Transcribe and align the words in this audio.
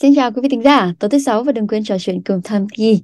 Xin 0.00 0.14
chào 0.14 0.30
quý 0.32 0.40
vị 0.42 0.48
thính 0.48 0.62
giả, 0.62 0.92
tối 0.98 1.10
thứ 1.10 1.18
sáu 1.18 1.42
và 1.42 1.52
đừng 1.52 1.68
quên 1.68 1.84
trò 1.84 1.98
chuyện 1.98 2.22
cùng 2.22 2.40
Thầm 2.44 2.66
Thi. 2.74 3.02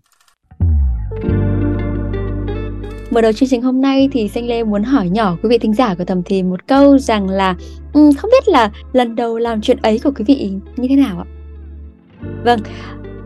Mở 3.10 3.20
đầu 3.20 3.32
chương 3.32 3.48
trình 3.48 3.62
hôm 3.62 3.80
nay 3.80 4.08
thì 4.12 4.28
Xanh 4.28 4.46
Lê 4.46 4.64
muốn 4.64 4.82
hỏi 4.82 5.08
nhỏ 5.08 5.37
quý 5.42 5.48
vị 5.48 5.58
thính 5.58 5.74
giả 5.74 5.95
của 5.95 6.04
Thầm 6.04 6.22
Thì 6.22 6.42
một 6.42 6.66
câu 6.66 6.98
rằng 6.98 7.29
là 7.29 7.56
um, 7.92 8.12
không 8.12 8.30
biết 8.30 8.48
là 8.48 8.71
lần 8.92 9.16
đầu 9.16 9.38
làm 9.38 9.61
chuyện 9.61 9.76
ấy 9.82 9.98
của 10.04 10.11
quý 10.16 10.24
vị 10.24 10.53
như 10.76 10.88
thế 10.88 10.96
nào 10.96 11.18
ạ? 11.18 11.26
Vâng, 12.45 12.61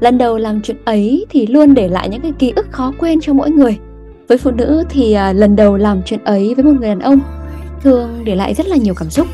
lần 0.00 0.18
đầu 0.18 0.38
làm 0.38 0.62
chuyện 0.62 0.76
ấy 0.84 1.26
thì 1.30 1.46
luôn 1.46 1.74
để 1.74 1.88
lại 1.88 2.08
những 2.08 2.20
cái 2.20 2.32
ký 2.38 2.52
ức 2.56 2.66
khó 2.70 2.92
quên 2.98 3.20
cho 3.20 3.32
mỗi 3.32 3.50
người. 3.50 3.78
Với 4.28 4.38
phụ 4.38 4.50
nữ 4.50 4.84
thì 4.90 5.16
uh, 5.30 5.36
lần 5.36 5.56
đầu 5.56 5.76
làm 5.76 6.02
chuyện 6.02 6.24
ấy 6.24 6.54
với 6.54 6.64
một 6.64 6.72
người 6.80 6.88
đàn 6.88 7.00
ông 7.00 7.20
thường 7.82 8.22
để 8.24 8.34
lại 8.34 8.54
rất 8.54 8.66
là 8.66 8.76
nhiều 8.76 8.94
cảm 8.94 9.10
xúc. 9.10 9.26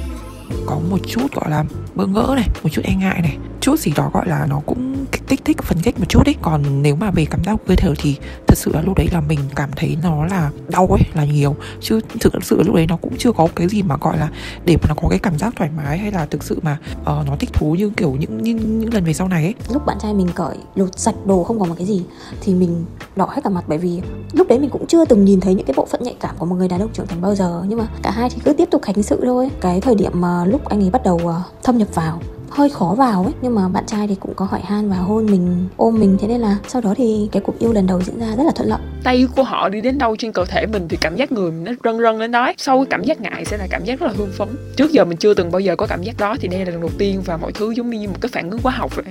Có 0.66 0.78
một 0.90 0.98
chút 1.06 1.32
gọi 1.34 1.50
là 1.50 1.64
bỡ 1.94 2.06
ngỡ 2.06 2.32
này, 2.36 2.48
một 2.62 2.68
chút 2.72 2.82
e 2.84 2.94
ngại 2.94 3.20
này, 3.22 3.36
chút 3.60 3.78
gì 3.78 3.92
đó 3.96 4.10
gọi 4.12 4.28
là 4.28 4.46
nó 4.46 4.60
cũng 4.66 4.99
kích 5.12 5.44
thích 5.44 5.62
phần 5.62 5.78
khích 5.82 5.98
một 5.98 6.06
chút 6.08 6.26
ấy 6.26 6.36
còn 6.42 6.82
nếu 6.82 6.96
mà 6.96 7.10
về 7.10 7.24
cảm 7.24 7.44
giác 7.44 7.56
cơ 7.66 7.74
thể 7.76 7.92
thì 7.98 8.16
thật 8.46 8.58
sự 8.58 8.72
là 8.74 8.82
lúc 8.82 8.96
đấy 8.96 9.08
là 9.12 9.20
mình 9.20 9.38
cảm 9.54 9.70
thấy 9.76 9.96
nó 10.02 10.26
là 10.26 10.50
đau 10.68 10.86
ấy 10.86 11.02
là 11.14 11.24
nhiều. 11.24 11.56
Chứ 11.80 12.00
thực 12.20 12.44
sự 12.44 12.62
lúc 12.62 12.74
đấy 12.74 12.86
nó 12.86 12.96
cũng 12.96 13.16
chưa 13.18 13.32
có 13.32 13.48
cái 13.56 13.68
gì 13.68 13.82
mà 13.82 13.96
gọi 14.00 14.18
là 14.18 14.28
để 14.64 14.76
mà 14.76 14.88
nó 14.88 14.94
có 15.02 15.08
cái 15.08 15.18
cảm 15.18 15.38
giác 15.38 15.52
thoải 15.56 15.70
mái 15.76 15.98
hay 15.98 16.12
là 16.12 16.26
thực 16.26 16.42
sự 16.42 16.58
mà 16.62 16.78
uh, 17.00 17.06
nó 17.06 17.36
thích 17.38 17.52
thú 17.52 17.74
như 17.74 17.90
kiểu 17.96 18.16
những 18.20 18.42
những 18.42 18.78
những 18.78 18.94
lần 18.94 19.04
về 19.04 19.12
sau 19.12 19.28
này 19.28 19.44
ấy. 19.44 19.54
Lúc 19.72 19.86
bạn 19.86 19.96
trai 20.00 20.14
mình 20.14 20.28
cởi 20.34 20.56
lột 20.74 20.98
sạch 20.98 21.14
đồ 21.26 21.44
không 21.44 21.60
còn 21.60 21.68
một 21.68 21.74
cái 21.78 21.86
gì 21.86 22.02
thì 22.40 22.54
mình 22.54 22.84
đỏ 23.16 23.28
hết 23.30 23.40
cả 23.44 23.50
mặt. 23.50 23.64
Bởi 23.68 23.78
vì 23.78 24.00
lúc 24.32 24.48
đấy 24.48 24.58
mình 24.58 24.70
cũng 24.70 24.86
chưa 24.86 25.04
từng 25.04 25.24
nhìn 25.24 25.40
thấy 25.40 25.54
những 25.54 25.66
cái 25.66 25.74
bộ 25.76 25.86
phận 25.86 26.02
nhạy 26.02 26.16
cảm 26.20 26.36
của 26.38 26.46
một 26.46 26.56
người 26.56 26.68
đàn 26.68 26.80
ông 26.80 26.92
trưởng 26.92 27.06
thành 27.06 27.20
bao 27.20 27.34
giờ. 27.34 27.62
Nhưng 27.68 27.78
mà 27.78 27.86
cả 28.02 28.10
hai 28.10 28.30
thì 28.30 28.40
cứ 28.44 28.52
tiếp 28.52 28.68
tục 28.70 28.82
hành 28.84 29.02
sự 29.02 29.20
thôi. 29.24 29.50
Cái 29.60 29.80
thời 29.80 29.94
điểm 29.94 30.12
mà 30.14 30.44
lúc 30.44 30.64
anh 30.68 30.82
ấy 30.82 30.90
bắt 30.90 31.02
đầu 31.04 31.20
ờ, 31.24 31.42
thâm 31.62 31.78
nhập 31.78 31.88
vào 31.94 32.20
hơi 32.50 32.70
khó 32.70 32.94
vào 32.98 33.22
ấy. 33.22 33.32
Nhưng 33.42 33.54
mà 33.54 33.68
bạn 33.68 33.86
trai 33.86 34.06
thì 34.08 34.14
cũng 34.14 34.34
có 34.34 34.44
hỏi 34.44 34.60
han 34.64 34.90
và 34.90 34.96
hôn 35.00 35.26
mình 35.26 35.68
ôm 35.76 35.98
mình. 35.98 36.16
Thế 36.20 36.28
nên 36.28 36.40
là 36.40 36.56
sau 36.68 36.82
đó 36.82 36.94
thì 36.96 37.28
cái 37.32 37.42
cuộc 37.46 37.58
yêu 37.58 37.72
lần 37.72 37.86
đầu 37.86 38.02
diễn 38.02 38.18
ra 38.18 38.26
rất 38.36 38.44
là 38.44 38.52
thuận 38.54 38.68
lợi. 38.68 38.80
Tay 39.04 39.26
của 39.36 39.42
họ 39.42 39.68
đi 39.68 39.80
đến 39.80 39.98
đâu 39.98 40.16
trên 40.16 40.32
cơ 40.32 40.44
thể 40.44 40.66
mình 40.66 40.88
thì 40.88 40.96
cảm 41.00 41.16
giác 41.16 41.32
người 41.32 41.50
mình 41.50 41.64
nó 41.64 41.72
rân 41.84 42.02
rân 42.02 42.18
lên 42.18 42.30
đó 42.30 42.52
sau 42.56 42.76
cái 42.76 42.86
cảm 42.90 43.04
giác 43.04 43.20
ngại 43.20 43.44
sẽ 43.44 43.56
là 43.56 43.66
cảm 43.70 43.84
giác 43.84 44.00
rất 44.00 44.06
là 44.06 44.12
hưng 44.16 44.32
phấn. 44.32 44.48
Trước 44.76 44.92
giờ 44.92 45.04
mình 45.04 45.16
chưa 45.16 45.34
từng 45.34 45.50
bao 45.50 45.60
giờ 45.60 45.76
có 45.76 45.86
cảm 45.86 46.02
giác 46.02 46.18
đó 46.18 46.36
thì 46.40 46.48
đây 46.48 46.64
là 46.64 46.70
lần 46.70 46.80
đầu 46.80 46.90
tiên 46.98 47.22
và 47.24 47.36
mọi 47.36 47.52
thứ 47.52 47.70
giống 47.70 47.90
như 47.90 48.08
một 48.08 48.20
cái 48.20 48.28
phản 48.32 48.50
ứng 48.50 48.60
hóa 48.62 48.72
học 48.72 48.96
vậy. 48.96 49.04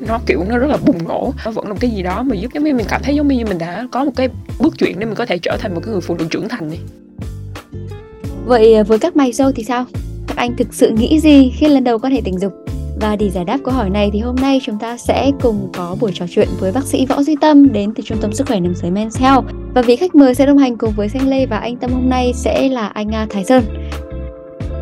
Nó 0.00 0.20
kiểu 0.26 0.44
nó 0.48 0.58
rất 0.58 0.66
là 0.66 0.76
bùng 0.86 1.08
nổ. 1.08 1.32
Nó 1.44 1.50
vẫn 1.50 1.66
là 1.66 1.72
một 1.72 1.80
cái 1.80 1.90
gì 1.90 2.02
đó 2.02 2.22
mà 2.22 2.36
giúp 2.36 2.52
giống 2.54 2.64
như 2.64 2.74
mình 2.74 2.86
cảm 2.88 3.02
thấy 3.04 3.14
giống 3.14 3.28
như 3.28 3.44
mình 3.44 3.58
đã 3.58 3.88
có 3.92 4.04
một 4.04 4.12
cái 4.16 4.28
bước 4.60 4.78
chuyển 4.78 4.98
để 4.98 5.06
mình 5.06 5.14
có 5.14 5.26
thể 5.26 5.38
trở 5.38 5.56
thành 5.60 5.74
một 5.74 5.80
cái 5.84 5.92
người 5.92 6.00
phụ 6.00 6.16
nữ 6.16 6.26
trưởng 6.30 6.48
thành 6.48 6.70
đi. 6.70 6.78
Vậy 8.46 8.82
với 8.82 8.98
các 8.98 9.16
mày 9.16 9.32
dâu 9.32 9.52
thì 9.52 9.64
sao? 9.64 9.84
Các 10.26 10.36
anh 10.36 10.56
thực 10.56 10.74
sự 10.74 10.90
nghĩ 10.90 11.20
gì 11.20 11.52
khi 11.56 11.68
lần 11.68 11.84
đầu 11.84 11.98
quan 11.98 12.12
hệ 12.12 12.20
tình 12.24 12.38
dục 12.38 12.52
và 13.00 13.16
để 13.16 13.30
giải 13.30 13.44
đáp 13.44 13.58
câu 13.64 13.74
hỏi 13.74 13.90
này 13.90 14.10
thì 14.12 14.20
hôm 14.20 14.36
nay 14.36 14.60
chúng 14.64 14.78
ta 14.78 14.96
sẽ 14.96 15.30
cùng 15.42 15.70
có 15.74 15.96
buổi 16.00 16.10
trò 16.14 16.26
chuyện 16.30 16.48
với 16.60 16.72
bác 16.72 16.84
sĩ 16.84 17.06
Võ 17.06 17.22
Duy 17.22 17.36
Tâm 17.40 17.72
đến 17.72 17.94
từ 17.94 18.02
Trung 18.02 18.18
tâm 18.20 18.32
Sức 18.32 18.46
khỏe 18.46 18.60
Nam 18.60 18.74
giới 18.74 18.90
Men's 18.90 19.20
Health. 19.20 19.44
Và 19.74 19.82
vị 19.82 19.96
khách 19.96 20.14
mời 20.14 20.34
sẽ 20.34 20.46
đồng 20.46 20.58
hành 20.58 20.78
cùng 20.78 20.92
với 20.96 21.08
Xanh 21.08 21.28
Lê 21.28 21.46
và 21.46 21.58
anh 21.58 21.76
Tâm 21.76 21.90
hôm 21.90 22.08
nay 22.08 22.32
sẽ 22.34 22.68
là 22.68 22.86
anh 22.86 23.14
à, 23.14 23.26
Thái 23.30 23.44
Sơn. 23.44 23.64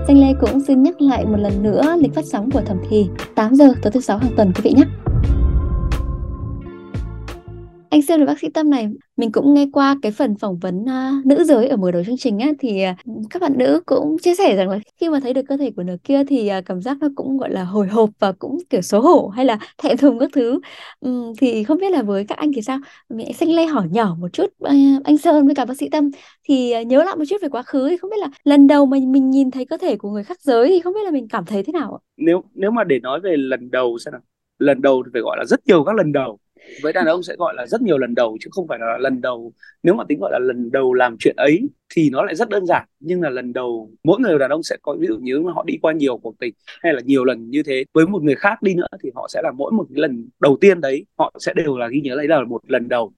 Xanh 0.06 0.20
Lê 0.20 0.34
cũng 0.40 0.60
xin 0.60 0.82
nhắc 0.82 1.00
lại 1.00 1.24
một 1.24 1.38
lần 1.38 1.62
nữa 1.62 1.96
lịch 1.98 2.14
phát 2.14 2.24
sóng 2.24 2.50
của 2.50 2.60
Thẩm 2.60 2.76
Thì 2.90 3.06
8 3.34 3.54
giờ 3.54 3.72
tối 3.82 3.90
thứ 3.92 4.00
sáu 4.00 4.18
hàng 4.18 4.32
tuần, 4.36 4.52
quý 4.54 4.60
vị 4.64 4.72
nhé. 4.76 5.03
Anh 7.94 8.02
Sơn 8.02 8.20
và 8.20 8.26
bác 8.26 8.38
sĩ 8.38 8.48
Tâm 8.48 8.70
này, 8.70 8.88
mình 9.16 9.32
cũng 9.32 9.54
nghe 9.54 9.66
qua 9.72 9.96
cái 10.02 10.12
phần 10.12 10.34
phỏng 10.38 10.58
vấn 10.58 10.82
uh, 10.82 11.26
nữ 11.26 11.44
giới 11.44 11.68
ở 11.68 11.76
mở 11.76 11.90
đầu 11.90 12.04
chương 12.04 12.16
trình 12.16 12.38
á 12.38 12.52
thì 12.58 12.84
uh, 12.90 13.30
các 13.30 13.42
bạn 13.42 13.52
nữ 13.58 13.82
cũng 13.86 14.16
chia 14.18 14.34
sẻ 14.34 14.56
rằng 14.56 14.68
là 14.68 14.78
khi 15.00 15.08
mà 15.08 15.20
thấy 15.20 15.34
được 15.34 15.42
cơ 15.48 15.56
thể 15.56 15.70
của 15.76 15.82
nửa 15.82 15.96
kia 16.04 16.24
thì 16.24 16.50
uh, 16.58 16.64
cảm 16.66 16.82
giác 16.82 16.98
nó 17.00 17.08
cũng 17.16 17.38
gọi 17.38 17.50
là 17.50 17.64
hồi 17.64 17.86
hộp 17.86 18.10
và 18.18 18.32
cũng 18.32 18.58
kiểu 18.70 18.82
xấu 18.82 19.00
hổ 19.00 19.28
hay 19.28 19.44
là 19.44 19.58
thẹn 19.82 19.96
thùng 19.96 20.18
các 20.18 20.30
thứ. 20.32 20.60
Um, 21.00 21.32
thì 21.38 21.64
không 21.64 21.78
biết 21.78 21.92
là 21.92 22.02
với 22.02 22.24
các 22.24 22.38
anh 22.38 22.52
thì 22.54 22.62
sao? 22.62 22.78
Mình 23.08 23.32
xin 23.32 23.48
lây 23.48 23.66
hỏi 23.66 23.88
nhỏ 23.90 24.16
một 24.20 24.28
chút 24.32 24.46
uh, 24.46 25.04
anh 25.04 25.18
Sơn 25.18 25.46
với 25.46 25.54
cả 25.54 25.64
bác 25.64 25.76
sĩ 25.76 25.88
Tâm 25.88 26.10
thì 26.48 26.74
uh, 26.80 26.86
nhớ 26.86 27.04
lại 27.04 27.16
một 27.16 27.24
chút 27.28 27.36
về 27.42 27.48
quá 27.48 27.62
khứ 27.62 27.88
thì 27.88 27.96
không 27.96 28.10
biết 28.10 28.20
là 28.20 28.28
lần 28.44 28.66
đầu 28.66 28.86
mà 28.86 28.98
mình 29.06 29.30
nhìn 29.30 29.50
thấy 29.50 29.64
cơ 29.64 29.77
thể 29.77 29.96
của 29.96 30.10
người 30.10 30.24
khác 30.24 30.40
giới 30.40 30.68
thì 30.68 30.80
không 30.80 30.94
biết 30.94 31.04
là 31.04 31.10
mình 31.10 31.28
cảm 31.28 31.44
thấy 31.44 31.62
thế 31.62 31.72
nào 31.72 31.94
ạ? 31.94 32.00
Nếu 32.16 32.42
nếu 32.54 32.70
mà 32.70 32.84
để 32.84 32.98
nói 32.98 33.20
về 33.20 33.36
lần 33.36 33.70
đầu 33.70 33.98
xem 33.98 34.12
nào. 34.12 34.20
Lần 34.58 34.83
đầu 34.83 35.02
thì 35.06 35.10
phải 35.12 35.22
gọi 35.22 35.36
là 35.38 35.44
rất 35.44 35.66
nhiều 35.66 35.84
các 35.84 35.94
lần 35.96 36.12
đầu 36.12 36.38
với 36.83 36.92
đàn 36.92 37.07
ông 37.07 37.23
sẽ 37.23 37.36
gọi 37.39 37.55
là 37.57 37.67
rất 37.67 37.83
nhiều 37.83 37.98
lần 37.98 38.14
đầu, 38.14 38.36
chứ 38.41 38.48
không 38.52 38.69
phải 38.69 38.79
là 38.79 38.98
lần 38.98 39.20
đầu. 39.20 39.52
Nếu 39.83 39.95
mà 39.95 40.05
tính 40.08 40.20
gọi 40.20 40.33
là 40.33 40.39
lần 40.39 40.70
đầu 40.70 40.95
làm 40.95 41.17
chuyện 41.19 41.36
ấy, 41.36 41.61
thì 41.95 42.11
nó 42.11 42.25
lại 42.25 42.35
rất 42.35 42.48
đơn 42.48 42.67
giản. 42.67 42.86
Nhưng 43.01 43.20
là 43.20 43.30
lần 43.30 43.52
đầu, 43.52 43.91
mỗi 44.05 44.20
người 44.20 44.39
đàn 44.39 44.51
ông 44.51 44.63
sẽ 44.63 44.77
có, 44.83 44.97
ví 44.98 45.07
dụ 45.07 45.19
như 45.19 45.41
mà 45.41 45.52
họ 45.52 45.64
đi 45.67 45.79
qua 45.83 45.92
nhiều 45.92 46.19
cuộc 46.19 46.39
tình, 46.39 46.55
hay 46.83 46.92
là 46.92 47.01
nhiều 47.05 47.25
lần 47.25 47.51
như 47.51 47.63
thế, 47.63 47.85
với 47.95 48.07
một 48.07 48.23
người 48.23 48.35
khác 48.35 48.63
đi 48.63 48.75
nữa, 48.75 48.86
thì 49.02 49.11
họ 49.14 49.29
sẽ 49.30 49.41
là 49.42 49.52
mỗi 49.57 49.73
một 49.73 49.86
cái 49.95 50.01
lần 50.01 50.29
đầu 50.41 50.57
tiên 50.61 50.80
đấy, 50.80 51.07
họ 51.19 51.33
sẽ 51.39 51.52
đều 51.57 51.79
là 51.79 51.89
ghi 51.89 52.01
nhớ 52.01 52.17
đấy 52.17 52.29
là 52.29 52.45
một 52.45 52.61
lần 52.70 52.89
đầu 52.89 53.13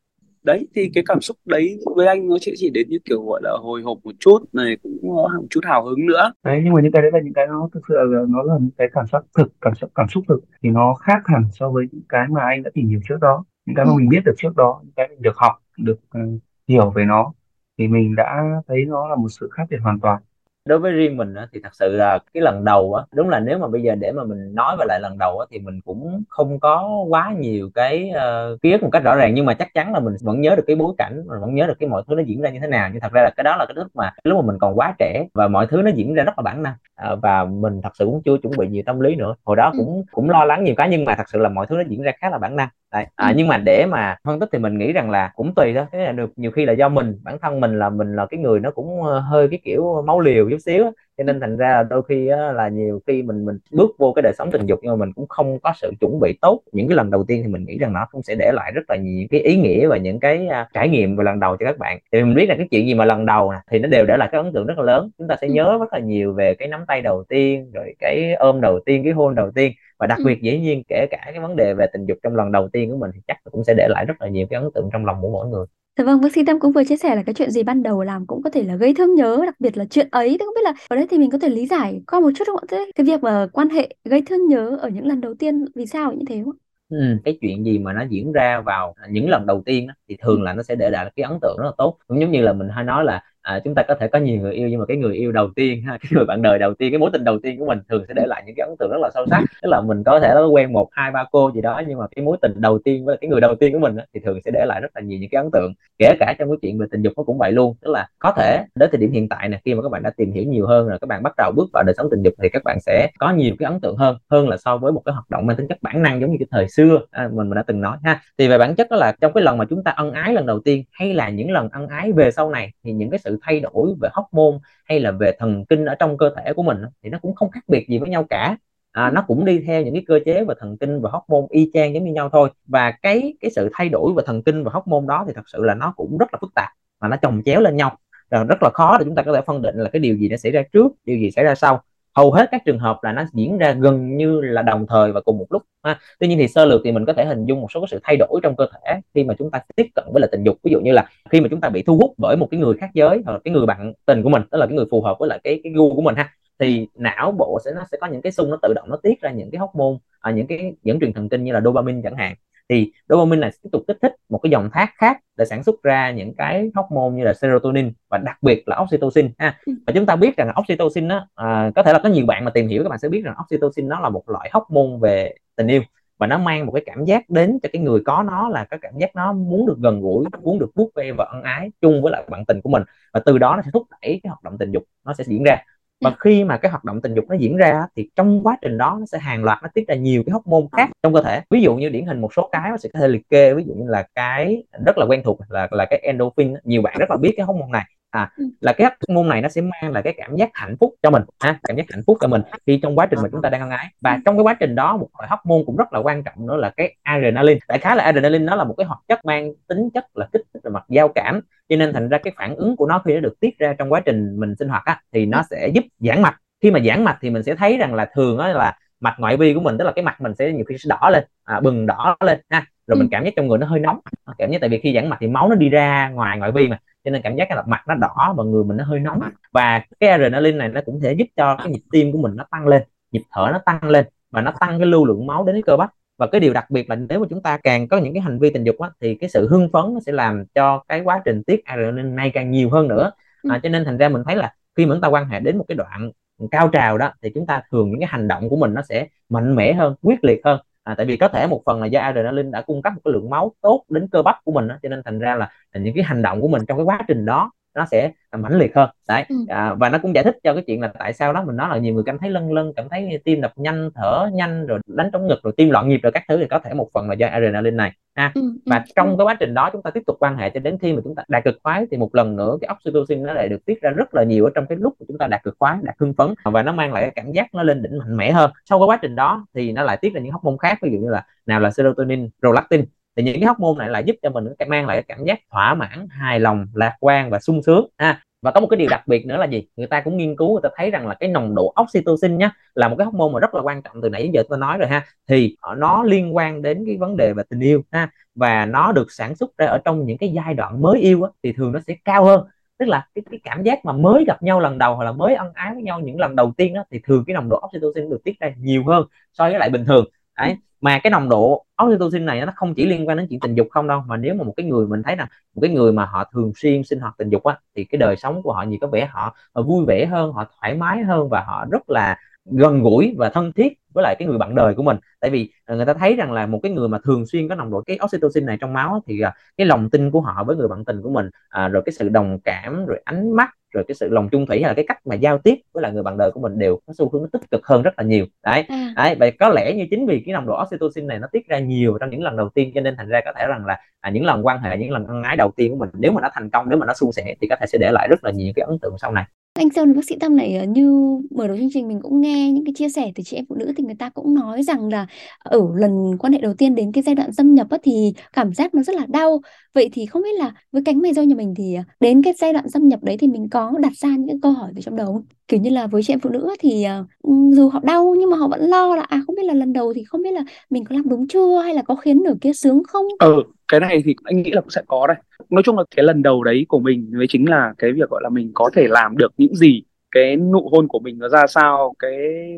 đấy 0.47 0.67
thì 0.75 0.91
cái 0.95 1.05
cảm 1.07 1.21
xúc 1.21 1.37
đấy 1.45 1.79
với 1.97 2.07
anh 2.07 2.29
nó 2.29 2.37
sẽ 2.41 2.53
chỉ 2.57 2.71
đến 2.71 2.89
như 2.89 2.99
kiểu 3.05 3.23
gọi 3.23 3.41
là 3.45 3.51
hồi 3.63 3.83
hộp 3.83 3.99
một 4.05 4.15
chút 4.21 4.39
này 4.53 4.77
cũng 4.83 4.99
có 5.03 5.31
một 5.37 5.47
chút 5.51 5.61
hào 5.65 5.85
hứng 5.85 6.07
nữa. 6.07 6.33
Đấy 6.45 6.61
nhưng 6.65 6.75
mà 6.75 6.81
những 6.81 6.93
cái 6.93 7.03
đấy 7.03 7.11
là 7.15 7.21
những 7.21 7.35
cái 7.35 7.47
nó 7.47 7.69
thực 7.73 7.81
sự 7.89 7.95
là 7.95 8.23
nó 8.29 8.43
là 8.43 8.55
những 8.61 8.71
cái 8.79 8.89
cảm 8.93 9.07
xúc 9.07 9.23
thực 9.37 9.53
cảm 9.61 9.75
xúc 9.75 9.91
cảm 9.95 10.09
xúc 10.09 10.25
thực 10.29 10.41
thì 10.63 10.71
nó 10.71 10.95
khác 10.95 11.23
hẳn 11.25 11.45
so 11.53 11.71
với 11.71 11.85
những 11.93 12.03
cái 12.09 12.27
mà 12.31 12.41
anh 12.41 12.63
đã 12.63 12.71
tìm 12.75 12.89
hiểu 12.89 13.01
trước 13.09 13.17
đó. 13.21 13.45
Những 13.67 13.77
cái 13.77 13.85
mà 13.85 13.93
ừ. 13.93 13.97
mình 13.99 14.09
biết 14.09 14.21
được 14.25 14.35
trước 14.37 14.57
đó 14.57 14.81
những 14.83 14.93
cái 14.97 15.09
mình 15.09 15.23
được 15.23 15.37
học 15.37 15.55
được 15.79 15.99
uh, 16.19 16.41
hiểu 16.69 16.91
về 16.91 17.05
nó 17.05 17.33
thì 17.79 17.89
mình 17.89 18.15
đã 18.15 18.43
thấy 18.69 18.85
nó 18.85 19.09
là 19.09 19.17
một 19.17 19.29
sự 19.29 19.49
khác 19.53 19.63
biệt 19.71 19.79
hoàn 19.83 20.01
toàn 20.01 20.23
đối 20.67 20.79
với 20.79 20.93
riêng 20.93 21.17
mình 21.17 21.35
á, 21.35 21.47
thì 21.53 21.61
thật 21.63 21.75
sự 21.75 21.97
là 21.97 22.19
cái 22.35 22.43
lần 22.43 22.65
đầu 22.65 22.95
á 22.95 23.05
đúng 23.13 23.29
là 23.29 23.41
nếu 23.41 23.59
mà 23.59 23.69
bây 23.69 23.83
giờ 23.83 23.95
để 23.95 24.13
mà 24.13 24.25
mình 24.25 24.55
nói 24.55 24.77
về 24.79 24.85
lại 24.89 25.01
lần 25.01 25.19
đầu 25.19 25.39
á, 25.39 25.47
thì 25.51 25.59
mình 25.59 25.81
cũng 25.85 26.23
không 26.29 26.61
có 26.61 27.05
quá 27.09 27.35
nhiều 27.39 27.71
cái 27.75 28.13
uh, 28.53 28.63
ký 28.63 28.73
ức 28.73 28.83
một 28.83 28.89
cách 28.93 29.03
rõ 29.03 29.17
ràng. 29.17 29.35
Nhưng 29.35 29.45
mà 29.45 29.55
chắc 29.55 29.75
chắn 29.75 29.93
là 29.93 30.01
mình 30.01 30.15
vẫn 30.21 30.41
nhớ 30.41 30.55
được 30.57 30.65
cái 30.67 30.77
bối 30.77 30.95
cảnh 30.99 31.23
mình 31.27 31.41
vẫn 31.41 31.55
nhớ 31.55 31.67
được 31.67 31.79
cái 31.79 31.89
mọi 31.89 32.03
thứ 32.09 32.15
nó 32.15 32.23
diễn 32.23 32.43
ra 32.43 32.51
như 32.51 32.61
thế 32.61 32.67
nào. 32.67 32.89
Nhưng 32.93 33.01
thật 33.01 33.13
ra 33.13 33.23
là 33.23 33.31
cái 33.37 33.45
đó 33.45 33.57
là 33.57 33.67
cái 33.69 33.75
lúc 33.75 33.87
mà 33.95 34.13
lúc 34.25 34.37
mà 34.37 34.47
mình 34.47 34.59
còn 34.61 34.79
quá 34.79 34.95
trẻ 34.99 35.27
và 35.35 35.49
mọi 35.49 35.67
thứ 35.67 35.83
nó 35.83 35.91
diễn 35.91 36.15
ra 36.15 36.23
rất 36.23 36.33
là 36.39 36.43
bản 36.43 36.63
năng. 36.63 36.75
À, 36.95 37.15
và 37.15 37.45
mình 37.45 37.81
thật 37.83 37.97
sự 37.99 38.05
cũng 38.05 38.23
chưa 38.25 38.37
chuẩn 38.43 38.53
bị 38.59 38.69
nhiều 38.69 38.83
tâm 38.87 39.01
lý 39.01 39.15
nữa. 39.15 39.35
Hồi 39.45 39.57
đó 39.57 39.71
ừ. 39.73 39.79
cũng 39.79 40.05
cũng 40.13 40.31
lo 40.31 40.45
lắng 40.45 40.65
nhiều 40.65 40.75
cái 40.77 40.89
nhưng 40.89 41.05
mà 41.05 41.15
thật 41.15 41.29
sự 41.29 41.39
là 41.39 41.49
mọi 41.49 41.67
thứ 41.67 41.77
nó 41.77 41.83
diễn 41.89 42.03
ra 42.03 42.13
khá 42.21 42.31
là 42.31 42.39
bản 42.39 42.57
năng 42.57 42.69
Đấy. 42.97 43.07
À, 43.17 43.29
ừ. 43.29 43.35
nhưng 43.37 43.49
mà 43.49 43.57
để 43.59 43.87
mà 43.87 44.17
phân 44.25 44.41
tích 44.41 44.49
thì 44.53 44.59
mình 44.59 44.79
nghĩ 44.79 44.93
rằng 44.93 45.11
là 45.11 45.33
cũng 45.35 45.55
tùy 45.55 45.75
thôi 45.75 45.85
thế 45.93 46.05
là 46.05 46.13
được 46.13 46.33
nhiều 46.37 46.51
khi 46.51 46.67
là 46.67 46.73
do 46.73 46.89
mình 46.89 47.19
bản 47.25 47.39
thân 47.43 47.61
mình 47.61 47.79
là 47.79 47.91
mình 47.91 48.17
là 48.17 48.27
cái 48.27 48.41
người 48.41 48.61
nó 48.61 48.71
cũng 48.71 49.03
ờ, 49.03 49.19
hơi 49.21 49.49
cái 49.49 49.61
kiểu 49.65 50.03
máu 50.07 50.21
liều 50.21 50.51
chút 50.51 50.59
xíu 50.59 50.85
cho 51.19 51.25
nên 51.25 51.41
thành 51.41 51.57
ra 51.57 51.69
là 51.69 51.83
đôi 51.83 52.03
khi 52.09 52.29
á, 52.29 52.53
là 52.53 52.69
nhiều 52.69 53.01
khi 53.07 53.23
mình 53.23 53.45
mình 53.45 53.59
bước 53.73 53.91
vô 53.99 54.13
cái 54.13 54.23
đời 54.23 54.33
sống 54.39 54.51
tình 54.51 54.67
dục 54.67 54.79
nhưng 54.83 54.93
mà 54.93 54.97
mình 54.97 55.13
cũng 55.13 55.29
không 55.29 55.59
có 55.63 55.73
sự 55.77 55.93
chuẩn 56.01 56.21
bị 56.21 56.39
tốt 56.41 56.63
những 56.73 56.89
cái 56.89 56.97
lần 56.97 57.11
đầu 57.11 57.25
tiên 57.25 57.43
thì 57.45 57.53
mình 57.53 57.65
nghĩ 57.65 57.79
rằng 57.79 57.93
nó 57.93 58.07
cũng 58.13 58.23
sẽ 58.23 58.35
để 58.35 58.53
lại 58.55 58.73
rất 58.75 58.83
là 58.89 58.97
nhiều 58.97 59.27
cái 59.31 59.41
ý 59.41 59.57
nghĩa 59.57 59.87
và 59.87 59.97
những 59.97 60.21
cái 60.21 60.47
uh, 60.47 60.69
trải 60.73 60.89
nghiệm 60.89 61.17
về 61.17 61.25
lần 61.25 61.41
đầu 61.41 61.57
cho 61.57 61.67
các 61.67 61.79
bạn 61.79 61.99
thì 62.13 62.23
mình 62.23 62.35
biết 62.35 62.47
là 62.49 62.55
cái 62.59 62.69
chuyện 62.71 62.87
gì 62.87 62.95
mà 62.95 63.05
lần 63.05 63.27
đầu 63.27 63.53
nè 63.53 63.59
thì 63.71 63.79
nó 63.79 63.89
đều 63.89 64.07
để 64.07 64.17
lại 64.17 64.29
cái 64.33 64.43
ấn 64.43 64.53
tượng 64.53 64.67
rất 64.67 64.79
là 64.79 64.85
lớn 64.85 65.11
chúng 65.19 65.29
ta 65.29 65.37
sẽ 65.41 65.47
ừ. 65.47 65.53
nhớ 65.53 65.77
rất 65.81 65.93
là 65.93 65.99
nhiều 65.99 66.33
về 66.33 66.55
cái 66.55 66.69
nắm 66.69 66.85
tay 66.89 67.03
đầu 67.03 67.25
tiên 67.29 67.71
rồi 67.75 67.95
cái 67.99 68.35
ôm 68.35 68.61
đầu 68.61 68.81
tiên 68.87 69.05
cái 69.05 69.13
hôn 69.13 69.35
đầu 69.35 69.51
tiên 69.51 69.73
và 69.99 70.07
đặc 70.07 70.19
ừ. 70.19 70.25
biệt 70.25 70.39
dĩ 70.43 70.59
nhiên 70.61 70.83
kể 70.89 71.07
cả 71.11 71.19
cái 71.25 71.41
vấn 71.41 71.57
đề 71.57 71.75
về 71.75 71.87
tình 71.93 72.07
dục 72.07 72.19
trong 72.23 72.35
lần 72.37 72.53
đầu 72.53 72.69
tiên 72.73 72.91
của 72.91 72.97
mình 72.99 73.11
thì 73.15 73.21
chắc 73.27 73.37
cũng 73.53 73.65
sẽ 73.65 73.75
để 73.75 73.87
lại 73.91 74.05
rất 74.09 74.15
là 74.21 74.29
nhiều 74.29 74.47
cái 74.51 74.61
ấn 74.63 74.71
tượng 74.75 74.89
trong 74.93 75.05
lòng 75.07 75.17
của 75.23 75.31
mỗi 75.31 75.49
người 75.49 75.67
Dạ 75.97 76.05
vâng, 76.05 76.21
bác 76.21 76.33
sĩ 76.35 76.45
Tâm 76.47 76.61
cũng 76.61 76.73
vừa 76.73 76.85
chia 76.85 76.97
sẻ 76.97 77.15
là 77.17 77.23
cái 77.27 77.35
chuyện 77.35 77.51
gì 77.51 77.63
ban 77.63 77.83
đầu 77.83 78.03
làm 78.03 78.27
cũng 78.27 78.43
có 78.43 78.51
thể 78.51 78.63
là 78.63 78.77
gây 78.77 78.95
thương 78.95 79.15
nhớ, 79.15 79.43
đặc 79.47 79.55
biệt 79.61 79.77
là 79.77 79.85
chuyện 79.91 80.09
ấy. 80.13 80.29
Thì 80.31 80.39
không 80.47 80.55
biết 80.55 80.61
là 80.65 80.73
ở 80.89 80.97
đây 80.97 81.07
thì 81.11 81.19
mình 81.19 81.31
có 81.31 81.39
thể 81.39 81.49
lý 81.49 81.67
giải 81.67 82.01
qua 82.07 82.21
một 82.21 82.31
chút 82.37 82.45
không 82.47 82.57
ạ? 82.57 82.65
Thế 82.69 82.91
cái 82.95 83.07
việc 83.07 83.21
mà 83.23 83.47
quan 83.53 83.69
hệ 83.69 83.97
gây 84.05 84.23
thương 84.27 84.49
nhớ 84.49 84.77
ở 84.83 84.89
những 84.89 85.07
lần 85.07 85.21
đầu 85.21 85.35
tiên 85.35 85.65
vì 85.75 85.87
sao 85.87 86.13
như 86.13 86.25
thế 86.29 86.43
không 86.45 86.53
ạ? 86.53 86.59
Ừ, 86.89 86.97
cái 87.25 87.39
chuyện 87.41 87.65
gì 87.65 87.79
mà 87.79 87.93
nó 87.93 88.03
diễn 88.11 88.33
ra 88.33 88.61
vào 88.67 88.95
những 89.11 89.29
lần 89.29 89.47
đầu 89.47 89.63
tiên 89.67 89.87
thì 90.09 90.17
thường 90.21 90.43
là 90.43 90.53
nó 90.53 90.63
sẽ 90.63 90.75
để 90.75 90.91
lại 90.91 91.13
cái 91.17 91.25
ấn 91.25 91.39
tượng 91.43 91.57
rất 91.59 91.65
là 91.65 91.73
tốt 91.79 91.99
cũng 92.07 92.21
giống 92.21 92.31
như 92.33 92.41
là 92.43 92.53
mình 92.53 92.69
hay 92.69 92.85
nói 92.85 93.05
là 93.05 93.23
à, 93.47 93.61
chúng 93.65 93.75
ta 93.75 93.83
có 93.89 93.95
thể 94.01 94.09
có 94.09 94.19
nhiều 94.19 94.41
người 94.41 94.53
yêu 94.53 94.69
nhưng 94.69 94.81
mà 94.81 94.87
cái 94.87 94.97
người 94.97 95.15
yêu 95.15 95.33
đầu 95.33 95.49
tiên 95.57 95.83
ha 95.83 95.99
cái 96.03 96.11
người 96.15 96.25
bạn 96.25 96.43
đời 96.43 96.59
đầu 96.59 96.75
tiên 96.75 96.93
cái 96.93 96.99
mối 96.99 97.11
tình 97.13 97.25
đầu 97.25 97.39
tiên 97.43 97.59
của 97.59 97.67
mình 97.67 97.79
thường 97.89 98.05
sẽ 98.09 98.15
để 98.17 98.27
lại 98.27 98.43
những 98.47 98.55
cái 98.57 98.67
ấn 98.67 98.77
tượng 98.79 98.91
rất 98.91 98.99
là 99.01 99.11
sâu 99.15 99.27
sắc. 99.31 99.45
Tức 99.63 99.69
là 99.69 99.81
mình 99.81 100.05
có 100.05 100.21
thể 100.21 100.31
có 100.35 100.47
quen 100.47 100.73
một 100.73 100.89
hai 100.93 101.11
ba 101.11 101.25
cô 101.33 101.51
gì 101.55 101.61
đó 101.61 101.83
nhưng 101.89 101.99
mà 101.99 102.07
cái 102.17 102.25
mối 102.25 102.37
tình 102.43 102.53
đầu 102.57 102.79
tiên 102.79 103.05
với 103.05 103.17
cái 103.21 103.31
người 103.31 103.41
đầu 103.41 103.55
tiên 103.55 103.73
của 103.73 103.79
mình 103.79 103.97
thì 104.15 104.21
thường 104.25 104.39
sẽ 104.45 104.51
để 104.55 104.65
lại 104.69 104.81
rất 104.81 104.89
là 104.95 105.01
nhiều 105.01 105.19
những 105.19 105.31
cái 105.31 105.43
ấn 105.43 105.51
tượng. 105.51 105.73
Kể 105.99 106.17
cả 106.21 106.35
trong 106.39 106.49
cái 106.51 106.57
chuyện 106.63 106.79
về 106.79 106.87
tình 106.91 107.03
dục 107.03 107.13
nó 107.17 107.23
cũng 107.23 107.39
vậy 107.39 107.53
luôn. 107.53 107.75
Tức 107.81 107.91
là 107.91 108.09
có 108.19 108.33
thể 108.37 108.65
đến 108.75 108.89
thời 108.93 109.01
điểm 109.01 109.11
hiện 109.11 109.29
tại 109.29 109.49
này 109.49 109.61
khi 109.65 109.75
mà 109.75 109.83
các 109.83 109.89
bạn 109.89 110.03
đã 110.03 110.11
tìm 110.17 110.33
hiểu 110.33 110.45
nhiều 110.45 110.67
hơn 110.67 110.89
rồi 110.89 110.99
các 111.01 111.07
bạn 111.07 111.23
bắt 111.23 111.35
đầu 111.39 111.53
bước 111.57 111.69
vào 111.73 111.83
đời 111.87 111.95
sống 111.99 112.09
tình 112.11 112.23
dục 112.23 112.35
thì 112.43 112.49
các 112.49 112.65
bạn 112.65 112.79
sẽ 112.81 113.11
có 113.19 113.33
nhiều 113.33 113.55
cái 113.59 113.73
ấn 113.73 113.81
tượng 113.81 113.97
hơn 113.97 114.17
hơn 114.31 114.49
là 114.49 114.57
so 114.57 114.77
với 114.77 114.93
một 114.93 115.03
cái 115.05 115.13
hoạt 115.13 115.31
động 115.31 115.47
mang 115.47 115.57
tính 115.57 115.69
chất 115.69 115.79
bản 115.83 116.03
năng 116.03 116.21
giống 116.21 116.31
như 116.31 116.37
cái 116.41 116.47
thời 116.51 116.69
xưa 116.69 117.01
à, 117.11 117.29
mình 117.33 117.49
mình 117.49 117.57
đã 117.57 117.63
từng 117.67 117.81
nói 117.81 117.97
ha. 118.05 118.21
Thì 118.39 118.49
về 118.49 118.59
bản 118.59 118.75
chất 118.75 118.91
đó 118.91 118.97
là 118.97 119.13
trong 119.21 119.33
cái 119.33 119.43
lần 119.43 119.59
mà 119.59 119.65
chúng 119.65 119.85
ta 119.85 119.91
ân 119.91 120.13
ái 120.13 120.35
lần 120.35 120.47
đầu 120.47 120.61
tiên 120.61 120.85
hay 120.93 121.15
là 121.15 121.29
những 121.29 121.51
lần 121.51 121.69
ân 121.69 121.89
ái 121.89 122.13
về 122.13 122.31
sau 122.31 122.51
này 122.51 122.73
thì 122.85 122.93
những 122.93 123.11
cái 123.11 123.19
sự 123.25 123.36
thay 123.43 123.61
đổi 123.61 123.95
về 124.01 124.09
hormone 124.13 124.59
hay 124.85 125.01
là 125.01 125.11
về 125.11 125.33
thần 125.39 125.65
kinh 125.69 125.85
ở 125.85 125.95
trong 125.95 126.19
cơ 126.19 126.31
thể 126.37 126.53
của 126.53 126.63
mình 126.63 126.79
thì 127.03 127.11
nó 127.11 127.19
cũng 127.23 127.35
không 127.35 127.51
khác 127.51 127.65
biệt 127.69 127.87
gì 127.89 127.99
với 127.99 128.11
nhau 128.11 128.25
cả. 128.31 128.57
À, 128.93 129.11
nó 129.11 129.25
cũng 129.27 129.45
đi 129.45 129.63
theo 129.67 129.83
những 129.83 129.95
cái 129.95 130.05
cơ 130.07 130.19
chế 130.25 130.45
và 130.45 130.55
thần 130.59 130.77
kinh 130.79 131.01
và 131.01 131.11
hormone 131.11 131.47
y 131.51 131.71
chang 131.75 131.95
giống 131.95 132.05
như 132.05 132.13
nhau 132.13 132.29
thôi. 132.33 132.51
Và 132.67 132.91
cái 132.91 133.35
cái 133.41 133.51
sự 133.51 133.71
thay 133.73 133.89
đổi 133.89 134.13
về 134.17 134.23
thần 134.27 134.43
kinh 134.43 134.65
và 134.65 134.71
hormone 134.75 135.07
đó 135.09 135.25
thì 135.27 135.33
thật 135.37 135.49
sự 135.53 135.65
là 135.65 135.75
nó 135.75 135.93
cũng 135.97 136.19
rất 136.19 136.27
là 136.33 136.39
phức 136.41 136.55
tạp 136.55 136.69
và 137.01 137.09
nó 137.09 137.17
chồng 137.23 137.43
chéo 137.45 137.61
lên 137.61 137.77
nhau. 137.77 137.99
Rồi 138.31 138.45
rất 138.45 138.63
là 138.63 138.71
khó 138.75 138.99
để 138.99 139.05
chúng 139.05 139.15
ta 139.15 139.23
có 139.23 139.33
thể 139.35 139.41
phân 139.47 139.63
định 139.63 139.77
là 139.77 139.91
cái 139.93 140.01
điều 140.01 140.17
gì 140.17 140.29
đã 140.29 140.37
xảy 140.37 140.53
ra 140.53 140.63
trước 140.73 140.93
điều 141.05 141.19
gì 141.19 141.31
xảy 141.31 141.45
ra 141.45 141.55
sau 141.55 141.83
hầu 142.17 142.33
hết 142.33 142.49
các 142.51 142.63
trường 142.65 142.79
hợp 142.79 143.05
là 143.05 143.13
nó 143.13 143.25
diễn 143.33 143.59
ra 143.59 143.73
gần 143.73 144.17
như 144.17 144.41
là 144.41 144.63
đồng 144.63 144.87
thời 144.87 145.13
và 145.13 145.21
cùng 145.21 145.39
một 145.39 145.47
lúc 145.51 145.63
ha. 145.83 145.99
tuy 146.19 146.29
nhiên 146.29 146.39
thì 146.39 146.49
sơ 146.49 146.65
lược 146.65 146.81
thì 146.85 146.93
mình 146.93 147.05
có 147.07 147.13
thể 147.13 147.25
hình 147.25 147.47
dung 147.47 147.61
một 147.61 147.73
số 147.73 147.81
cái 147.81 147.89
sự 147.91 148.01
thay 148.03 148.17
đổi 148.17 148.41
trong 148.43 148.57
cơ 148.57 148.67
thể 148.73 149.01
khi 149.15 149.25
mà 149.25 149.35
chúng 149.39 149.51
ta 149.51 149.61
tiếp 149.77 149.87
cận 149.95 150.05
với 150.13 150.21
lại 150.21 150.29
tình 150.33 150.45
dục 150.45 150.59
ví 150.63 150.73
dụ 150.73 150.81
như 150.81 150.93
là 150.93 151.09
khi 151.31 151.41
mà 151.41 151.49
chúng 151.51 151.61
ta 151.61 151.69
bị 151.69 151.83
thu 151.83 151.97
hút 151.99 152.15
bởi 152.19 152.37
một 152.37 152.49
cái 152.51 152.61
người 152.61 152.75
khác 152.77 152.91
giới 152.95 153.23
hoặc 153.25 153.33
là 153.33 153.39
cái 153.45 153.55
người 153.55 153.67
bạn 153.67 153.93
tình 154.07 154.23
của 154.23 154.29
mình 154.29 154.43
tức 154.51 154.59
là 154.59 154.67
cái 154.67 154.77
người 154.77 154.87
phù 154.91 155.03
hợp 155.03 155.17
với 155.19 155.29
lại 155.29 155.41
cái 155.45 155.61
cái 155.65 155.73
gu 155.73 155.95
của 155.95 156.03
mình 156.03 156.15
ha 156.15 156.31
thì 156.59 156.89
não 156.95 157.33
bộ 157.33 157.59
sẽ 157.65 157.71
nó 157.75 157.83
sẽ 157.93 157.99
có 158.01 158.07
những 158.07 158.23
cái 158.23 158.33
xung 158.33 158.51
nó 158.51 158.57
tự 158.63 158.73
động 158.75 158.91
nó 158.91 158.97
tiết 159.03 159.21
ra 159.21 159.31
những 159.31 159.51
cái 159.51 159.59
hormone 159.59 159.99
à, 160.21 160.31
những 160.31 160.47
cái 160.47 160.73
dẫn 160.83 161.01
truyền 161.01 161.13
thần 161.13 161.29
kinh 161.29 161.45
như 161.45 161.53
là 161.53 161.61
dopamine 161.61 162.01
chẳng 162.05 162.17
hạn 162.17 162.35
thì 162.69 162.93
dopamine 163.09 163.41
này 163.41 163.51
tiếp 163.63 163.69
tục 163.73 163.83
kích 163.89 163.97
thích 164.03 164.13
một 164.29 164.39
cái 164.43 164.51
dòng 164.51 164.71
thác 164.73 164.93
khác 164.97 165.19
để 165.37 165.45
sản 165.45 165.65
xuất 165.65 165.83
ra 165.83 166.11
những 166.11 166.35
cái 166.35 166.71
hormone 166.75 167.11
như 167.11 167.25
là 167.25 167.35
serotonin 167.35 167.93
và 168.11 168.19
đặc 168.19 168.43
biệt 168.43 168.69
là 168.69 168.81
oxytocin 168.83 169.31
ha. 169.39 169.59
Ừ. 169.67 169.73
và 169.87 169.93
chúng 169.97 170.07
ta 170.07 170.17
biết 170.17 170.37
rằng 170.37 170.53
oxytocin 170.61 171.09
đó 171.09 171.29
à, 171.35 171.71
có 171.77 171.83
thể 171.83 171.93
là 171.93 171.99
có 172.03 172.09
nhiều 172.09 172.27
bạn 172.27 172.45
mà 172.45 172.51
tìm 172.51 172.69
hiểu 172.69 172.83
các 172.83 172.89
bạn 172.89 172.99
sẽ 172.99 173.09
biết 173.09 173.23
rằng 173.25 173.35
oxytocin 173.45 173.89
nó 173.89 174.01
là 174.01 174.09
một 174.09 174.29
loại 174.29 174.51
hormone 174.53 174.99
về 175.01 175.35
tình 175.57 175.67
yêu 175.67 175.83
và 176.19 176.27
nó 176.27 176.39
mang 176.39 176.67
một 176.67 176.73
cái 176.73 176.83
cảm 176.87 177.05
giác 177.05 177.31
đến 177.31 177.59
cho 177.63 177.69
cái 177.73 177.83
người 177.83 178.01
có 178.05 178.23
nó 178.23 178.49
là 178.49 178.65
cái 178.65 178.79
cảm 178.83 178.93
giác 178.99 179.17
nó 179.17 179.33
muốn 179.33 179.67
được 179.67 179.79
gần 179.79 180.01
gũi 180.01 180.25
muốn 180.43 180.59
được 180.59 180.71
vuốt 180.75 180.91
ve 180.95 181.13
và 181.13 181.25
ân 181.25 181.43
ái 181.43 181.71
chung 181.81 182.03
với 182.03 182.13
lại 182.13 182.25
bạn 182.29 182.45
tình 182.45 182.61
của 182.61 182.71
mình. 182.71 182.83
Và 183.13 183.21
từ 183.27 183.39
đó 183.39 183.57
nó 183.57 183.63
sẽ 183.63 183.71
thúc 183.73 183.83
đẩy 183.91 184.21
cái 184.23 184.29
hoạt 184.29 184.43
động 184.43 184.59
tình 184.59 184.73
dục 184.73 184.83
nó 185.05 185.15
sẽ 185.15 185.25
diễn 185.25 185.43
ra 185.43 185.57
và 186.01 186.15
khi 186.21 186.45
mà 186.45 186.57
cái 186.57 186.71
hoạt 186.71 186.85
động 186.85 187.01
tình 187.03 187.15
dục 187.15 187.25
nó 187.29 187.35
diễn 187.35 187.57
ra 187.57 187.87
thì 187.97 188.09
trong 188.17 188.41
quá 188.47 188.57
trình 188.63 188.79
đó 188.79 188.97
nó 189.01 189.07
sẽ 189.07 189.19
hàng 189.19 189.45
loạt, 189.45 189.59
nó 189.63 189.69
tiết 189.75 189.89
ra 189.89 189.95
nhiều 189.95 190.23
cái 190.27 190.33
hormone 190.33 190.67
khác 190.77 190.91
trong 191.03 191.15
cơ 191.15 191.23
thể. 191.23 191.41
Ví 191.51 191.63
dụ 191.63 191.75
như 191.77 191.89
điển 191.89 192.07
hình 192.07 192.21
một 192.21 192.35
số 192.35 192.49
cái 192.53 192.71
nó 192.71 192.77
sẽ 192.77 192.89
có 192.93 192.99
thể 193.01 193.09
liệt 193.09 193.23
kê, 193.31 193.55
ví 193.55 193.65
dụ 193.67 193.75
như 193.75 193.85
là 193.89 194.07
cái 194.15 194.65
rất 194.87 194.99
là 194.99 195.07
quen 195.09 195.23
thuộc 195.25 195.39
là 195.49 195.69
là 195.71 195.87
cái 195.91 195.99
endorphin 196.03 196.55
nhiều 196.65 196.83
bạn 196.83 196.97
rất 196.99 197.11
là 197.11 197.17
biết 197.17 197.35
cái 197.37 197.47
hormone 197.47 197.71
này 197.73 197.85
à 198.17 198.31
ừ. 198.37 198.45
là 198.61 198.73
cái 198.73 198.91
hormone 199.09 199.29
này 199.29 199.41
nó 199.41 199.49
sẽ 199.49 199.61
mang 199.61 199.93
lại 199.93 200.03
cái 200.03 200.15
cảm 200.17 200.37
giác 200.37 200.51
hạnh 200.55 200.77
phúc 200.81 200.95
cho 201.03 201.11
mình 201.11 201.23
ha 201.41 201.59
cảm 201.63 201.77
giác 201.77 201.87
hạnh 201.91 202.03
phúc 202.07 202.19
cho 202.21 202.29
mình 202.29 202.43
khi 202.67 202.79
trong 202.83 202.99
quá 202.99 203.07
trình 203.07 203.19
mà 203.23 203.29
chúng 203.33 203.43
ta 203.43 203.49
đang 203.49 203.61
ăn 203.61 203.71
ái 203.71 203.87
và 204.01 204.13
ừ. 204.13 204.21
trong 204.25 204.37
cái 204.37 204.43
quá 204.43 204.55
trình 204.55 204.75
đó 204.75 204.97
một 204.97 205.09
loại 205.19 205.29
hormone 205.31 205.65
cũng 205.67 205.77
rất 205.77 205.93
là 205.93 205.99
quan 205.99 206.23
trọng 206.23 206.47
nữa 206.47 206.57
là 206.57 206.71
cái 206.77 206.97
adrenaline 207.03 207.61
đại 207.69 207.79
khái 207.79 207.97
là 207.97 208.05
adrenaline 208.05 208.45
nó 208.45 208.57
là 208.57 208.65
một 208.65 208.75
cái 208.79 208.87
hoạt 208.87 209.01
chất 209.09 209.25
mang 209.25 209.53
tính 209.69 209.89
chất 209.95 210.05
là 210.15 210.29
kích 210.33 210.43
thích 210.55 210.61
về 210.65 210.71
mặt 210.71 210.85
giao 210.89 211.09
cảm 211.09 211.41
cho 211.69 211.77
nên 211.77 211.93
thành 211.93 212.09
ra 212.09 212.19
cái 212.19 212.33
phản 212.37 212.57
ứng 212.57 212.77
của 212.77 212.87
nó 212.87 213.03
khi 213.05 213.15
nó 213.15 213.21
được 213.21 213.41
tiết 213.41 213.59
ra 213.59 213.75
trong 213.79 213.93
quá 213.93 214.01
trình 214.01 214.41
mình 214.41 214.55
sinh 214.59 214.69
hoạt 214.69 214.83
á 214.85 215.01
thì 215.13 215.27
nó 215.27 215.43
sẽ 215.51 215.69
giúp 215.75 215.85
giãn 215.99 216.23
mạch 216.23 216.37
khi 216.63 216.71
mà 216.71 216.81
giãn 216.81 217.05
mạch 217.05 217.19
thì 217.21 217.31
mình 217.31 217.43
sẽ 217.43 217.55
thấy 217.55 217.77
rằng 217.77 217.95
là 217.95 218.05
thường 218.15 218.39
á 218.39 218.49
là 218.49 218.79
mạch 219.01 219.15
ngoại 219.19 219.37
vi 219.37 219.55
của 219.55 219.61
mình 219.61 219.79
tức 219.79 219.85
là 219.85 219.93
cái 219.93 220.05
mặt 220.05 220.21
mình 220.21 220.35
sẽ 220.35 220.53
nhiều 220.53 220.65
khi 220.69 220.79
sẽ 220.79 220.89
đỏ 220.89 221.11
lên 221.11 221.25
à, 221.45 221.61
bừng 221.61 221.87
đỏ 221.87 222.17
lên 222.21 222.41
ha 222.51 222.67
rồi 222.87 222.97
ừ. 222.97 222.99
mình 222.99 223.09
cảm 223.11 223.25
giác 223.25 223.31
trong 223.37 223.47
người 223.49 223.59
nó 223.59 223.67
hơi 223.67 223.81
nóng 223.81 223.99
cảm 224.39 224.51
giác 224.51 224.59
tại 224.61 224.71
vì 224.71 224.79
khi 224.79 224.95
giãn 224.95 225.09
mạch 225.09 225.17
thì 225.21 225.27
máu 225.27 225.49
nó 225.49 225.55
đi 225.55 225.69
ra 225.69 226.09
ngoài 226.09 226.39
ngoại 226.39 226.53
vi 226.53 226.69
mà 226.69 226.79
cho 227.07 227.13
nên 227.13 227.23
cảm 227.23 227.37
giác 227.37 227.51
là 227.51 227.63
mặt 227.67 227.81
nó 227.89 227.95
đỏ 227.95 228.35
và 228.37 228.45
người 228.45 228.65
mình 228.65 228.77
nó 228.77 228.85
hơi 228.85 229.01
nóng 229.01 229.21
và 229.53 229.83
cái 230.01 230.11
adrenaline 230.11 230.59
này 230.59 230.69
nó 230.69 230.81
cũng 230.87 231.01
thể 231.01 231.13
giúp 231.13 231.27
cho 231.37 231.57
cái 231.59 231.69
nhịp 231.69 231.83
tim 231.93 232.13
của 232.13 232.19
mình 232.19 232.37
nó 232.37 232.45
tăng 232.51 232.67
lên 232.67 232.83
nhịp 233.13 233.23
thở 233.33 233.49
nó 233.53 233.59
tăng 233.67 233.85
lên 233.85 234.05
và 234.31 234.41
nó 234.41 234.53
tăng 234.61 234.79
cái 234.79 234.87
lưu 234.87 235.05
lượng 235.05 235.27
máu 235.27 235.45
đến 235.45 235.55
cái 235.55 235.63
cơ 235.63 235.77
bắp. 235.77 235.91
Và 236.19 236.27
cái 236.33 236.41
điều 236.41 236.53
đặc 236.53 236.71
biệt 236.71 236.91
là 236.91 236.97
nếu 236.97 237.21
mà 237.21 237.27
chúng 237.31 237.43
ta 237.43 237.59
càng 237.63 237.89
có 237.89 237.99
những 237.99 238.15
cái 238.15 238.21
hành 238.21 238.39
vi 238.39 238.51
tình 238.51 238.65
dục 238.65 238.79
á, 238.79 238.91
thì 239.01 239.15
cái 239.15 239.31
sự 239.31 239.49
hưng 239.49 239.69
phấn 239.73 239.95
nó 239.95 240.01
sẽ 240.07 240.13
làm 240.13 240.45
cho 240.55 240.85
cái 240.89 241.01
quá 241.01 241.23
trình 241.25 241.43
tiết 241.43 241.65
adrenaline 241.65 242.17
ngày 242.17 242.31
càng 242.31 242.51
nhiều 242.51 242.71
hơn 242.71 242.89
nữa. 242.89 243.11
Ừ. 243.43 243.51
à, 243.53 243.61
cho 243.63 243.69
nên 243.69 243.85
thành 243.85 243.99
ra 243.99 244.09
mình 244.09 244.23
thấy 244.27 244.37
là 244.37 244.53
khi 244.77 244.87
mà 244.87 244.95
chúng 244.95 245.01
ta 245.01 245.09
quan 245.09 245.29
hệ 245.29 245.41
đến 245.41 245.59
một 245.59 245.65
cái 245.69 245.77
đoạn 245.77 246.11
cao 246.51 246.69
trào 246.69 246.99
đó 246.99 247.13
thì 247.23 247.31
chúng 247.35 247.47
ta 247.47 247.63
thường 247.71 247.91
những 247.91 248.01
cái 248.01 248.09
hành 248.09 248.29
động 248.29 248.49
của 248.49 248.57
mình 248.57 248.75
nó 248.75 248.83
sẽ 248.83 249.07
mạnh 249.29 249.55
mẽ 249.55 249.73
hơn 249.73 249.95
quyết 250.03 250.25
liệt 250.25 250.41
hơn 250.45 250.61
à, 250.87 250.95
tại 250.95 251.07
vì 251.07 251.17
có 251.17 251.29
thể 251.29 251.47
một 251.47 251.63
phần 251.67 251.81
là 251.81 251.87
do 251.87 252.01
adrenaline 252.01 252.51
đã 252.51 252.63
cung 252.63 252.83
cấp 252.83 252.93
một 252.93 253.01
cái 253.05 253.13
lượng 253.13 253.31
máu 253.31 253.53
tốt 253.61 253.85
đến 253.89 254.09
cơ 254.13 254.23
bắp 254.23 254.37
của 254.45 254.53
mình 254.53 254.69
đó, 254.69 254.77
cho 254.83 254.89
nên 254.89 255.03
thành 255.05 255.19
ra 255.19 255.35
là, 255.35 255.51
những 255.75 255.95
cái 255.95 256.05
hành 256.05 256.23
động 256.23 256.41
của 256.41 256.49
mình 256.49 256.63
trong 256.69 256.79
cái 256.79 256.85
quá 256.85 257.01
trình 257.09 257.25
đó 257.25 257.51
nó 257.75 257.87
sẽ 257.91 258.13
mãnh 258.33 258.59
liệt 258.59 258.77
hơn 258.77 258.91
đấy 259.09 259.25
ừ. 259.29 259.37
à, 259.49 259.75
và 259.75 259.89
nó 259.89 259.99
cũng 259.99 260.15
giải 260.15 260.25
thích 260.25 260.37
cho 260.43 260.55
cái 260.55 260.63
chuyện 260.67 260.81
là 260.81 260.89
tại 260.99 261.13
sao 261.13 261.33
đó 261.33 261.45
mình 261.47 261.57
nói 261.57 261.69
là 261.69 261.79
nhiều 261.79 261.95
người 261.95 262.03
cảm 262.07 262.19
thấy 262.19 262.31
lân 262.31 262.53
lân 262.53 262.73
cảm 262.77 262.89
thấy 262.89 263.21
tim 263.25 263.41
đập 263.41 263.53
nhanh 263.57 263.91
thở 263.95 264.29
nhanh 264.33 264.67
rồi 264.67 264.81
đánh 264.87 265.11
trống 265.13 265.27
ngực 265.27 265.41
rồi 265.43 265.53
tim 265.57 265.71
loạn 265.71 265.89
nhịp 265.89 266.01
rồi 266.03 266.13
các 266.13 266.23
thứ 266.29 266.37
thì 266.37 266.47
có 266.51 266.59
thể 266.59 266.75
một 266.75 266.89
phần 266.95 267.09
là 267.09 267.15
do 267.15 267.27
adrenaline 267.27 267.77
này 267.77 267.93
ha 268.17 268.33
ừ, 268.35 268.41
ừ 268.41 268.59
và 268.67 268.77
ừ. 268.77 268.83
trong 268.97 269.19
cái 269.19 269.25
quá 269.25 269.37
trình 269.41 269.55
đó 269.55 269.71
chúng 269.73 269.83
ta 269.83 269.91
tiếp 269.91 270.03
tục 270.07 270.17
quan 270.21 270.37
hệ 270.37 270.51
cho 270.51 270.61
đến 270.61 270.79
khi 270.81 270.93
mà 270.93 271.01
chúng 271.05 271.15
ta 271.15 271.23
đạt 271.29 271.45
cực 271.45 271.59
khoái 271.63 271.87
thì 271.91 271.97
một 271.97 272.15
lần 272.15 272.37
nữa 272.37 272.59
cái 272.61 272.71
oxytocin 272.73 273.23
nó 273.23 273.33
lại 273.33 273.49
được 273.49 273.65
tiết 273.65 273.81
ra 273.81 273.91
rất 273.91 274.15
là 274.15 274.23
nhiều 274.23 274.45
ở 274.45 274.51
trong 274.55 274.67
cái 274.67 274.79
lúc 274.79 274.95
mà 275.01 275.05
chúng 275.09 275.19
ta 275.19 275.27
đạt 275.27 275.43
cực 275.43 275.57
khoái 275.59 275.79
đạt 275.83 275.97
hưng 275.99 276.15
phấn. 276.15 276.35
Và 276.45 276.63
nó 276.63 276.73
mang 276.73 276.93
lại 276.93 277.03
cái 277.03 277.13
cảm 277.15 277.33
giác 277.33 277.55
nó 277.55 277.63
lên 277.63 277.83
đỉnh 277.83 277.99
mạnh 277.99 278.17
mẽ 278.17 278.33
hơn. 278.33 278.51
Sau 278.65 278.79
cái 278.79 278.87
quá 278.87 278.99
trình 279.03 279.17
đó 279.17 279.47
thì 279.55 279.73
nó 279.73 279.83
lại 279.83 279.97
tiết 279.97 280.15
ra 280.15 280.21
những 280.21 280.33
hormone 280.33 280.57
khác 280.61 280.79
ví 280.83 280.91
dụ 280.93 280.99
như 280.99 281.11
là 281.11 281.25
nào 281.47 281.61
là 281.61 281.71
serotonin 281.71 282.31
prolactin. 282.41 282.85
Thì 283.17 283.23
những 283.23 283.41
cái 283.41 283.49
hormone 283.49 283.79
này 283.79 283.89
lại 283.89 284.05
giúp 284.07 284.17
cho 284.23 284.31
mình 284.31 284.45
mang 284.69 284.87
lại 284.87 284.97
cái 284.97 285.17
cảm 285.17 285.25
giác 285.25 285.39
thỏa 285.51 285.75
mãn 285.75 286.07
hài 286.11 286.41
lòng 286.41 286.67
lạc 286.75 286.97
quan 287.01 287.31
và 287.31 287.39
sung 287.39 287.63
sướng. 287.63 287.87
Ha 287.99 288.23
và 288.47 288.53
có 288.53 288.61
một 288.61 288.67
cái 288.67 288.77
điều 288.77 288.89
đặc 288.91 289.09
biệt 289.09 289.27
nữa 289.27 289.37
là 289.37 289.47
gì? 289.47 289.67
Người 289.77 289.87
ta 289.87 290.01
cũng 290.01 290.17
nghiên 290.17 290.37
cứu 290.37 290.53
người 290.53 290.61
ta 290.63 290.69
thấy 290.77 290.91
rằng 290.91 291.07
là 291.07 291.15
cái 291.15 291.29
nồng 291.29 291.55
độ 291.55 291.75
oxytocin 291.83 292.39
nhá 292.39 292.51
là 292.75 292.89
một 292.89 292.97
cái 292.99 293.05
hormone 293.05 293.33
mà 293.33 293.41
rất 293.41 293.55
là 293.55 293.63
quan 293.63 293.83
trọng 293.83 294.03
từ 294.03 294.09
nãy 294.09 294.23
đến 294.23 294.33
giờ 294.33 294.43
tôi 294.49 294.59
nói 294.59 294.79
rồi 294.79 294.89
ha. 294.89 295.05
Thì 295.29 295.57
nó 295.77 296.03
liên 296.03 296.37
quan 296.37 296.63
đến 296.63 296.85
cái 296.87 296.97
vấn 296.97 297.17
đề 297.17 297.33
về 297.33 297.43
tình 297.49 297.61
yêu 297.61 297.83
ha 297.93 298.11
và 298.35 298.67
nó 298.67 298.93
được 298.93 299.13
sản 299.13 299.35
xuất 299.35 299.57
ra 299.59 299.67
ở 299.67 299.79
trong 299.85 300.07
những 300.07 300.19
cái 300.19 300.29
giai 300.29 300.55
đoạn 300.55 300.83
mới 300.83 301.01
yêu 301.01 301.23
á, 301.23 301.31
thì 301.43 301.53
thường 301.53 301.73
nó 301.73 301.81
sẽ 301.87 301.95
cao 302.05 302.25
hơn. 302.25 302.45
Tức 302.79 302.87
là 302.89 303.07
cái, 303.15 303.23
cái 303.31 303.41
cảm 303.45 303.63
giác 303.63 303.85
mà 303.85 303.93
mới 303.93 304.25
gặp 304.27 304.43
nhau 304.43 304.61
lần 304.61 304.79
đầu 304.79 304.97
hoặc 304.97 305.05
là 305.05 305.13
mới 305.13 305.35
ân 305.35 305.53
ái 305.55 305.75
với 305.75 305.83
nhau 305.83 306.01
những 306.01 306.21
lần 306.21 306.37
đầu 306.37 306.53
tiên 306.57 306.75
đó, 306.75 306.85
thì 306.91 307.01
thường 307.05 307.25
cái 307.27 307.35
nồng 307.35 307.49
độ 307.49 307.61
oxytocin 307.67 308.11
được 308.11 308.25
tiết 308.25 308.41
ra 308.41 308.53
nhiều 308.59 308.85
hơn 308.87 309.07
so 309.33 309.45
với 309.45 309.59
lại 309.59 309.71
bình 309.71 309.85
thường. 309.85 310.05
Đấy 310.39 310.57
mà 310.81 310.99
cái 310.99 311.11
nồng 311.11 311.29
độ 311.29 311.65
oxytocin 311.85 312.25
này 312.25 312.47
nó 312.47 312.53
không 312.57 312.75
chỉ 312.75 312.87
liên 312.87 313.09
quan 313.09 313.17
đến 313.19 313.27
chuyện 313.31 313.41
tình 313.41 313.55
dục 313.55 313.67
không 313.71 313.87
đâu 313.87 314.03
mà 314.07 314.17
nếu 314.17 314.35
mà 314.35 314.45
một 314.45 314.53
cái 314.57 314.67
người 314.67 314.87
mình 314.87 315.03
thấy 315.03 315.17
là 315.17 315.27
một 315.55 315.61
cái 315.63 315.71
người 315.71 315.93
mà 315.93 316.05
họ 316.07 316.25
thường 316.33 316.53
xuyên 316.57 316.83
sinh 316.85 317.01
hoạt 317.01 317.15
tình 317.19 317.31
dục 317.31 317.45
á 317.45 317.59
thì 317.77 317.85
cái 317.85 317.99
đời 317.99 318.17
sống 318.17 318.43
của 318.43 318.53
họ 318.53 318.63
nhiều 318.63 318.79
có 318.81 318.87
vẻ 318.87 319.07
họ, 319.13 319.35
họ 319.55 319.63
vui 319.63 319.85
vẻ 319.87 320.07
hơn 320.07 320.33
họ 320.33 320.45
thoải 320.61 320.75
mái 320.75 321.03
hơn 321.03 321.29
và 321.29 321.45
họ 321.45 321.65
rất 321.71 321.91
là 321.91 322.17
gần 322.45 322.83
gũi 322.83 323.15
và 323.19 323.31
thân 323.31 323.53
thiết 323.53 323.73
với 323.97 324.03
lại 324.03 324.17
cái 324.19 324.29
người 324.29 324.39
bạn 324.39 324.55
đời 324.55 324.75
của 324.75 324.83
mình. 324.83 324.97
Tại 325.21 325.31
vì 325.31 325.53
à, 325.65 325.75
người 325.75 325.87
ta 325.87 325.95
thấy 325.95 326.17
rằng 326.17 326.33
là 326.33 326.47
một 326.47 326.61
cái 326.63 326.73
người 326.73 326.89
mà 326.89 326.99
thường 327.05 327.27
xuyên 327.27 327.49
có 327.49 327.55
nồng 327.55 327.71
độ 327.71 327.81
cái 327.81 327.99
oxytocin 328.05 328.47
này 328.47 328.57
trong 328.61 328.73
máu 328.73 329.03
thì 329.07 329.21
à, 329.21 329.35
cái 329.57 329.67
lòng 329.67 329.91
tin 329.91 330.11
của 330.11 330.21
họ 330.21 330.45
với 330.45 330.57
người 330.57 330.69
bạn 330.69 330.85
tình 330.85 331.03
của 331.03 331.11
mình 331.11 331.31
à, 331.49 331.69
rồi 331.69 331.83
cái 331.87 331.93
sự 331.93 332.09
đồng 332.09 332.39
cảm 332.45 332.87
rồi 332.87 333.01
ánh 333.05 333.37
mắt 333.37 333.51
rồi 333.73 333.85
cái 333.89 333.95
sự 333.95 334.09
lòng 334.09 334.29
chung 334.29 334.47
thủy 334.47 334.63
hay 334.63 334.71
là 334.71 334.75
cái 334.75 334.85
cách 334.89 335.07
mà 335.07 335.15
giao 335.15 335.39
tiếp 335.39 335.55
với 335.73 335.83
lại 335.83 335.93
người 335.93 336.03
bạn 336.03 336.17
đời 336.19 336.31
của 336.31 336.41
mình 336.41 336.59
đều 336.59 336.81
có 336.87 336.93
xu 336.99 337.11
hướng 337.13 337.31
tích 337.31 337.51
cực 337.51 337.67
hơn 337.67 337.83
rất 337.83 337.95
là 337.97 338.05
nhiều. 338.05 338.27
Đấy. 338.43 338.65
À. 338.69 338.95
đấy 338.97 339.15
và 339.21 339.31
có 339.39 339.49
lẽ 339.49 339.73
như 339.77 339.87
chính 339.91 340.07
vì 340.07 340.23
cái 340.27 340.33
nồng 340.33 340.47
độ 340.47 340.63
oxytocin 340.63 341.07
này 341.07 341.19
nó 341.19 341.29
tiết 341.33 341.49
ra 341.49 341.59
nhiều 341.59 341.99
trong 342.01 342.11
những 342.11 342.23
lần 342.23 342.37
đầu 342.37 342.49
tiên 342.49 342.73
cho 342.75 342.81
nên 342.81 342.97
thành 342.97 343.09
ra 343.09 343.21
có 343.25 343.33
thể 343.37 343.47
rằng 343.49 343.67
là 343.67 343.79
à, 344.01 344.11
những 344.11 344.25
lần 344.25 344.47
quan 344.47 344.63
hệ 344.63 344.79
những 344.79 344.91
lần 344.91 345.07
ân 345.07 345.23
ái 345.23 345.37
đầu 345.37 345.51
tiên 345.57 345.71
của 345.71 345.79
mình 345.79 345.91
nếu 345.93 346.13
mà 346.13 346.21
nó 346.21 346.29
thành 346.35 346.51
công 346.51 346.69
nếu 346.69 346.79
mà 346.79 346.87
nó 346.87 346.95
suôn 346.95 347.13
sẻ 347.13 347.35
thì 347.41 347.49
có 347.49 347.57
thể 347.61 347.67
sẽ 347.67 347.79
để 347.79 347.91
lại 347.93 348.09
rất 348.11 348.25
là 348.25 348.31
nhiều 348.31 348.53
cái 348.57 348.65
ấn 348.69 348.79
tượng 348.79 348.97
sau 348.99 349.13
này 349.13 349.25
anh 349.57 349.71
Sơn 349.71 349.95
bác 349.97 350.05
sĩ 350.05 350.17
Tâm 350.21 350.37
này 350.37 350.55
ờ, 350.57 350.65
như 350.65 350.91
mở 351.31 351.47
đầu 351.49 351.57
chương 351.57 351.69
trình 351.75 351.89
mình 351.89 352.01
cũng 352.03 352.21
nghe 352.21 352.53
những 352.53 352.65
cái 352.65 352.73
chia 352.77 352.89
sẻ 352.89 353.13
từ 353.15 353.23
chị 353.27 353.37
em 353.37 353.45
phụ 353.49 353.55
nữ 353.55 353.73
thì 353.77 353.85
người 353.85 353.95
ta 353.99 354.09
cũng 354.11 354.35
nói 354.35 354.63
rằng 354.63 354.89
là 354.89 355.07
ở 355.39 355.61
lần 355.77 356.19
quan 356.19 356.33
hệ 356.33 356.39
đầu 356.41 356.55
tiên 356.55 356.75
đến 356.75 356.93
cái 356.93 357.03
giai 357.03 357.15
đoạn 357.15 357.33
xâm 357.33 357.55
nhập 357.55 357.67
á, 357.71 357.79
thì 357.83 358.13
cảm 358.33 358.55
giác 358.55 358.75
nó 358.75 358.83
rất 358.83 358.97
là 358.97 359.07
đau. 359.09 359.41
Vậy 359.75 359.89
thì 359.93 360.07
không 360.07 360.23
biết 360.23 360.35
là 360.39 360.53
với 360.73 360.83
cánh 360.85 361.03
mày 361.03 361.13
râu 361.15 361.25
nhà 361.25 361.35
mình 361.37 361.55
thì 361.57 361.75
ờ, 361.75 361.83
đến 362.01 362.23
cái 362.23 362.33
giai 362.39 362.53
đoạn 362.53 362.69
xâm 362.71 362.89
nhập 362.89 363.01
đấy 363.03 363.17
thì 363.19 363.29
mình 363.29 363.49
có 363.51 363.73
đặt 363.81 363.93
ra 363.97 364.09
những 364.19 364.41
câu 364.41 364.53
hỏi 364.53 364.73
từ 364.77 364.83
trong 364.83 364.97
đầu 364.97 365.07
không? 365.07 365.23
Kiểu 365.49 365.61
như 365.61 365.71
là 365.71 365.87
với 365.87 366.03
chị 366.03 366.13
em 366.13 366.21
phụ 366.21 366.31
nữ 366.31 366.55
thì 366.61 366.87
uh, 367.01 367.55
dù 367.55 367.69
họ 367.69 367.81
đau 367.85 368.15
nhưng 368.19 368.31
mà 368.31 368.37
họ 368.37 368.49
vẫn 368.49 368.61
lo 368.61 368.97
là 368.97 369.03
à 369.03 369.21
không 369.27 369.37
biết 369.37 369.45
là 369.45 369.55
lần 369.55 369.73
đầu 369.73 369.93
thì 369.95 370.05
không 370.05 370.23
biết 370.23 370.33
là 370.33 370.45
mình 370.71 370.85
có 370.85 370.97
làm 370.97 371.09
đúng 371.09 371.29
chưa 371.29 371.59
hay 371.59 371.75
là 371.75 371.83
có 371.83 371.95
khiến 371.95 372.23
nửa 372.23 372.35
kia 372.41 372.53
sướng 372.53 372.83
không? 372.85 373.07
Ừ 373.19 373.43
cái 373.69 373.81
này 373.81 374.03
thì 374.05 374.15
anh 374.25 374.43
nghĩ 374.43 374.51
là 374.51 374.61
cũng 374.61 374.71
sẽ 374.71 374.83
có 374.87 375.07
đây 375.07 375.17
nói 375.51 375.63
chung 375.63 375.79
là 375.79 375.85
cái 375.97 376.05
lần 376.05 376.23
đầu 376.23 376.45
đấy 376.45 376.67
của 376.69 376.79
mình 376.79 377.11
mới 377.15 377.27
chính 377.29 377.49
là 377.49 377.75
cái 377.79 377.93
việc 377.93 378.11
gọi 378.11 378.21
là 378.25 378.29
mình 378.29 378.51
có 378.55 378.71
thể 378.75 378.87
làm 378.89 379.17
được 379.17 379.33
những 379.37 379.55
gì 379.55 379.83
cái 380.11 380.37
nụ 380.37 380.69
hôn 380.73 380.89
của 380.89 380.99
mình 380.99 381.19
nó 381.19 381.29
ra 381.29 381.47
sao 381.47 381.95
cái 381.99 382.13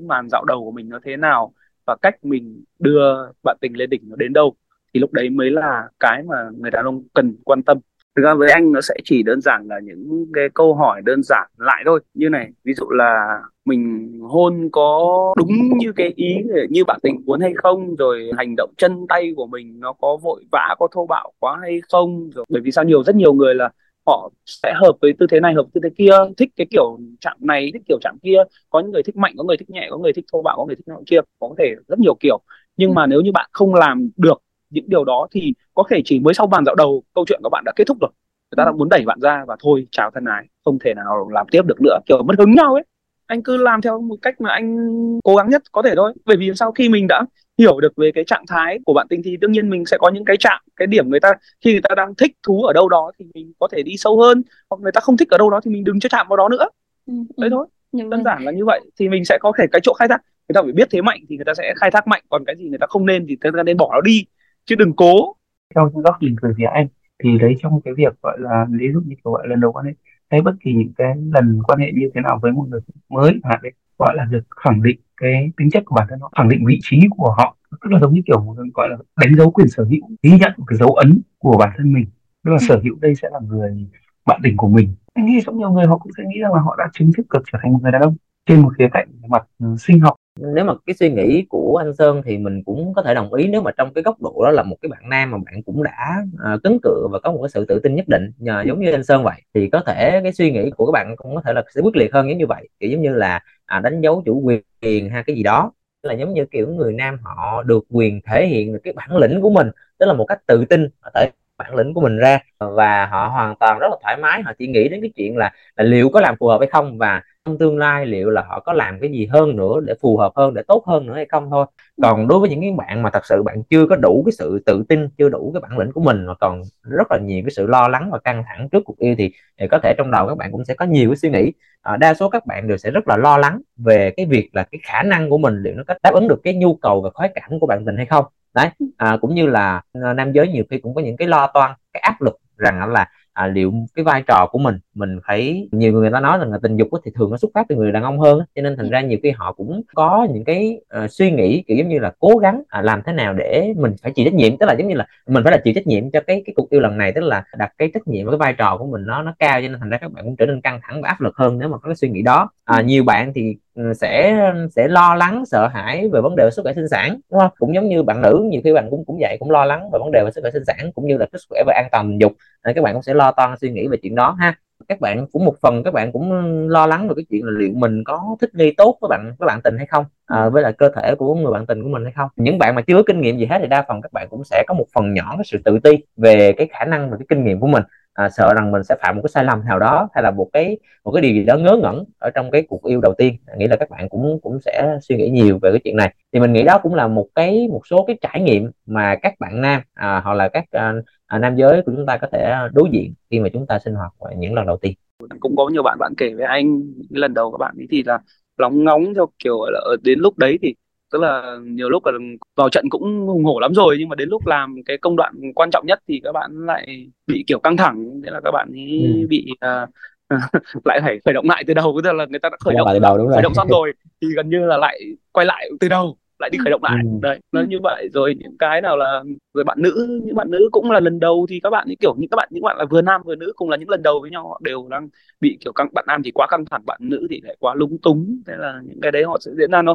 màn 0.07 0.28
dạo 0.28 0.45
đầu 0.45 0.64
của 0.64 0.71
mình 0.71 0.88
nó 0.88 0.99
thế 1.04 1.16
nào 1.16 1.52
và 1.87 1.97
cách 2.02 2.25
mình 2.25 2.64
đưa 2.78 3.14
bạn 3.45 3.57
tình 3.61 3.76
lên 3.76 3.90
đỉnh 3.90 4.02
nó 4.04 4.16
đến 4.16 4.33
đâu 4.33 4.54
thì 4.95 5.00
lúc 5.00 5.12
đấy 5.12 5.30
mới 5.30 5.50
là 5.50 5.88
cái 6.00 6.23
mà 6.23 6.37
người 6.59 6.71
đàn 6.71 6.85
ông 6.85 7.02
cần 7.14 7.37
quan 7.45 7.62
tâm 7.62 7.78
thực 8.19 8.25
ra 8.25 8.35
với 8.35 8.51
anh 8.51 8.73
nó 8.73 8.81
sẽ 8.81 8.95
chỉ 9.05 9.23
đơn 9.23 9.41
giản 9.41 9.69
là 9.69 9.81
những 9.83 10.27
cái 10.35 10.49
câu 10.55 10.75
hỏi 10.75 11.03
đơn 11.05 11.23
giản 11.23 11.49
lại 11.59 11.83
thôi. 11.87 12.01
Như 12.15 12.29
này 12.29 12.51
ví 12.65 12.75
dụ 12.75 12.91
là 12.91 13.41
mình 13.65 14.13
hôn 14.23 14.69
có 14.73 15.35
đúng 15.39 15.79
như 15.79 15.93
cái 15.97 16.13
ý 16.17 16.37
như 16.71 16.85
bạn 16.85 16.99
tình 17.03 17.23
muốn 17.25 17.41
hay 17.41 17.53
không 17.57 17.95
rồi 17.97 18.31
hành 18.37 18.55
động 18.57 18.71
chân 18.77 19.07
tay 19.09 19.33
của 19.37 19.47
mình 19.47 19.81
nó 19.81 19.93
có 19.93 20.17
vội 20.23 20.45
vã 20.53 20.75
có 20.79 20.89
thô 20.93 21.07
bạo 21.07 21.33
quá 21.39 21.59
hay 21.63 21.81
không 21.89 22.31
rồi 22.31 22.45
bởi 22.49 22.63
vì 22.63 22.71
sao 22.71 22.85
nhiều 22.85 23.03
rất 23.03 23.17
nhiều 23.17 23.33
người 23.33 23.55
là 23.55 23.71
họ 24.07 24.31
sẽ 24.47 24.73
hợp 24.77 24.93
với 25.03 25.13
tư 25.19 25.27
thế 25.31 25.41
này 25.41 25.55
hợp 25.55 25.63
với 25.63 25.71
tư 25.75 25.81
thế 25.83 25.91
kia 25.99 26.13
thích 26.37 26.51
cái 26.57 26.67
kiểu 26.71 26.99
chạm 27.21 27.37
này 27.41 27.71
thích 27.73 27.83
kiểu 27.89 27.99
chạm 28.01 28.19
kia. 28.23 28.43
Có 28.71 28.81
những 28.81 28.91
người 28.91 29.03
thích 29.03 29.17
mạnh 29.17 29.35
có 29.39 29.45
người 29.45 29.57
thích 29.57 29.71
nhẹ 29.71 29.87
có 29.91 29.99
người 29.99 30.13
thích 30.13 30.25
thô 30.33 30.43
bạo 30.43 30.57
có 30.57 30.67
người 30.67 30.77
thích 30.77 30.89
nọ 30.89 30.97
kia 31.07 31.19
có 31.41 31.55
thể 31.59 31.75
rất 31.89 31.99
nhiều 31.99 32.15
kiểu. 32.21 32.41
Nhưng 32.77 32.95
mà 32.95 33.07
nếu 33.07 33.21
như 33.21 33.33
bạn 33.33 33.49
không 33.53 33.75
làm 33.75 34.11
được 34.17 34.43
những 34.71 34.85
điều 34.89 35.05
đó 35.05 35.27
thì 35.31 35.53
có 35.75 35.85
thể 35.91 36.03
chỉ 36.05 36.21
mới 36.21 36.35
sau 36.35 36.47
bàn 36.47 36.65
dạo 36.65 36.75
đầu 36.75 37.03
câu 37.15 37.25
chuyện 37.29 37.41
của 37.43 37.49
bạn 37.49 37.65
đã 37.67 37.73
kết 37.77 37.85
thúc 37.87 37.97
rồi. 38.01 38.11
Người 38.51 38.57
ta 38.57 38.65
đã 38.65 38.73
muốn 38.73 38.89
đẩy 38.89 39.05
bạn 39.05 39.21
ra 39.21 39.45
và 39.47 39.57
thôi 39.61 39.87
chào 39.91 40.11
thân 40.15 40.25
ái 40.25 40.47
không 40.65 40.79
thể 40.85 40.95
nào 40.95 41.29
làm 41.33 41.47
tiếp 41.51 41.63
được 41.67 41.81
nữa. 41.81 41.99
Kiểu 42.07 42.23
mất 42.23 42.35
hứng 42.39 42.55
nhau 42.55 42.75
ấy. 42.75 42.85
Anh 43.27 43.43
cứ 43.43 43.57
làm 43.57 43.81
theo 43.81 44.01
một 44.01 44.17
cách 44.23 44.41
mà 44.41 44.51
anh 44.51 44.77
cố 45.25 45.37
gắng 45.37 45.49
nhất 45.51 45.63
có 45.73 45.83
thể 45.83 45.93
thôi. 45.97 46.15
Bởi 46.25 46.37
vì 46.37 46.51
sau 46.55 46.73
khi 46.73 46.89
mình 46.89 47.07
đã 47.09 47.25
hiểu 47.59 47.81
được 47.81 47.93
về 47.97 48.11
cái 48.15 48.25
trạng 48.25 48.47
thái 48.47 48.79
của 48.85 48.93
bạn 48.93 49.07
tình 49.11 49.23
thì 49.25 49.37
đương 49.37 49.53
nhiên 49.53 49.71
mình 49.71 49.87
sẽ 49.87 49.99
có 50.01 50.11
những 50.11 50.25
cái 50.25 50.37
chạm 50.37 50.63
cái 50.77 50.87
điểm 50.87 51.11
người 51.11 51.21
ta 51.21 51.33
khi 51.65 51.73
người 51.73 51.81
ta 51.89 51.95
đang 51.95 52.15
thích 52.15 52.33
thú 52.47 52.63
ở 52.63 52.73
đâu 52.73 52.89
đó 52.89 53.13
thì 53.19 53.25
mình 53.35 53.53
có 53.59 53.69
thể 53.73 53.83
đi 53.83 53.97
sâu 53.97 54.21
hơn. 54.21 54.43
Hoặc 54.71 54.81
người 54.81 54.93
ta 54.93 55.01
không 55.01 55.17
thích 55.17 55.31
ở 55.31 55.39
đâu 55.39 55.51
đó 55.51 55.61
thì 55.65 55.71
mình 55.71 55.85
đừng 55.85 56.01
cho 56.01 56.09
chạm 56.09 56.27
vào 56.29 56.37
đó 56.37 56.49
nữa. 56.49 56.69
Ừ, 57.07 57.13
ừ. 57.29 57.43
đấy 57.43 57.51
thôi. 57.51 57.67
Nhưng 57.93 58.11
đơn 58.11 58.25
giản 58.25 58.43
là 58.45 58.53
như 58.53 58.65
vậy 58.65 58.81
thì 58.99 59.09
mình 59.09 59.25
sẽ 59.25 59.39
có 59.41 59.53
thể 59.59 59.67
cái 59.73 59.81
chỗ 59.83 59.93
khai 59.93 60.09
thác. 60.09 60.23
Người 60.49 60.55
ta 60.55 60.63
phải 60.63 60.73
biết 60.73 60.89
thế 60.91 61.03
mạnh 61.03 61.21
thì 61.29 61.37
người 61.37 61.45
ta 61.45 61.55
sẽ 61.55 61.75
khai 61.77 61.91
thác 61.91 62.07
mạnh. 62.07 62.23
Còn 62.29 62.45
cái 62.45 62.57
gì 62.57 62.69
người 62.69 62.79
ta 62.79 62.87
không 62.87 63.07
nên 63.07 63.27
thì 63.29 63.37
người 63.43 63.53
ta 63.57 63.63
nên 63.63 63.77
bỏ 63.77 63.91
nó 63.95 64.01
đi 64.01 64.25
chứ 64.69 64.75
đừng 64.75 64.93
cố. 64.97 65.35
Theo 65.75 65.91
góc 65.95 66.17
nhìn 66.23 66.37
từ 66.43 66.49
phía 66.59 66.65
anh, 66.65 66.87
thì 67.23 67.39
đấy 67.39 67.57
trong 67.63 67.81
cái 67.81 67.95
việc 67.95 68.23
gọi 68.23 68.39
là, 68.41 68.67
ví 68.71 68.87
dụ 68.93 69.01
như 69.01 69.15
kiểu 69.25 69.33
gọi 69.33 69.49
lần 69.49 69.61
đầu 69.61 69.73
quan 69.73 69.87
hệ, 69.87 69.93
hay 70.31 70.43
bất 70.43 70.55
kỳ 70.61 70.73
những 70.73 70.93
cái 70.97 71.15
lần 71.35 71.63
quan 71.63 71.79
hệ 71.79 71.93
như 71.95 72.11
thế 72.15 72.21
nào 72.21 72.39
với 72.43 72.53
một 72.53 72.67
người 72.69 72.81
mới 73.09 73.41
hạn 73.45 73.59
đấy, 73.63 73.73
gọi 73.99 74.15
là 74.17 74.25
được 74.25 74.45
khẳng 74.51 74.83
định 74.83 75.01
cái 75.17 75.51
tính 75.57 75.71
chất 75.71 75.83
của 75.87 75.95
bản 75.95 76.07
thân 76.11 76.21
họ, 76.21 76.33
khẳng 76.37 76.49
định 76.49 76.65
vị 76.67 76.79
trí 76.83 77.01
của 77.11 77.35
họ. 77.39 77.57
Tức 77.71 77.93
là 77.93 78.01
giống 78.01 78.15
như 78.15 78.21
kiểu 78.27 78.45
một 78.45 78.57
gọi 78.75 78.89
là 78.89 78.97
đánh 79.17 79.35
dấu 79.37 79.51
quyền 79.51 79.69
sở 79.69 79.85
hữu, 79.85 80.01
ghi 80.23 80.39
nhận 80.39 80.53
một 80.57 80.65
cái 80.67 80.77
dấu 80.79 80.89
ấn 80.89 81.21
của 81.39 81.57
bản 81.59 81.71
thân 81.77 81.93
mình. 81.93 82.07
Tức 82.45 82.51
là 82.51 82.59
sở 82.69 82.81
hữu 82.85 82.97
đây 83.01 83.15
sẽ 83.15 83.29
là 83.33 83.39
người 83.49 83.87
bạn 84.27 84.41
tình 84.43 84.57
của 84.57 84.69
mình. 84.69 84.95
Anh 85.15 85.27
nghĩ 85.27 85.41
trong 85.47 85.59
nhiều 85.59 85.71
người 85.71 85.87
họ 85.87 85.99
cũng 85.99 86.13
sẽ 86.17 86.25
nghĩ 86.27 86.41
rằng 86.41 86.55
là 86.55 86.61
họ 86.61 86.77
đã 86.79 86.85
chính 86.93 87.13
thức 87.17 87.27
được 87.33 87.43
trở 87.53 87.59
thành 87.63 87.73
một 87.73 87.79
người 87.83 87.93
đàn 87.93 88.03
ông 88.03 88.17
trên 88.47 88.61
một 88.61 88.73
khía 88.79 88.89
cạnh 88.93 89.09
mặt 89.29 89.47
ừ, 89.59 89.67
sinh 89.79 90.01
học 90.01 90.15
nếu 90.54 90.64
mà 90.64 90.75
cái 90.87 90.95
suy 90.95 91.11
nghĩ 91.11 91.47
của 91.49 91.76
anh 91.85 91.95
Sơn 91.95 92.23
thì 92.25 92.38
mình 92.38 92.62
cũng 92.64 92.95
có 92.95 93.02
thể 93.02 93.14
đồng 93.14 93.35
ý 93.35 93.47
nếu 93.49 93.62
mà 93.62 93.71
trong 93.76 93.92
cái 93.95 94.04
góc 94.04 94.23
độ 94.23 94.42
đó 94.45 94.50
là 94.50 94.62
một 94.62 94.76
cái 94.83 94.88
bạn 94.88 95.09
nam 95.09 95.30
mà 95.30 95.38
bạn 95.47 95.62
cũng 95.62 95.83
đã 95.83 96.25
à, 96.45 96.57
cứng 96.64 96.78
cựa 96.83 97.07
và 97.11 97.18
có 97.18 97.33
một 97.33 97.38
cái 97.42 97.49
sự 97.49 97.64
tự 97.64 97.78
tin 97.78 97.95
nhất 97.95 98.09
định 98.09 98.33
nhờ 98.38 98.64
giống 98.66 98.80
như 98.80 98.92
anh 98.92 99.04
Sơn 99.04 99.25
vậy 99.25 99.42
thì 99.54 99.68
có 99.71 99.80
thể 99.87 100.21
cái 100.23 100.33
suy 100.33 100.50
nghĩ 100.52 100.71
của 100.71 100.87
các 100.87 100.92
bạn 100.92 101.16
cũng 101.16 101.35
có 101.35 101.42
thể 101.45 101.52
là 101.52 101.62
sẽ 101.75 101.80
quyết 101.80 101.97
liệt 101.97 102.12
hơn 102.14 102.28
giống 102.28 102.38
như 102.38 102.47
vậy. 102.47 102.68
Kiểu 102.80 102.90
giống 102.90 103.02
như 103.02 103.14
là 103.14 103.40
à, 103.66 103.80
đánh 103.80 104.00
dấu 104.00 104.23
chủ 104.26 104.42
quyền 104.83 105.11
hay 105.11 105.23
cái 105.26 105.37
gì 105.37 105.42
đó. 105.42 105.73
Là 106.02 106.14
giống 106.14 106.35
như 106.35 106.45
kiểu 106.50 106.68
người 106.68 106.92
nam 106.92 107.18
họ 107.23 107.62
được 107.62 107.85
quyền 107.90 108.21
thể 108.26 108.47
hiện 108.47 108.73
được 108.73 108.78
cái 108.85 108.92
bản 108.92 109.16
lĩnh 109.16 109.40
của 109.40 109.50
mình 109.50 109.71
tức 109.99 110.07
là 110.07 110.12
một 110.12 110.25
cách 110.25 110.38
tự 110.47 110.64
tin 110.64 110.88
thể 111.14 111.30
bản 111.59 111.75
lĩnh 111.75 111.95
của 111.95 112.00
mình 112.00 112.17
ra 112.19 112.38
và 112.59 113.07
họ 113.07 113.29
hoàn 113.29 113.57
toàn 113.57 113.79
rất 113.79 113.87
là 113.91 113.97
thoải 114.03 114.17
mái. 114.17 114.43
Họ 114.43 114.53
chỉ 114.59 114.67
nghĩ 114.67 114.88
đến 114.88 115.00
cái 115.00 115.11
chuyện 115.17 115.37
là, 115.37 115.53
là 115.77 115.85
liệu 115.85 116.09
có 116.09 116.21
làm 116.21 116.37
phù 116.41 116.47
hợp 116.47 116.59
hay 116.61 116.69
không 116.73 116.99
và 116.99 117.23
trong 117.45 117.59
tương 117.59 117.79
lai 117.79 118.07
liệu 118.07 118.31
là 118.31 118.43
họ 118.49 118.61
có 118.61 118.73
làm 118.73 119.00
cái 119.00 119.11
gì 119.11 119.27
hơn 119.27 119.57
nữa 119.57 119.81
để 119.85 119.95
phù 120.03 120.17
hợp 120.17 120.33
hơn 120.37 120.55
để 120.55 120.62
tốt 120.69 120.85
hơn 120.87 121.07
nữa 121.07 121.15
hay 121.15 121.27
không 121.29 121.50
thôi. 121.50 121.67
Còn 122.03 122.29
đối 122.29 122.41
với 122.41 122.49
những 122.50 122.61
cái 122.61 122.73
bạn 122.79 123.03
mà 123.03 123.11
thật 123.11 123.27
sự 123.27 123.43
bạn 123.43 123.62
chưa 123.71 123.87
có 123.87 123.97
đủ 123.97 124.23
cái 124.27 124.33
sự 124.33 124.62
tự 124.67 124.85
tin 124.88 125.09
chưa 125.19 125.29
đủ 125.29 125.50
cái 125.55 125.61
bản 125.61 125.79
lĩnh 125.79 125.93
của 125.93 126.00
mình 126.00 126.27
mà 126.27 126.35
còn 126.35 126.62
rất 126.83 127.11
là 127.11 127.19
nhiều 127.19 127.43
cái 127.45 127.50
sự 127.50 127.67
lo 127.67 127.88
lắng 127.88 128.11
và 128.12 128.19
căng 128.19 128.45
thẳng 128.47 128.69
trước 128.69 128.83
cuộc 128.85 128.99
yêu 128.99 129.15
thì, 129.19 129.33
thì 129.61 129.69
có 129.71 129.79
thể 129.83 129.95
trong 129.99 130.11
đầu 130.11 130.29
các 130.29 130.38
bạn 130.38 130.53
cũng 130.53 130.65
sẽ 130.65 130.75
có 130.75 130.85
nhiều 130.85 131.11
cái 131.11 131.17
suy 131.17 131.31
nghĩ. 131.31 131.53
À, 131.83 131.97
đa 131.97 132.15
số 132.15 132.29
các 132.29 132.47
bạn 132.47 132.69
đều 132.69 132.77
sẽ 132.77 132.91
rất 132.91 133.09
là 133.09 133.17
lo 133.17 133.38
lắng 133.38 133.61
về 133.77 134.11
cái 134.17 134.27
việc 134.27 134.50
là 134.53 134.62
cái 134.73 134.79
khả 134.83 135.03
năng 135.03 135.31
của 135.31 135.38
mình 135.38 135.62
liệu 135.62 135.75
nó 135.75 135.83
có 135.87 135.95
đáp 136.03 136.15
ứng 136.15 136.29
được 136.29 136.41
cái 136.45 136.55
nhu 136.55 136.75
cầu 136.75 137.00
và 137.00 137.11
khoái 137.11 137.31
cảm 137.35 137.61
của 137.61 137.67
bạn 137.67 137.85
tình 137.85 137.97
hay 137.97 138.07
không 138.07 138.25
đấy 138.59 138.69
à, 138.97 139.19
cũng 139.21 139.35
như 139.35 139.47
là 139.47 139.83
à, 139.93 140.12
nam 140.12 140.33
giới 140.33 140.49
nhiều 140.49 140.65
khi 140.71 140.79
cũng 140.79 140.95
có 140.95 141.00
những 141.00 141.17
cái 141.17 141.29
lo 141.29 141.47
toan 141.47 141.73
cái 141.93 142.00
áp 142.00 142.23
lực 142.23 142.38
rằng 142.57 142.93
là 142.93 143.09
à, 143.33 143.47
liệu 143.47 143.73
cái 143.95 144.05
vai 144.05 144.23
trò 144.27 144.49
của 144.53 144.59
mình 144.59 144.79
mình 144.95 145.19
phải 145.27 145.69
nhiều 145.73 145.93
người 145.93 146.11
ta 146.11 146.21
nói 146.21 146.38
rằng 146.38 146.53
là 146.53 146.59
tình 146.62 146.77
dục 146.77 146.88
thì 147.05 147.11
thường 147.15 147.31
nó 147.31 147.37
xuất 147.37 147.50
phát 147.55 147.67
từ 147.69 147.77
người 147.77 147.93
đàn 147.93 148.03
ông 148.03 148.19
hơn 148.19 148.41
cho 148.55 148.62
nên 148.62 148.77
thành 148.77 148.91
ra 148.91 149.00
nhiều 149.00 149.19
khi 149.23 149.31
họ 149.31 149.53
cũng 149.53 149.83
có 149.95 150.27
những 150.31 150.45
cái 150.45 150.81
uh, 151.05 151.11
suy 151.11 151.31
nghĩ 151.31 151.62
kiểu 151.67 151.77
giống 151.77 151.88
như 151.88 151.99
là 151.99 152.12
cố 152.19 152.37
gắng 152.37 152.62
à, 152.69 152.83
làm 152.83 153.03
thế 153.07 153.12
nào 153.12 153.35
để 153.35 153.73
mình 153.77 153.95
phải 154.03 154.12
chịu 154.12 154.25
trách 154.25 154.35
nhiệm 154.35 154.57
tức 154.57 154.67
là 154.67 154.73
giống 154.73 154.88
như 154.88 154.95
là 154.95 155.07
mình 155.27 155.45
phải 155.45 155.53
là 155.53 155.59
chịu 155.65 155.75
trách 155.75 155.87
nhiệm 155.87 156.11
cho 156.11 156.21
cái 156.27 156.43
cái 156.47 156.55
cuộc 156.57 156.71
yêu 156.71 156.81
lần 156.81 156.99
này 156.99 157.12
tức 157.12 157.21
là 157.21 157.45
đặt 157.59 157.73
cái 157.79 157.91
trách 157.95 158.09
nhiệm 158.09 158.27
và 158.27 158.33
cái 158.33 158.38
vai 158.38 158.53
trò 158.53 158.77
của 158.77 158.87
mình 158.87 159.07
nó 159.07 159.23
nó 159.23 159.35
cao 159.38 159.62
cho 159.62 159.69
nên 159.69 159.81
thành 159.81 159.91
ra 159.91 159.99
các 159.99 160.12
bạn 160.12 160.25
cũng 160.25 160.37
trở 160.37 160.47
nên 160.47 160.61
căng 160.61 160.81
thẳng 160.83 161.03
và 161.03 161.09
áp 161.09 161.21
lực 161.21 161.37
hơn 161.37 161.59
nếu 161.59 161.69
mà 161.69 161.79
có 161.79 161.88
cái 161.88 161.97
suy 161.97 162.09
nghĩ 162.09 162.23
đó. 162.23 162.50
À, 162.65 162.81
nhiều 162.81 163.05
bạn 163.05 163.33
thì 163.35 163.57
ừ, 163.68 163.68
Ừ, 163.79 163.93
sẽ 163.95 164.43
sẽ 164.71 164.89
lo 164.89 165.15
lắng 165.15 165.45
sợ 165.47 165.69
hãi 165.69 166.09
về 166.13 166.21
vấn 166.21 166.37
đề 166.37 166.51
sức 166.53 166.63
khỏe 166.63 166.73
sinh 166.75 166.89
sản 166.89 167.21
đúng 167.31 167.41
không? 167.41 167.51
Cũng 167.59 167.75
giống 167.75 167.89
như 167.89 168.03
bạn 168.03 168.23
nữ 168.23 168.47
nhiều 168.51 168.61
khi 168.65 168.73
bạn 168.73 168.91
cũng 168.91 169.05
cũng 169.05 169.19
vậy 169.21 169.37
cũng 169.41 169.51
lo 169.51 169.65
lắng 169.65 169.91
về 169.93 169.99
vấn 169.99 170.11
đề 170.13 170.23
về 170.25 170.31
sức 170.35 170.41
khỏe 170.41 170.51
sinh 170.51 170.65
sản 170.67 170.93
cũng 170.95 171.07
như 171.07 171.17
là 171.17 171.27
sức 171.33 171.39
khỏe 171.51 171.63
và 171.67 171.73
an 171.77 171.89
toàn 171.93 172.09
tình 172.09 172.19
dục. 172.21 172.33
Nên 172.65 172.75
các 172.75 172.83
bạn 172.85 172.95
cũng 172.95 173.03
sẽ 173.03 173.15
lo 173.15 173.33
toan 173.33 173.57
suy 173.61 173.71
nghĩ 173.71 173.87
về 173.89 173.97
chuyện 174.03 174.15
đó 174.15 174.37
ha. 174.41 174.55
Các 174.89 175.01
bạn 175.01 175.27
cũng 175.33 175.45
một 175.45 175.55
phần 175.63 175.83
các 175.85 175.95
bạn 175.95 176.13
cũng 176.13 176.33
lo 176.69 176.87
lắng 176.87 177.09
về 177.09 177.15
cái 177.17 177.25
chuyện 177.31 177.45
là 177.45 177.51
liệu 177.59 177.71
mình 177.75 178.05
có 178.05 178.37
thích 178.41 178.51
nghi 178.55 178.75
tốt 178.77 178.99
với 179.01 179.09
bạn 179.09 179.35
với 179.39 179.47
bạn 179.47 179.61
tình 179.65 179.77
hay 179.77 179.87
không? 179.87 180.05
À, 180.27 180.49
với 180.49 180.63
lại 180.63 180.73
cơ 180.73 180.89
thể 180.97 181.15
của 181.19 181.35
người 181.35 181.53
bạn 181.53 181.67
tình 181.67 181.83
của 181.83 181.89
mình 181.89 182.05
hay 182.05 182.13
không? 182.17 182.29
Những 182.37 182.59
bạn 182.59 182.75
mà 182.75 182.83
chưa 182.83 182.97
có 182.97 183.03
kinh 183.07 183.21
nghiệm 183.21 183.39
gì 183.39 183.47
hết 183.47 183.59
thì 183.61 183.67
đa 183.67 183.85
phần 183.89 184.03
các 184.03 184.13
bạn 184.13 184.27
cũng 184.31 184.45
sẽ 184.45 184.65
có 184.67 184.75
một 184.75 184.87
phần 184.95 185.15
nhỏ 185.15 185.35
cái 185.37 185.45
sự 185.45 185.59
tự 185.65 185.79
ti 185.85 185.99
về 186.17 186.53
cái 186.57 186.69
khả 186.73 186.85
năng 186.85 187.11
và 187.11 187.17
cái 187.17 187.27
kinh 187.29 187.45
nghiệm 187.45 187.61
của 187.61 187.67
mình 187.67 187.83
à, 188.19 188.29
sợ 188.31 188.55
rằng 188.55 188.71
mình 188.73 188.85
sẽ 188.85 188.97
phạm 189.03 189.17
một 189.17 189.23
cái 189.23 189.29
sai 189.29 189.45
lầm 189.45 189.65
nào 189.65 189.79
đó 189.79 190.09
hay 190.15 190.23
là 190.23 190.31
một 190.31 190.49
cái 190.53 190.79
một 191.05 191.13
cái 191.13 191.23
điều 191.23 191.33
gì 191.33 191.45
đó 191.45 191.57
ngớ 191.57 191.77
ngẩn 191.83 192.05
ở 192.19 192.31
trong 192.35 192.51
cái 192.51 192.63
cuộc 192.69 192.85
yêu 192.85 193.01
đầu 193.01 193.15
tiên. 193.19 193.37
À, 193.47 193.55
nghĩ 193.59 193.67
là 193.67 193.77
các 193.77 193.91
bạn 193.91 194.09
cũng 194.09 194.39
cũng 194.43 194.61
sẽ 194.61 194.99
suy 195.03 195.17
nghĩ 195.17 195.31
nhiều 195.31 195.59
về 195.63 195.71
cái 195.71 195.81
chuyện 195.85 195.97
này. 195.97 196.15
Thì 196.33 196.41
mình 196.41 196.53
nghĩ 196.53 196.63
đó 196.63 196.79
cũng 196.83 196.95
là 196.95 197.09
một 197.09 197.29
cái 197.35 197.69
một 197.71 197.81
số 197.91 198.05
cái 198.07 198.19
trải 198.21 198.41
nghiệm 198.41 198.71
mà 198.87 199.17
các 199.23 199.35
bạn 199.39 199.61
nam 199.61 199.83
à, 199.95 200.21
hoặc 200.25 200.35
là 200.35 200.49
các 200.49 200.65
à, 200.71 200.93
à, 201.27 201.39
nam 201.39 201.57
giới 201.57 201.83
của 201.87 201.93
chúng 201.97 202.07
ta 202.07 202.17
có 202.17 202.27
thể 202.33 202.55
đối 202.73 202.89
diện 202.93 203.15
khi 203.31 203.41
mà 203.41 203.49
chúng 203.53 203.67
ta 203.67 203.79
sinh 203.79 203.95
hoạt 203.95 204.13
những 204.37 204.55
lần 204.55 204.67
đầu 204.67 204.77
tiên. 204.77 204.93
Cũng 205.41 205.57
có 205.57 205.69
nhiều 205.69 205.83
bạn 205.83 205.99
bạn 205.99 206.13
kể 206.17 206.35
với 206.35 206.45
anh 206.45 206.83
lần 207.11 207.35
đầu 207.35 207.53
các 207.53 207.59
bạn 207.59 207.75
ấy 207.79 207.87
thì 207.91 208.03
là 208.07 208.19
lóng 208.59 208.85
ngóng 208.85 209.15
theo 209.15 209.27
kiểu 209.39 209.65
là 209.71 209.81
đến 210.03 210.19
lúc 210.19 210.39
đấy 210.39 210.59
thì 210.63 210.75
tức 211.12 211.19
là 211.23 211.59
nhiều 211.62 211.88
lúc 211.88 212.07
là 212.07 212.12
vào 212.57 212.69
trận 212.69 212.85
cũng 212.91 213.27
hùng 213.27 213.45
hổ 213.45 213.61
lắm 213.61 213.75
rồi 213.75 213.97
nhưng 213.99 214.09
mà 214.09 214.15
đến 214.17 214.29
lúc 214.29 214.47
làm 214.47 214.77
cái 214.87 214.99
công 214.99 215.17
đoạn 215.17 215.35
quan 215.55 215.71
trọng 215.71 215.87
nhất 215.87 215.99
thì 216.09 216.21
các 216.25 216.33
bạn 216.33 216.67
lại 216.67 217.09
bị 217.27 217.45
kiểu 217.47 217.59
căng 217.59 217.77
thẳng 217.77 218.21
thế 218.25 218.31
là 218.31 218.41
các 218.45 218.50
bạn 218.50 218.69
ấy 218.73 219.03
ừ. 219.21 219.27
bị 219.29 219.47
uh, 219.53 219.88
lại 220.85 221.00
phải 221.03 221.19
khởi 221.25 221.35
động 221.35 221.49
lại 221.49 221.65
từ 221.67 221.75
đầu 221.75 222.00
tức 222.05 222.12
là 222.12 222.27
người 222.27 222.38
ta 222.38 222.49
đã 222.49 222.57
khởi 222.61 222.75
động 222.75 222.88
từ 222.93 222.99
đầu 222.99 223.19
đúng 223.19 223.27
rồi. 223.27 223.35
khởi 223.35 223.43
động 223.43 223.55
xong 223.55 223.69
rồi 223.69 223.93
thì 224.21 224.29
gần 224.37 224.50
như 224.50 224.59
là 224.59 224.77
lại 224.77 225.00
quay 225.33 225.47
lại 225.47 225.71
từ 225.81 225.88
đầu 225.88 226.17
lại 226.38 226.50
đi 226.50 226.59
khởi 226.64 226.71
động 226.71 226.83
lại. 226.85 227.02
Ừ. 227.04 227.09
đấy 227.23 227.40
nó 227.52 227.62
như 227.62 227.78
vậy. 227.83 228.09
Rồi 228.12 228.35
những 228.38 228.59
cái 228.59 228.80
nào 228.80 228.97
là 228.97 229.23
rồi 229.54 229.64
bạn 229.64 229.78
nữ 229.83 230.21
những 230.25 230.35
bạn 230.35 230.50
nữ 230.50 230.68
cũng 230.73 230.90
là 230.90 231.00
lần 231.00 231.21
đầu 231.21 231.47
thì 231.50 231.61
các 231.62 231.71
bạn 231.71 231.88
ấy 231.88 231.97
kiểu 232.00 232.14
những 232.18 232.30
các 232.30 232.37
bạn 232.37 232.49
những 232.52 232.62
bạn 232.62 232.76
là 232.78 232.85
vừa 232.85 233.02
nam 233.02 233.23
vừa 233.25 233.35
nữ 233.37 233.52
cùng 233.57 233.71
là 233.71 233.76
những 233.76 233.88
lần 233.88 234.02
đầu 234.02 234.21
với 234.21 234.30
nhau 234.30 234.49
họ 234.49 234.61
đều 234.64 234.87
đang 234.90 235.09
bị 235.40 235.59
kiểu 235.61 235.73
căng 235.73 235.88
bạn 235.92 236.04
nam 236.09 236.23
thì 236.23 236.30
quá 236.35 236.47
căng 236.50 236.64
thẳng 236.64 236.83
bạn 236.87 236.99
nữ 237.02 237.26
thì 237.30 237.40
lại 237.45 237.57
quá 237.61 237.75
lúng 237.75 237.99
túng. 237.99 238.42
Thế 238.47 238.54
là 238.57 238.80
những 238.85 239.00
cái 239.00 239.12
đấy 239.12 239.25
họ 239.25 239.38
sẽ 239.40 239.50
diễn 239.59 239.71
ra 239.71 239.83
nó 239.83 239.95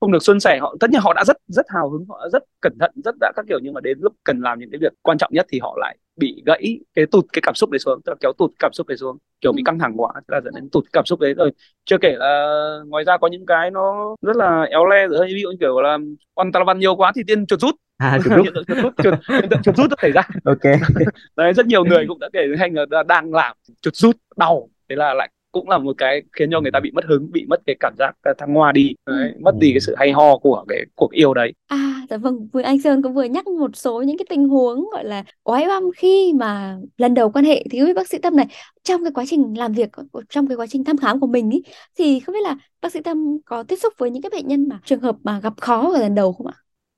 không 0.00 0.12
được 0.12 0.22
xuân 0.22 0.40
sẻ. 0.40 0.58
Họ 0.60 0.76
tất 0.80 0.90
nhiên 0.90 1.00
họ 1.00 1.12
đã 1.14 1.24
rất 1.26 1.36
rất 1.46 1.66
hào 1.68 1.90
hứng 1.90 2.04
họ 2.08 2.28
rất 2.32 2.42
cẩn 2.60 2.78
thận 2.80 2.90
rất 3.04 3.14
đã 3.20 3.32
các 3.36 3.44
kiểu 3.48 3.58
nhưng 3.62 3.74
mà 3.74 3.80
đến 3.80 3.98
lúc 4.00 4.12
cần 4.24 4.40
làm 4.40 4.58
những 4.58 4.70
cái 4.70 4.78
việc 4.78 4.92
quan 5.02 5.18
trọng 5.18 5.32
nhất 5.32 5.46
thì 5.48 5.58
họ 5.62 5.76
lại 5.80 5.96
bị 6.16 6.42
gãy 6.46 6.80
cái 6.94 7.06
tụt 7.06 7.24
cái 7.32 7.42
cảm 7.42 7.54
xúc 7.54 7.70
đấy 7.70 7.78
xuống 7.78 8.00
tức 8.04 8.10
là 8.12 8.16
kéo 8.20 8.32
tụt 8.38 8.50
cảm 8.58 8.72
xúc 8.72 8.86
đấy 8.86 8.96
xuống 8.96 9.18
kiểu 9.40 9.52
bị 9.52 9.62
ừ. 9.62 9.66
căng 9.66 9.78
thẳng 9.78 9.92
quá 9.96 10.12
là 10.28 10.40
dẫn 10.40 10.54
đến 10.54 10.70
tụt 10.70 10.84
cảm 10.92 11.04
xúc 11.06 11.20
đấy. 11.20 11.34
Rồi 11.34 11.50
chưa 11.84 11.98
kể 11.98 12.14
là 12.18 12.78
ngoài 12.86 13.04
ra 13.04 13.16
có 13.16 13.28
những 13.28 13.46
cái 13.46 13.70
nó 13.70 14.16
rất 14.22 14.36
là 14.36 14.62
éo 14.70 14.86
le 14.86 15.06
rồi 15.06 15.26
ví 15.26 15.42
dụ 15.42 15.50
như 15.50 15.56
kiểu 15.60 15.80
là 15.80 15.98
quan 16.34 16.52
tà 16.52 16.60
văn 16.66 16.78
nhiều 16.78 16.96
quá 16.96 17.12
thì 17.16 17.22
tiên 17.26 17.46
chuột 17.46 17.60
rút. 17.60 17.74
À, 17.96 18.18
chuột 18.24 18.36
rút. 18.36 18.44
hiện 18.44 18.54
tượng 18.54 18.64
chuột 18.64 18.78
rút 18.82 18.92
chuột, 19.02 19.14
hiện 19.28 19.48
tượng 19.50 19.62
chuột 19.62 19.76
rút 19.76 19.90
nó 19.90 19.96
xảy 20.02 20.12
ra. 20.12 20.22
Ok. 20.44 20.80
Đấy 21.36 21.52
rất 21.52 21.66
nhiều 21.66 21.84
người 21.84 22.04
cũng 22.08 22.18
đã 22.18 22.28
kể 22.32 22.46
hay 22.58 22.70
là 22.70 23.02
đang 23.02 23.34
làm 23.34 23.56
chuột 23.80 23.94
rút 23.94 24.16
đau 24.36 24.68
thế 24.88 24.96
là 24.96 25.14
lại 25.14 25.30
cũng 25.54 25.68
là 25.68 25.78
một 25.78 25.94
cái 25.98 26.22
khiến 26.32 26.50
cho 26.52 26.60
người 26.60 26.70
ta 26.70 26.80
bị 26.80 26.90
mất 26.90 27.04
hứng 27.04 27.30
bị 27.32 27.46
mất 27.48 27.60
cái 27.66 27.76
cảm 27.80 27.94
giác 27.98 28.12
thăng 28.38 28.54
hoa 28.54 28.72
đi 28.72 28.94
đấy, 29.06 29.30
ừ. 29.34 29.40
mất 29.40 29.54
đi 29.58 29.70
cái 29.72 29.80
sự 29.80 29.94
hay 29.98 30.12
ho 30.12 30.38
của 30.38 30.64
cái 30.68 30.78
cuộc 30.94 31.12
yêu 31.12 31.34
đấy 31.34 31.52
à 31.66 32.02
dạ 32.10 32.16
vâng 32.16 32.48
vừa 32.52 32.62
anh 32.62 32.80
Sơn 32.80 33.02
cũng 33.02 33.14
vừa 33.14 33.24
nhắc 33.24 33.46
một 33.46 33.76
số 33.76 34.02
những 34.02 34.18
cái 34.18 34.26
tình 34.30 34.48
huống 34.48 34.90
gọi 34.92 35.04
là 35.04 35.24
oái 35.44 35.66
oăm 35.68 35.82
khi 35.96 36.32
mà 36.36 36.78
lần 36.96 37.14
đầu 37.14 37.30
quan 37.30 37.44
hệ 37.44 37.64
thì 37.70 37.78
không 37.78 37.86
biết 37.86 37.94
bác 37.96 38.08
sĩ 38.08 38.18
Tâm 38.18 38.36
này 38.36 38.46
trong 38.82 39.04
cái 39.04 39.12
quá 39.14 39.24
trình 39.28 39.54
làm 39.58 39.72
việc 39.72 39.90
trong 40.28 40.48
cái 40.48 40.56
quá 40.56 40.66
trình 40.66 40.84
thăm 40.84 40.96
khám 40.96 41.20
của 41.20 41.26
mình 41.26 41.50
ý, 41.50 41.62
thì 41.98 42.20
không 42.20 42.32
biết 42.32 42.42
là 42.42 42.56
bác 42.80 42.92
sĩ 42.92 43.00
Tâm 43.04 43.38
có 43.44 43.62
tiếp 43.62 43.76
xúc 43.76 43.92
với 43.98 44.10
những 44.10 44.22
cái 44.22 44.30
bệnh 44.30 44.48
nhân 44.48 44.68
mà 44.68 44.80
trường 44.84 45.00
hợp 45.00 45.16
mà 45.24 45.40
gặp 45.40 45.52
khó 45.60 45.92
ở 45.92 46.00
lần 46.00 46.14
đầu 46.14 46.32
không 46.32 46.46
ạ? 46.46 46.54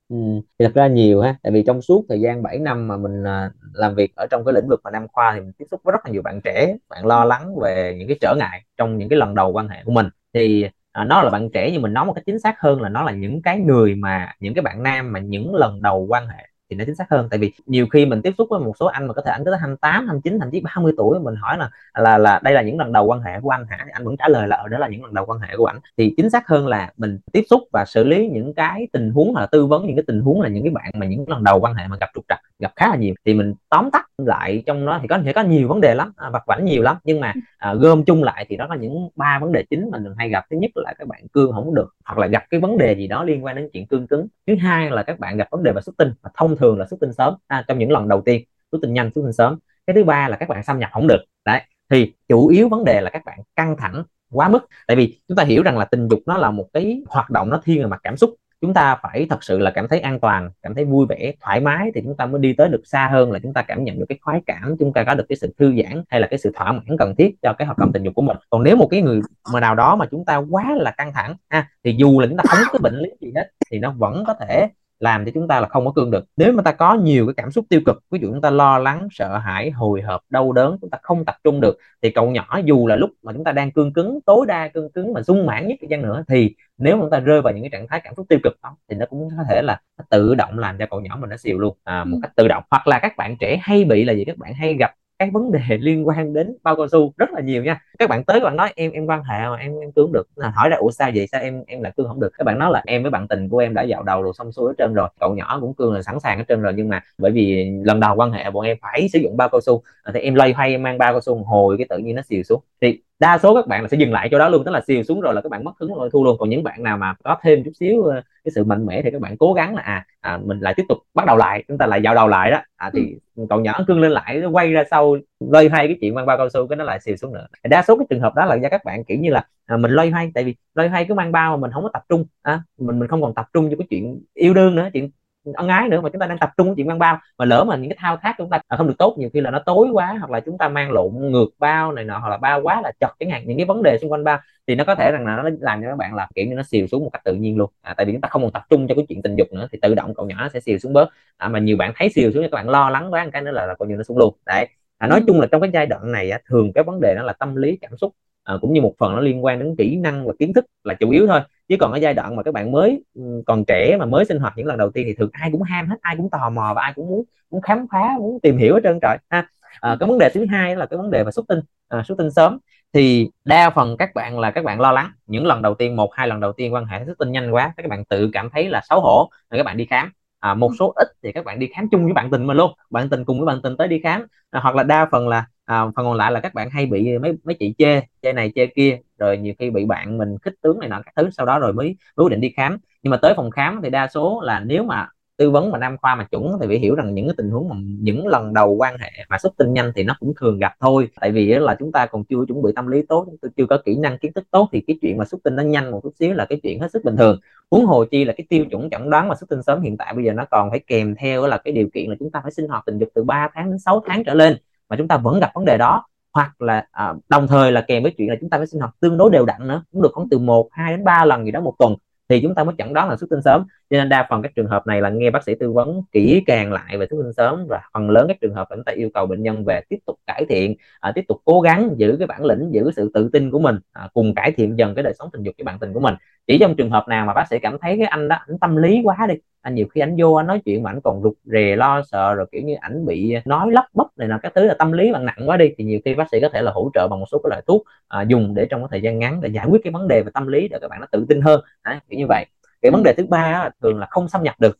Ừ, 0.07 0.15
thì 0.59 0.65
thật 0.65 0.71
ra 0.75 0.87
nhiều 0.87 1.21
ha 1.21 1.35
tại 1.43 1.51
vì 1.53 1.63
trong 1.67 1.81
suốt 1.81 2.05
thời 2.09 2.21
gian 2.21 2.43
7 2.43 2.59
năm 2.59 2.87
mà 2.87 2.97
mình 2.97 3.23
à, 3.27 3.51
làm 3.73 3.95
việc 3.95 4.11
ở 4.15 4.25
trong 4.31 4.45
cái 4.45 4.53
lĩnh 4.53 4.67
vực 4.69 4.81
mà 4.83 4.91
nam 4.91 5.07
khoa 5.13 5.33
thì 5.33 5.39
mình 5.39 5.51
tiếp 5.57 5.65
xúc 5.71 5.81
với 5.83 5.91
rất 5.91 5.99
là 6.05 6.11
nhiều 6.11 6.21
bạn 6.21 6.41
trẻ 6.43 6.75
bạn 6.89 7.05
lo 7.05 7.25
lắng 7.25 7.55
về 7.61 7.95
những 7.99 8.07
cái 8.07 8.17
trở 8.21 8.35
ngại 8.39 8.63
trong 8.77 8.97
những 8.97 9.09
cái 9.09 9.19
lần 9.19 9.35
đầu 9.35 9.51
quan 9.51 9.67
hệ 9.67 9.83
của 9.85 9.91
mình. 9.91 10.07
Thì 10.33 10.65
à, 10.91 11.03
nó 11.03 11.21
là 11.23 11.29
bạn 11.29 11.49
trẻ 11.53 11.69
nhưng 11.73 11.81
mình 11.81 11.93
nói 11.93 12.05
một 12.05 12.13
cách 12.13 12.23
chính 12.25 12.39
xác 12.39 12.55
hơn 12.59 12.81
là 12.81 12.89
nó 12.89 13.03
là 13.03 13.11
những 13.11 13.41
cái 13.41 13.59
người 13.59 13.95
mà 13.95 14.33
những 14.39 14.53
cái 14.53 14.61
bạn 14.61 14.83
nam 14.83 15.11
mà 15.13 15.19
những 15.19 15.55
lần 15.55 15.81
đầu 15.81 16.05
quan 16.09 16.27
hệ 16.27 16.43
thì 16.69 16.75
nó 16.75 16.85
chính 16.85 16.95
xác 16.95 17.09
hơn. 17.09 17.27
Tại 17.29 17.39
vì 17.39 17.53
nhiều 17.65 17.87
khi 17.87 18.05
mình 18.05 18.21
tiếp 18.21 18.33
xúc 18.37 18.47
với 18.49 18.59
một 18.59 18.73
số 18.79 18.85
anh 18.85 19.07
mà 19.07 19.13
có 19.13 19.21
thể 19.21 19.31
anh 19.31 19.45
tới 19.45 19.57
28, 19.59 20.07
29, 20.07 20.39
thậm 20.39 20.51
chí 20.51 20.61
30 20.61 20.93
tuổi 20.97 21.19
mình 21.19 21.35
hỏi 21.35 21.57
là 21.57 21.69
là 21.93 22.17
là 22.17 22.39
đây 22.43 22.53
là 22.53 22.61
những 22.61 22.79
lần 22.79 22.93
đầu 22.93 23.05
quan 23.05 23.21
hệ 23.21 23.39
của 23.41 23.49
anh 23.49 23.65
hả? 23.69 23.77
Thì 23.85 23.91
anh 23.93 24.05
vẫn 24.05 24.17
trả 24.17 24.27
lời 24.27 24.47
là 24.47 24.55
ở 24.55 24.63
ờ, 24.63 24.69
đó 24.69 24.77
là 24.77 24.87
những 24.87 25.03
lần 25.03 25.13
đầu 25.13 25.25
quan 25.25 25.39
hệ 25.39 25.57
của 25.57 25.65
anh 25.65 25.79
thì 25.97 26.13
chính 26.17 26.29
xác 26.29 26.47
hơn 26.47 26.67
là 26.67 26.91
mình 26.97 27.19
tiếp 27.31 27.43
xúc 27.49 27.61
và 27.73 27.85
xử 27.85 28.03
lý 28.03 28.29
những 28.29 28.53
cái 28.53 28.87
tình 28.93 29.11
huống 29.11 29.35
là 29.35 29.45
tư 29.45 29.65
vấn 29.65 29.87
những 29.87 29.95
cái 29.95 30.03
tình 30.07 30.21
huống 30.21 30.41
là 30.41 30.49
những 30.49 30.63
cái 30.63 30.71
bạn 30.71 30.91
mà 30.95 31.05
những 31.05 31.29
lần 31.29 31.43
đầu 31.43 31.59
quan 31.59 31.73
hệ 31.73 31.87
mà 31.87 31.97
gặp 31.99 32.09
trục 32.13 32.25
trặc 32.29 32.39
gặp 32.59 32.71
khá 32.75 32.87
là 32.87 32.95
nhiều. 32.95 33.15
Thì 33.25 33.33
mình 33.33 33.53
tóm 33.69 33.91
tắt 33.91 34.05
lại 34.17 34.63
trong 34.65 34.85
đó 34.85 34.99
thì 35.01 35.07
có 35.07 35.19
thể 35.25 35.33
có 35.33 35.43
nhiều 35.43 35.67
vấn 35.67 35.81
đề 35.81 35.95
lắm 35.95 36.13
à, 36.17 36.29
vặt 36.29 36.43
vảnh 36.47 36.65
nhiều 36.65 36.83
lắm. 36.83 36.97
Nhưng 37.03 37.19
mà 37.19 37.33
à, 37.57 37.73
gom 37.73 38.05
chung 38.05 38.23
lại 38.23 38.45
thì 38.49 38.57
đó 38.57 38.67
là 38.69 38.75
những 38.75 39.09
ba 39.15 39.39
vấn 39.39 39.51
đề 39.51 39.63
chính 39.69 39.89
mà 39.91 39.97
mình 39.97 40.13
hay 40.17 40.29
gặp. 40.29 40.45
Thứ 40.49 40.57
nhất 40.57 40.71
là 40.75 40.93
các 40.97 41.07
bạn 41.07 41.27
cương 41.27 41.51
không 41.51 41.75
được 41.75 41.95
hoặc 42.05 42.17
là 42.17 42.27
gặp 42.27 42.43
cái 42.49 42.59
vấn 42.59 42.77
đề 42.77 42.95
gì 42.95 43.07
đó 43.07 43.23
liên 43.23 43.45
quan 43.45 43.55
đến 43.55 43.69
chuyện 43.73 43.87
cương 43.87 44.07
cứng. 44.07 44.27
Thứ 44.47 44.55
hai 44.55 44.91
là 44.91 45.03
các 45.03 45.19
bạn 45.19 45.37
gặp 45.37 45.47
vấn 45.51 45.63
đề 45.63 45.71
về 45.71 45.81
xuất 45.81 45.97
tinh 45.97 46.13
và 46.21 46.29
thông 46.37 46.56
thường 46.57 46.79
là 46.79 46.85
xuất 46.89 46.99
tinh 46.99 47.13
sớm. 47.13 47.33
À, 47.47 47.65
trong 47.67 47.79
những 47.79 47.91
lần 47.91 48.07
đầu 48.07 48.21
tiên 48.21 48.43
xuất 48.71 48.79
tinh 48.81 48.93
nhanh 48.93 49.11
xuất 49.15 49.21
tinh 49.21 49.33
sớm. 49.33 49.59
Cái 49.87 49.93
thứ 49.93 50.03
ba 50.03 50.27
là 50.29 50.37
các 50.37 50.49
bạn 50.49 50.63
xâm 50.63 50.79
nhập 50.79 50.89
không 50.93 51.07
được. 51.07 51.23
Đấy 51.45 51.61
thì 51.89 52.13
chủ 52.27 52.47
yếu 52.47 52.69
vấn 52.69 52.83
đề 52.83 53.01
là 53.01 53.09
các 53.09 53.25
bạn 53.25 53.39
căng 53.55 53.77
thẳng 53.77 54.03
quá 54.31 54.49
mức. 54.49 54.65
Tại 54.87 54.97
vì 54.97 55.19
chúng 55.27 55.35
ta 55.35 55.43
hiểu 55.43 55.63
rằng 55.63 55.77
là 55.77 55.85
tình 55.85 56.07
dục 56.07 56.19
nó 56.25 56.37
là 56.37 56.51
một 56.51 56.67
cái 56.73 57.01
hoạt 57.07 57.29
động 57.29 57.49
nó 57.49 57.61
thiên 57.63 57.81
về 57.81 57.87
mặt 57.87 57.99
cảm 58.03 58.17
xúc. 58.17 58.35
Chúng 58.61 58.73
ta 58.73 58.99
phải 59.03 59.27
thật 59.29 59.43
sự 59.43 59.59
là 59.59 59.71
cảm 59.71 59.87
thấy 59.87 59.99
an 59.99 60.19
toàn 60.19 60.51
cảm 60.61 60.75
thấy 60.75 60.85
vui 60.85 61.05
vẻ 61.09 61.33
thoải 61.41 61.61
mái 61.61 61.91
thì 61.95 62.01
chúng 62.03 62.17
ta 62.17 62.25
mới 62.25 62.41
đi 62.41 62.53
tới 62.53 62.69
được 62.69 62.81
xa 62.85 63.09
hơn 63.11 63.31
là 63.31 63.39
chúng 63.43 63.53
ta 63.53 63.61
cảm 63.61 63.83
nhận 63.83 63.99
được 63.99 64.05
cái 64.09 64.17
khoái 64.21 64.41
cảm 64.45 64.75
chúng 64.79 64.93
ta 64.93 65.03
có 65.03 65.13
được 65.13 65.25
cái 65.29 65.35
sự 65.35 65.53
thư 65.59 65.73
giãn 65.83 66.03
hay 66.09 66.19
là 66.19 66.27
cái 66.27 66.39
sự 66.39 66.51
thỏa 66.55 66.71
mãn 66.71 66.97
cần 66.99 67.15
thiết 67.15 67.35
cho 67.41 67.53
cái 67.57 67.65
hoạt 67.65 67.77
động 67.77 67.93
tình 67.93 68.03
dục 68.03 68.15
của 68.15 68.21
mình. 68.21 68.37
Còn 68.49 68.63
nếu 68.63 68.75
một 68.75 68.87
cái 68.91 69.01
người 69.01 69.21
mà 69.53 69.59
nào 69.59 69.75
đó 69.75 69.95
mà 69.95 70.05
chúng 70.11 70.25
ta 70.25 70.37
quá 70.37 70.75
là 70.75 70.91
căng 70.91 71.13
thẳng 71.13 71.35
ha 71.49 71.69
thì 71.83 71.95
dù 71.97 72.19
là 72.19 72.27
chúng 72.27 72.37
ta 72.37 72.43
không 72.47 72.59
có 72.65 72.71
cái 72.73 72.79
bệnh 72.79 72.95
lý 72.95 73.09
gì 73.21 73.31
hết 73.35 73.49
thì 73.71 73.79
nó 73.79 73.91
vẫn 73.91 74.23
có 74.27 74.33
thể 74.33 74.67
làm 74.99 75.25
cho 75.25 75.31
chúng 75.33 75.47
ta 75.47 75.59
là 75.59 75.67
không 75.67 75.85
có 75.85 75.91
cương 75.91 76.11
được. 76.11 76.25
Nếu 76.37 76.51
mà 76.53 76.63
ta 76.63 76.71
có 76.71 76.93
nhiều 76.93 77.25
cái 77.27 77.33
cảm 77.37 77.51
xúc 77.51 77.65
tiêu 77.69 77.81
cực 77.85 78.03
ví 78.11 78.19
dụ 78.21 78.27
chúng 78.31 78.41
ta 78.41 78.49
lo 78.49 78.77
lắng 78.79 79.07
sợ 79.11 79.37
hãi 79.37 79.71
hồi 79.71 80.01
hộp 80.01 80.21
đau 80.29 80.51
đớn 80.51 80.77
chúng 80.81 80.89
ta 80.89 80.97
không 81.01 81.25
tập 81.25 81.35
trung 81.43 81.61
được 81.61 81.77
thì 82.01 82.09
cậu 82.09 82.31
nhỏ 82.31 82.59
dù 82.65 82.87
là 82.87 82.95
lúc 82.95 83.09
mà 83.23 83.33
chúng 83.33 83.43
ta 83.43 83.51
đang 83.51 83.71
cương 83.71 83.93
cứng 83.93 84.19
tối 84.25 84.45
đa 84.47 84.67
cương 84.67 84.91
cứng 84.91 85.13
mà 85.13 85.21
sung 85.23 85.45
mãn 85.45 85.67
nhất 85.67 85.77
chăng 85.89 86.01
nữa 86.01 86.23
thì 86.27 86.55
nếu 86.77 86.95
mà 86.95 87.01
chúng 87.01 87.11
ta 87.11 87.19
rơi 87.19 87.41
vào 87.41 87.53
những 87.53 87.63
cái 87.63 87.69
trạng 87.69 87.87
thái 87.87 88.01
cảm 88.03 88.13
xúc 88.15 88.25
tiêu 88.29 88.39
cực 88.43 88.53
đó 88.63 88.77
thì 88.89 88.95
nó 88.97 89.05
cũng 89.05 89.29
có 89.37 89.43
thể 89.49 89.61
là 89.61 89.81
tự 90.09 90.35
động 90.35 90.59
làm 90.59 90.77
cho 90.77 90.85
cậu 90.89 91.01
nhỏ 91.01 91.17
mình 91.19 91.29
nó 91.29 91.37
xìu 91.37 91.59
luôn 91.59 91.77
à, 91.83 92.03
một 92.03 92.17
cách 92.21 92.31
tự 92.35 92.47
động. 92.47 92.63
Hoặc 92.71 92.87
là 92.87 92.99
các 92.99 93.17
bạn 93.17 93.35
trẻ 93.39 93.59
hay 93.61 93.83
bị 93.85 94.03
là 94.03 94.13
gì? 94.13 94.25
Các 94.25 94.37
bạn 94.37 94.53
hay 94.53 94.75
gặp 94.79 94.91
các 95.19 95.29
vấn 95.33 95.51
đề 95.51 95.59
liên 95.79 96.07
quan 96.07 96.33
đến 96.33 96.57
bao 96.63 96.75
cao 96.75 96.87
su 96.87 97.13
rất 97.17 97.31
là 97.31 97.41
nhiều 97.41 97.63
nha. 97.63 97.81
Các 97.99 98.09
bạn 98.09 98.23
tới 98.23 98.39
các 98.39 98.43
bạn 98.43 98.55
nói, 98.57 98.73
em 98.75 98.91
em 98.91 99.05
quan 99.05 99.23
hệ 99.23 99.39
mà 99.39 99.55
em 99.55 99.79
em 99.79 99.91
cương 99.91 100.11
được. 100.13 100.27
Là 100.35 100.49
hỏi 100.49 100.69
ra, 100.69 100.77
ủa, 100.77 100.91
sao 100.91 101.11
vậy? 101.15 101.27
Sao 101.31 101.41
em 101.41 101.63
em 101.67 101.81
lại 101.81 101.91
cương 101.97 102.07
không 102.07 102.19
được? 102.19 102.29
Các 102.37 102.43
bạn 102.43 102.59
nói 102.59 102.71
là, 102.71 102.83
em 102.85 103.01
với 103.01 103.11
bạn 103.11 103.27
tình 103.27 103.49
của 103.49 103.57
em 103.57 103.73
đã 103.73 103.83
dạo 103.83 104.03
đầu 104.03 104.23
rồi, 104.23 104.33
xong 104.37 104.51
xuôi 104.51 104.71
hết 104.71 104.75
trơn 104.77 104.93
rồi, 104.93 105.09
cậu 105.19 105.35
nhỏ 105.35 105.57
cũng 105.61 105.73
cương 105.73 105.93
là 105.93 106.01
sẵn 106.01 106.19
sàng 106.19 106.37
hết 106.37 106.43
trơn 106.47 106.61
rồi, 106.61 106.73
nhưng 106.75 106.89
mà 106.89 107.01
bởi 107.17 107.31
vì 107.31 107.71
lần 107.83 107.99
đầu 107.99 108.15
quan 108.15 108.31
hệ 108.31 108.51
bọn 108.51 108.65
em 108.65 108.77
phải 108.81 109.09
sử 109.13 109.19
dụng 109.19 109.37
bao 109.37 109.49
cao 109.49 109.61
su 109.61 109.81
à, 110.03 110.11
thì 110.13 110.19
em 110.19 110.35
lây 110.35 110.53
hoay, 110.53 110.71
em 110.71 110.83
mang 110.83 110.97
bao 110.97 111.13
cao 111.13 111.21
su 111.21 111.43
hồi 111.43 111.77
cái 111.77 111.87
tự 111.89 111.97
nhiên 111.97 112.15
nó 112.15 112.21
xìu 112.29 112.43
xuống. 112.43 112.61
Thì 112.81 113.01
đa 113.19 113.37
số 113.37 113.55
các 113.55 113.67
bạn 113.67 113.81
là 113.81 113.87
sẽ 113.87 113.97
dừng 113.97 114.11
lại 114.11 114.27
chỗ 114.31 114.39
đó 114.39 114.49
luôn 114.49 114.63
tức 114.63 114.71
là 114.71 114.81
xìu 114.87 115.03
xuống 115.03 115.21
rồi 115.21 115.33
là 115.33 115.41
các 115.41 115.49
bạn 115.49 115.63
mất 115.63 115.71
hứng 115.79 115.93
rồi 115.93 116.09
thu 116.13 116.23
luôn. 116.23 116.37
Còn 116.39 116.49
những 116.49 116.63
bạn 116.63 116.83
nào 116.83 116.97
mà 116.97 117.13
có 117.23 117.37
thêm 117.41 117.63
chút 117.63 117.71
xíu 117.79 118.03
ờ, 118.03 118.21
cái 118.43 118.51
sự 118.55 118.63
mạnh 118.63 118.85
mẽ 118.85 119.01
thì 119.01 119.11
các 119.11 119.21
bạn 119.21 119.37
cố 119.37 119.53
gắng 119.53 119.75
là 119.75 119.81
à, 119.81 120.05
à 120.21 120.39
mình 120.45 120.59
lại 120.59 120.73
tiếp 120.77 120.83
tục 120.89 120.97
bắt 121.13 121.25
đầu 121.25 121.37
lại 121.37 121.63
chúng 121.67 121.77
ta 121.77 121.85
lại 121.85 122.01
vào 122.03 122.15
đầu 122.15 122.27
lại 122.27 122.51
đó. 122.51 122.61
À, 122.75 122.89
thì 122.93 123.15
ừ. 123.35 123.45
cậu 123.49 123.59
nhỏ 123.59 123.79
cưng 123.87 123.99
lên 123.99 124.11
lại 124.11 124.41
quay 124.51 124.71
ra 124.71 124.83
sau 124.91 125.17
loay 125.39 125.69
hoay 125.69 125.87
cái 125.87 125.97
chuyện 126.01 126.15
mang 126.15 126.25
bao 126.25 126.37
cao 126.37 126.49
su 126.49 126.67
cái 126.67 126.75
nó 126.75 126.83
lại 126.83 126.99
xìu 126.99 127.15
xuống 127.15 127.33
nữa. 127.33 127.47
Đa 127.63 127.81
số 127.81 127.97
cái 127.97 128.07
trường 128.09 128.19
hợp 128.19 128.35
đó 128.35 128.45
là 128.45 128.55
do 128.55 128.69
các 128.69 128.85
bạn 128.85 129.03
kiểu 129.03 129.17
như 129.19 129.29
là 129.29 129.43
à, 129.65 129.77
mình 129.77 129.91
loay 129.91 130.09
hoay 130.09 130.31
tại 130.33 130.43
vì 130.43 130.55
loay 130.75 130.89
hoay 130.89 131.05
cứ 131.05 131.13
mang 131.13 131.31
bao 131.31 131.57
mà 131.57 131.61
mình 131.61 131.71
không 131.71 131.83
có 131.83 131.89
tập 131.93 132.03
trung 132.09 132.25
à, 132.41 132.63
mình 132.77 132.99
mình 132.99 133.07
không 133.07 133.21
còn 133.21 133.33
tập 133.33 133.45
trung 133.53 133.69
cho 133.69 133.75
cái 133.79 133.87
chuyện 133.89 134.21
yêu 134.33 134.53
đương 134.53 134.75
nữa 134.75 134.89
chuyện 134.93 135.09
ân 135.53 135.67
ái 135.67 135.89
nữa 135.89 136.01
mà 136.01 136.09
chúng 136.09 136.19
ta 136.19 136.27
đang 136.27 136.37
tập 136.37 136.49
trung 136.57 136.75
chuyện 136.75 136.87
mang 136.87 136.99
bao 136.99 137.19
mà 137.37 137.45
lỡ 137.45 137.63
mà 137.63 137.75
những 137.75 137.89
cái 137.89 137.97
thao 137.99 138.17
tác 138.17 138.35
chúng 138.37 138.49
ta 138.49 138.59
không 138.77 138.87
được 138.87 138.97
tốt 138.97 139.15
nhiều 139.17 139.29
khi 139.33 139.41
là 139.41 139.51
nó 139.51 139.59
tối 139.59 139.87
quá 139.93 140.15
hoặc 140.19 140.31
là 140.31 140.39
chúng 140.39 140.57
ta 140.57 140.69
mang 140.69 140.91
lộn 140.91 141.11
ngược 141.31 141.49
bao 141.59 141.91
này 141.91 142.03
nọ 142.03 142.19
hoặc 142.19 142.29
là 142.29 142.37
bao 142.37 142.61
quá 142.61 142.81
là 142.81 142.91
chật 142.99 143.11
chẳng 143.19 143.29
hạn 143.29 143.43
những 143.45 143.57
cái 143.57 143.65
vấn 143.65 143.83
đề 143.83 143.97
xung 144.01 144.11
quanh 144.11 144.23
bao 144.23 144.39
thì 144.67 144.75
nó 144.75 144.83
có 144.83 144.95
thể 144.95 145.11
rằng 145.11 145.25
là 145.25 145.35
nó 145.35 145.49
làm 145.59 145.81
cho 145.81 145.89
các 145.89 145.97
bạn 145.97 146.15
là 146.15 146.27
kiểu 146.35 146.45
như 146.45 146.55
nó 146.55 146.63
xìu 146.63 146.87
xuống 146.87 147.03
một 147.03 147.09
cách 147.13 147.21
tự 147.23 147.33
nhiên 147.33 147.57
luôn. 147.57 147.69
À, 147.81 147.93
tại 147.97 148.05
vì 148.05 148.11
chúng 148.11 148.21
ta 148.21 148.29
không 148.29 148.41
còn 148.41 148.51
tập 148.51 148.63
trung 148.69 148.87
cho 148.87 148.95
cái 148.95 149.05
chuyện 149.09 149.21
tình 149.21 149.35
dục 149.35 149.47
nữa 149.51 149.67
thì 149.71 149.79
tự 149.81 149.95
động 149.95 150.13
cậu 150.15 150.25
nhỏ 150.25 150.49
sẽ 150.53 150.59
xìu 150.59 150.77
xuống 150.77 150.93
bớt. 150.93 151.09
À, 151.37 151.47
mà 151.47 151.59
nhiều 151.59 151.77
bạn 151.77 151.93
thấy 151.95 152.09
xìu 152.09 152.31
xuống 152.31 152.43
các 152.43 152.51
bạn 152.51 152.69
lo 152.69 152.89
lắng 152.89 153.13
quá 153.13 153.27
cái 153.33 153.41
nữa 153.41 153.51
là, 153.51 153.65
là 153.65 153.73
coi 153.75 153.87
như 153.87 153.95
nó 153.95 154.03
xuống 154.03 154.17
luôn. 154.17 154.33
Đấy. 154.45 154.67
À, 154.97 155.07
nói 155.07 155.23
chung 155.27 155.41
là 155.41 155.47
trong 155.51 155.61
cái 155.61 155.69
giai 155.73 155.85
đoạn 155.85 156.11
này 156.11 156.31
thường 156.49 156.73
cái 156.73 156.83
vấn 156.83 156.99
đề 157.01 157.15
đó 157.15 157.23
là 157.23 157.33
tâm 157.33 157.55
lý 157.55 157.77
cảm 157.81 157.97
xúc 157.97 158.13
à, 158.43 158.55
cũng 158.61 158.73
như 158.73 158.81
một 158.81 158.93
phần 158.97 159.15
nó 159.15 159.19
liên 159.21 159.45
quan 159.45 159.59
đến 159.59 159.75
kỹ 159.77 159.95
năng 159.95 160.27
và 160.27 160.33
kiến 160.39 160.53
thức 160.53 160.65
là 160.83 160.93
chủ 160.93 161.09
yếu 161.09 161.27
thôi 161.27 161.41
chứ 161.69 161.75
còn 161.79 161.91
ở 161.91 161.97
giai 161.97 162.13
đoạn 162.13 162.35
mà 162.35 162.43
các 162.43 162.53
bạn 162.53 162.71
mới 162.71 163.03
ừ, 163.13 163.21
còn 163.45 163.63
trẻ 163.67 163.97
mà 163.99 164.05
mới 164.05 164.25
sinh 164.25 164.39
hoạt 164.39 164.53
những 164.57 164.65
lần 164.67 164.77
đầu 164.77 164.89
tiên 164.91 165.05
thì 165.07 165.13
thường 165.13 165.29
ai 165.33 165.49
cũng 165.51 165.61
ham 165.61 165.87
hết 165.89 165.95
ai 166.01 166.15
cũng 166.17 166.29
tò 166.29 166.49
mò 166.49 166.73
và 166.75 166.81
ai 166.81 166.93
cũng 166.95 167.07
muốn 167.07 167.23
muốn 167.51 167.61
khám 167.61 167.85
phá 167.91 168.09
muốn 168.19 168.39
tìm 168.39 168.57
hiểu 168.57 168.73
hết 168.73 168.79
trơn 168.83 168.99
trời 169.01 169.17
ha. 169.29 169.47
À, 169.81 169.97
cái 169.99 170.09
vấn 170.09 170.17
đề 170.19 170.29
thứ 170.33 170.45
hai 170.51 170.75
là 170.75 170.85
cái 170.85 170.97
vấn 170.97 171.11
đề 171.11 171.23
về 171.23 171.31
xuất 171.31 171.45
tinh 171.47 171.59
à, 171.87 172.03
xuất 172.03 172.17
tinh 172.17 172.31
sớm. 172.31 172.57
Thì 172.93 173.29
đa 173.45 173.69
phần 173.69 173.97
các 173.97 174.13
bạn 174.15 174.39
là 174.39 174.51
các 174.51 174.63
bạn 174.63 174.79
lo 174.81 174.91
lắng 174.91 175.11
những 175.27 175.45
lần 175.45 175.61
đầu 175.61 175.73
tiên 175.73 175.95
một 175.95 176.13
hai 176.13 176.27
lần 176.27 176.39
đầu 176.39 176.51
tiên 176.53 176.73
quan 176.73 176.85
hệ 176.85 177.05
xuất 177.05 177.17
tinh 177.19 177.31
nhanh 177.31 177.51
quá 177.51 177.73
các 177.77 177.87
bạn 177.89 178.05
tự 178.05 178.29
cảm 178.33 178.49
thấy 178.49 178.69
là 178.69 178.81
xấu 178.89 179.01
hổ 179.01 179.29
rồi 179.49 179.57
các 179.57 179.63
bạn 179.63 179.77
đi 179.77 179.85
khám. 179.85 180.11
À, 180.39 180.53
một 180.53 180.71
số 180.79 180.93
ít 180.95 181.07
thì 181.23 181.31
các 181.31 181.45
bạn 181.45 181.59
đi 181.59 181.67
khám 181.75 181.87
chung 181.91 182.03
với 182.03 182.13
bạn 182.13 182.29
tình 182.31 182.47
mình 182.47 182.57
luôn 182.57 182.71
bạn 182.89 183.09
tình 183.09 183.25
cùng 183.25 183.39
với 183.39 183.45
bạn 183.45 183.61
tình 183.63 183.77
tới 183.77 183.87
đi 183.87 183.99
khám. 184.03 184.25
À, 184.51 184.59
hoặc 184.63 184.75
là 184.75 184.83
đa 184.83 185.07
phần 185.11 185.27
là 185.27 185.45
à, 185.67 185.85
phần 185.95 186.05
còn 186.05 186.13
lại 186.13 186.31
là 186.31 186.39
các 186.39 186.53
bạn 186.53 186.69
hay 186.69 186.85
bị 186.85 187.17
mấy 187.17 187.37
mấy 187.43 187.55
chị 187.59 187.73
chê 187.77 188.01
chê 188.21 188.33
này 188.33 188.51
chê 188.55 188.65
kia 188.65 188.97
rồi 189.19 189.37
nhiều 189.37 189.53
khi 189.59 189.69
bị 189.69 189.85
bạn 189.85 190.17
mình 190.17 190.37
khích 190.41 190.53
tướng 190.61 190.79
này 190.79 190.89
nọ 190.89 191.01
các 191.05 191.13
thứ 191.15 191.29
sau 191.37 191.45
đó 191.45 191.59
rồi 191.59 191.73
mới 191.73 191.95
quyết 192.15 192.29
định 192.29 192.41
đi 192.41 192.53
khám. 192.57 192.77
Nhưng 193.03 193.11
mà 193.11 193.17
tới 193.17 193.33
phòng 193.37 193.51
khám 193.51 193.79
thì 193.83 193.89
đa 193.89 194.07
số 194.07 194.41
là 194.41 194.59
nếu 194.59 194.83
mà 194.83 195.07
tư 195.37 195.51
vấn 195.51 195.71
mà 195.71 195.79
nam 195.79 195.97
khoa 195.97 196.15
mà 196.15 196.23
chuẩn 196.23 196.57
thì 196.61 196.67
phải 196.67 196.79
hiểu 196.79 196.95
rằng 196.95 197.13
những 197.13 197.27
cái 197.27 197.33
tình 197.37 197.51
huống 197.51 197.69
mà 197.69 197.75
những 198.01 198.27
lần 198.27 198.53
đầu 198.53 198.71
quan 198.73 198.97
hệ 198.99 199.11
mà 199.29 199.37
xuất 199.37 199.53
tinh 199.57 199.73
nhanh 199.73 199.91
thì 199.95 200.03
nó 200.03 200.15
cũng 200.19 200.33
thường 200.41 200.59
gặp 200.59 200.73
thôi. 200.79 201.09
Tại 201.21 201.31
vì 201.31 201.45
là 201.47 201.75
chúng 201.79 201.91
ta 201.91 202.05
còn 202.05 202.23
chưa 202.23 202.45
chuẩn 202.47 202.61
bị 202.61 202.71
tâm 202.75 202.87
lý 202.87 203.01
tốt 203.09 203.25
chúng 203.27 203.37
ta 203.37 203.47
chưa 203.57 203.65
có 203.65 203.77
kỹ 203.85 203.95
năng 203.95 204.17
kiến 204.17 204.33
thức 204.33 204.43
tốt 204.51 204.69
thì 204.71 204.81
cái 204.87 204.97
chuyện 205.01 205.17
mà 205.17 205.25
xuất 205.25 205.43
tinh 205.43 205.55
nó 205.55 205.63
nhanh 205.63 205.91
một 205.91 205.99
chút 206.03 206.13
xíu 206.19 206.33
là 206.33 206.45
cái 206.45 206.59
chuyện 206.63 206.79
hết 206.79 206.91
sức 206.91 207.03
bình 207.03 207.17
thường. 207.17 207.39
Huống 207.71 207.85
hồ 207.85 208.05
chi 208.05 208.25
là 208.25 208.33
cái 208.37 208.45
tiêu 208.49 208.65
chuẩn 208.71 208.89
chẩn 208.89 209.09
đoán 209.09 209.27
mà 209.27 209.35
xuất 209.35 209.49
tinh 209.49 209.63
sớm 209.63 209.81
hiện 209.81 209.97
tại 209.97 210.13
bây 210.13 210.25
giờ 210.25 210.33
nó 210.33 210.45
còn 210.51 210.69
phải 210.69 210.79
kèm 210.87 211.15
theo 211.15 211.47
là 211.47 211.57
cái 211.57 211.73
điều 211.73 211.89
kiện 211.93 212.09
là 212.09 212.15
chúng 212.19 212.31
ta 212.31 212.39
phải 212.43 212.51
sinh 212.51 212.67
hoạt 212.67 212.83
tình 212.85 212.97
dục 212.97 213.09
từ 213.15 213.23
3 213.23 213.49
tháng 213.53 213.69
đến 213.69 213.79
6 213.79 214.03
tháng 214.07 214.23
trở 214.23 214.33
lên 214.33 214.57
mà 214.89 214.95
chúng 214.97 215.07
ta 215.07 215.17
vẫn 215.17 215.39
gặp 215.39 215.51
vấn 215.55 215.65
đề 215.65 215.77
đó. 215.77 216.05
Hoặc 216.33 216.61
là 216.61 216.85
à, 216.91 217.13
đồng 217.29 217.47
thời 217.47 217.71
là 217.71 217.81
kèm 217.81 218.03
với 218.03 218.13
chuyện 218.17 218.29
là 218.29 218.35
chúng 218.41 218.49
ta 218.49 218.57
phải 218.57 218.67
sinh 218.67 218.79
hoạt 218.79 218.95
tương 218.99 219.17
đối 219.17 219.31
đều 219.31 219.45
đặn 219.45 219.67
nữa 219.67 219.83
cũng 219.91 220.01
được 220.01 220.09
khoảng 220.13 220.29
từ 220.31 220.39
1 220.39 220.69
2 220.71 220.91
đến 220.91 221.03
3 221.03 221.25
lần 221.25 221.45
gì 221.45 221.51
đó 221.51 221.61
một 221.61 221.75
tuần 221.79 221.95
thì 222.29 222.41
chúng 222.41 222.55
ta 222.55 222.63
mới 222.63 222.75
chẩn 222.77 222.93
đoán 222.93 223.09
là 223.09 223.15
xuất 223.15 223.29
tinh 223.29 223.41
sớm 223.41 223.63
cho 223.89 223.97
nên 223.97 224.09
đa 224.09 224.27
phần 224.29 224.41
các 224.41 224.55
trường 224.55 224.67
hợp 224.67 224.87
này 224.87 225.01
là 225.01 225.09
nghe 225.09 225.29
bác 225.31 225.43
sĩ 225.43 225.55
tư 225.59 225.71
vấn 225.71 226.01
kỹ 226.11 226.43
càng 226.47 226.73
lại 226.73 226.97
về 226.97 227.07
xuất 227.09 227.17
tinh 227.23 227.33
sớm 227.33 227.65
và 227.69 227.81
phần 227.93 228.09
lớn 228.09 228.25
các 228.27 228.37
trường 228.41 228.53
hợp 228.53 228.67
chúng 228.69 228.83
ta 228.83 228.91
yêu 228.91 229.09
cầu 229.13 229.25
bệnh 229.25 229.43
nhân 229.43 229.65
về 229.65 229.81
tiếp 229.89 229.97
tục 230.05 230.19
cải 230.27 230.45
thiện 230.49 230.75
à, 230.99 231.11
tiếp 231.15 231.25
tục 231.27 231.41
cố 231.45 231.61
gắng 231.61 231.89
giữ 231.97 232.15
cái 232.19 232.27
bản 232.27 232.45
lĩnh 232.45 232.69
giữ 232.73 232.91
sự 232.95 233.11
tự 233.13 233.29
tin 233.33 233.51
của 233.51 233.59
mình 233.59 233.79
à, 233.93 234.09
cùng 234.13 234.35
cải 234.35 234.51
thiện 234.51 234.77
dần 234.77 234.95
cái 234.95 235.03
đời 235.03 235.13
sống 235.19 235.29
tình 235.33 235.43
dục 235.43 235.55
với 235.57 235.63
bạn 235.63 235.79
tình 235.79 235.93
của 235.93 235.99
mình. 235.99 236.15
Chỉ 236.47 236.57
trong 236.61 236.75
trường 236.75 236.89
hợp 236.91 237.07
nào 237.07 237.25
mà 237.25 237.33
bác 237.33 237.47
sĩ 237.49 237.59
cảm 237.59 237.77
thấy 237.81 237.97
cái 237.97 238.07
anh 238.07 238.27
đó 238.27 238.35
anh 238.47 238.59
tâm 238.59 238.75
lý 238.75 239.01
quá 239.03 239.17
đi 239.29 239.35
anh 239.67 239.75
nhiều 239.75 239.87
khi 239.87 240.01
anh 240.01 240.15
vô 240.19 240.33
anh 240.33 240.47
nói 240.47 240.61
chuyện 240.65 240.83
mà 240.83 240.91
anh 240.91 241.01
còn 241.03 241.23
rụt 241.23 241.33
rè 241.43 241.75
lo 241.75 242.01
sợ 242.01 242.33
rồi 242.33 242.45
kiểu 242.51 242.61
như 242.61 242.75
ảnh 242.81 243.05
bị 243.05 243.35
nói 243.45 243.71
lắp 243.71 243.85
bắp 243.93 244.07
này 244.17 244.27
là 244.27 244.39
các 244.43 244.51
thứ 244.55 244.65
là 244.65 244.73
tâm 244.79 244.91
lý 244.91 245.11
bằng 245.11 245.25
nặng 245.25 245.43
quá 245.45 245.57
đi 245.57 245.69
thì 245.77 245.83
nhiều 245.83 245.99
khi 246.05 246.15
bác 246.15 246.29
sĩ 246.31 246.39
có 246.41 246.49
thể 246.49 246.61
là 246.61 246.71
hỗ 246.71 246.91
trợ 246.93 247.07
bằng 247.11 247.19
một 247.19 247.25
số 247.31 247.39
cái 247.43 247.49
loại 247.49 247.61
thuốc 247.67 247.83
à, 248.07 248.21
dùng 248.21 248.55
để 248.55 248.65
trong 248.69 248.81
cái 248.81 248.87
thời 248.91 249.01
gian 249.01 249.19
ngắn 249.19 249.41
để 249.41 249.49
giải 249.49 249.65
quyết 249.69 249.81
cái 249.83 249.93
vấn 249.93 250.07
đề 250.07 250.21
về 250.25 250.31
tâm 250.33 250.47
lý 250.47 250.67
để 250.67 250.77
các 250.81 250.87
bạn 250.87 251.01
nó 251.01 251.07
tự 251.11 251.25
tin 251.29 251.41
hơn. 251.41 251.61
À, 251.81 251.99
kiểu 252.09 252.19
như 252.19 252.25
vậy 252.29 252.45
cái 252.81 252.91
vấn 252.91 253.03
đề 253.03 253.13
thứ 253.13 253.25
ba 253.29 253.69
thường 253.81 253.97
là 253.97 254.07
không 254.09 254.27
xâm 254.27 254.43
nhập 254.43 254.55
được. 254.59 254.79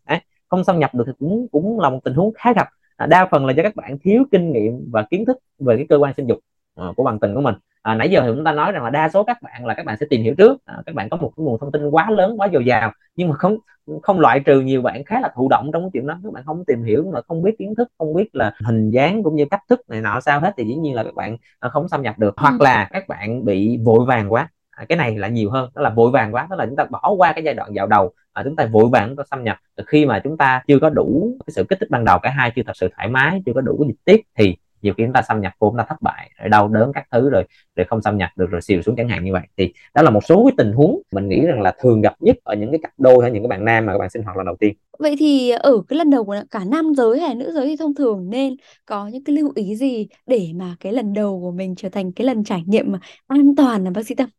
Không 0.50 0.64
xâm 0.64 0.80
nhập 0.80 0.96
được 0.96 1.04
thì 1.08 1.14
cũng 1.20 1.48
cũng 1.52 1.80
là 1.80 1.90
một 1.90 2.00
tình 2.04 2.14
huống 2.14 2.34
khá 2.38 2.54
gặp. 2.54 2.68
À, 2.98 3.06
đa 3.06 3.26
phần 3.32 3.46
là 3.46 3.54
do 3.54 3.64
các 3.64 3.76
bạn 3.76 3.98
thiếu 4.00 4.24
kinh 4.32 4.52
nghiệm 4.52 4.92
và 4.92 5.02
kiến 5.02 5.26
thức 5.26 5.38
về 5.60 5.76
cái 5.76 5.86
cơ 5.90 5.98
quan 5.98 6.14
sinh 6.14 6.28
dục 6.28 6.40
à, 6.76 6.86
của 6.96 7.04
bạn 7.04 7.20
tình 7.20 7.36
của 7.36 7.42
mình. 7.42 7.56
À, 7.82 7.96
nãy 7.96 8.10
giờ 8.10 8.22
thì 8.22 8.28
chúng 8.36 8.44
ta 8.44 8.52
nói 8.52 8.72
rằng 8.72 8.84
là 8.84 8.90
đa 8.90 9.10
số 9.10 9.24
các 9.24 9.42
bạn 9.42 9.66
là 9.66 9.74
các 9.74 9.86
bạn 9.86 9.98
sẽ 10.00 10.06
tìm 10.10 10.22
hiểu 10.22 10.36
trước. 10.38 10.66
À, 10.66 10.82
các 10.86 10.96
bạn 10.96 11.10
có 11.10 11.18
một 11.18 11.32
cái 11.38 11.44
nguồn 11.44 11.60
thông 11.60 11.72
tin 11.72 11.90
quá 11.90 12.10
lớn 12.12 12.42
quá 12.42 12.48
dồi 12.54 12.66
dào 12.66 12.92
nhưng 13.16 13.30
mà 13.30 13.36
không 13.36 13.58
không 14.04 14.20
loại 14.20 14.40
trừ 14.40 14.62
nhiều 14.62 14.82
bạn 14.82 15.04
khá 15.04 15.20
là 15.20 15.32
thụ 15.36 15.50
động 15.50 15.70
trong 15.74 15.84
cái 15.84 15.90
chuyện 15.94 16.08
đó. 16.08 16.20
Các 16.24 16.34
bạn 16.34 16.44
không 16.46 16.66
tìm 16.66 16.84
hiểu 16.84 17.12
mà 17.14 17.22
không 17.28 17.44
biết 17.44 17.58
kiến 17.60 17.76
thức 17.76 17.88
không 17.98 18.14
biết 18.14 18.36
là 18.36 18.54
hình 18.66 18.92
dáng 18.92 19.24
cũng 19.24 19.36
như 19.36 19.46
cách 19.52 19.62
thức 19.70 19.82
này 19.90 20.02
nọ 20.02 20.20
sao 20.20 20.40
hết 20.40 20.54
thì 20.58 20.64
dĩ 20.66 20.76
nhiên 20.76 20.96
là 20.96 21.04
các 21.04 21.16
bạn 21.16 21.38
à, 21.60 21.70
không 21.70 21.88
xâm 21.88 22.02
nhập 22.02 22.20
được. 22.20 22.34
Hoặc 22.38 22.56
ừ. 22.60 22.64
là 22.64 22.90
các 22.92 23.08
bạn 23.08 23.46
bị 23.46 23.80
vội 23.86 24.06
vàng 24.06 24.34
quá 24.34 24.50
à, 24.78 24.86
cái 24.90 24.98
này 24.98 25.18
là 25.18 25.28
nhiều 25.28 25.50
hơn 25.50 25.70
đó 25.76 25.82
là 25.82 25.90
vội 25.90 26.12
vàng 26.12 26.34
quá 26.34 26.48
đó 26.50 26.56
là 26.56 26.66
chúng 26.66 26.76
ta 26.76 26.86
bỏ 26.86 27.13
qua 27.18 27.34
cái 27.34 27.44
giai 27.44 27.54
đoạn 27.54 27.72
vào 27.76 27.88
đầu 27.88 28.13
à, 28.34 28.44
chúng 28.44 28.56
ta 28.56 28.66
vội 28.66 28.90
vàng 28.92 29.08
chúng 29.08 29.16
ta 29.16 29.24
xâm 29.32 29.44
nhập. 29.44 29.58
Khi 29.88 30.06
mà 30.06 30.22
chúng 30.24 30.38
ta 30.38 30.62
chưa 30.68 30.80
có 30.80 30.90
đủ 30.90 31.38
cái 31.48 31.52
sự 31.56 31.63
kích 31.70 31.80
thích 31.80 31.90
ban 31.90 32.06
đầu 32.06 32.20
cả 32.20 32.30
hai 32.30 32.52
chưa 32.56 32.62
thật 32.66 32.76
sự 32.76 32.90
thoải 32.96 33.08
mái 33.10 33.42
chưa 33.46 33.54
có 33.56 33.62
đủ 33.62 33.86
dịch 33.88 34.06
tiết 34.06 34.22
thì 34.38 34.56
nhiều 34.82 34.94
khi 34.98 35.04
chúng 35.04 35.13
ta 35.13 35.22
xâm 35.22 35.42
nhập 35.42 35.54
vô 35.60 35.70
chúng 35.70 35.78
ta 35.78 35.86
thất 35.90 36.02
bại 36.02 36.32
rồi 36.40 36.50
đau 36.50 36.68
đớn 36.68 36.92
các 36.94 37.08
thứ 37.12 37.30
rồi 37.30 37.44
rồi 37.76 37.86
không 37.90 38.02
xâm 38.02 38.18
nhập 38.18 38.30
được 38.36 38.50
rồi 38.50 38.62
xìu 38.62 38.82
xuống 38.82 38.96
chẳng 38.96 39.10
hạn 39.10 39.24
như 39.24 39.34
vậy. 39.34 39.42
Thì 39.58 39.74
đó 39.94 40.02
là 40.02 40.10
một 40.10 40.24
số 40.24 40.46
cái 40.46 40.54
tình 40.58 40.74
huống 40.74 41.02
mình 41.12 41.30
nghĩ 41.30 41.42
rằng 41.46 41.62
là 41.62 41.76
thường 41.80 42.02
gặp 42.02 42.16
nhất 42.20 42.38
ở 42.44 42.56
những 42.56 42.72
cái 42.72 42.80
cặp 42.84 42.92
đôi 42.98 43.18
hay 43.22 43.32
những 43.32 43.44
cái 43.44 43.48
bạn 43.48 43.66
nam 43.66 43.86
mà 43.86 43.94
các 43.94 44.00
bạn 44.00 44.10
sinh 44.10 44.24
hoạt 44.24 44.38
lần 44.38 44.46
đầu 44.46 44.56
tiên. 44.60 44.74
Vậy 45.00 45.16
thì 45.20 45.50
ở 45.50 45.82
cái 45.88 45.98
lần 45.98 46.10
đầu 46.10 46.26
của 46.26 46.36
cả 46.52 46.60
nam 46.72 46.94
giới 46.98 47.20
hay 47.20 47.36
nữ 47.36 47.52
giới 47.52 47.68
thì 47.68 47.76
thông 47.80 47.96
thường 47.96 48.30
nên 48.30 48.56
có 48.86 49.08
những 49.08 49.24
cái 49.24 49.36
lưu 49.36 49.52
ý 49.56 49.76
gì 49.76 50.08
để 50.28 50.52
mà 50.56 50.76
cái 50.80 50.94
lần 50.94 51.13
đầu 51.13 51.40
của 51.42 51.52
mình 51.52 51.76
trở 51.76 51.90
thành 51.90 52.12
cái 52.12 52.28
lần 52.28 52.44
trải 52.44 52.63
nghiệm 52.68 52.92
mà 52.92 53.00
an 53.28 53.56
toàn 53.58 53.84
là 53.84 53.90
bác 53.90 54.06
sĩ 54.06 54.16
tâm? 54.16 54.30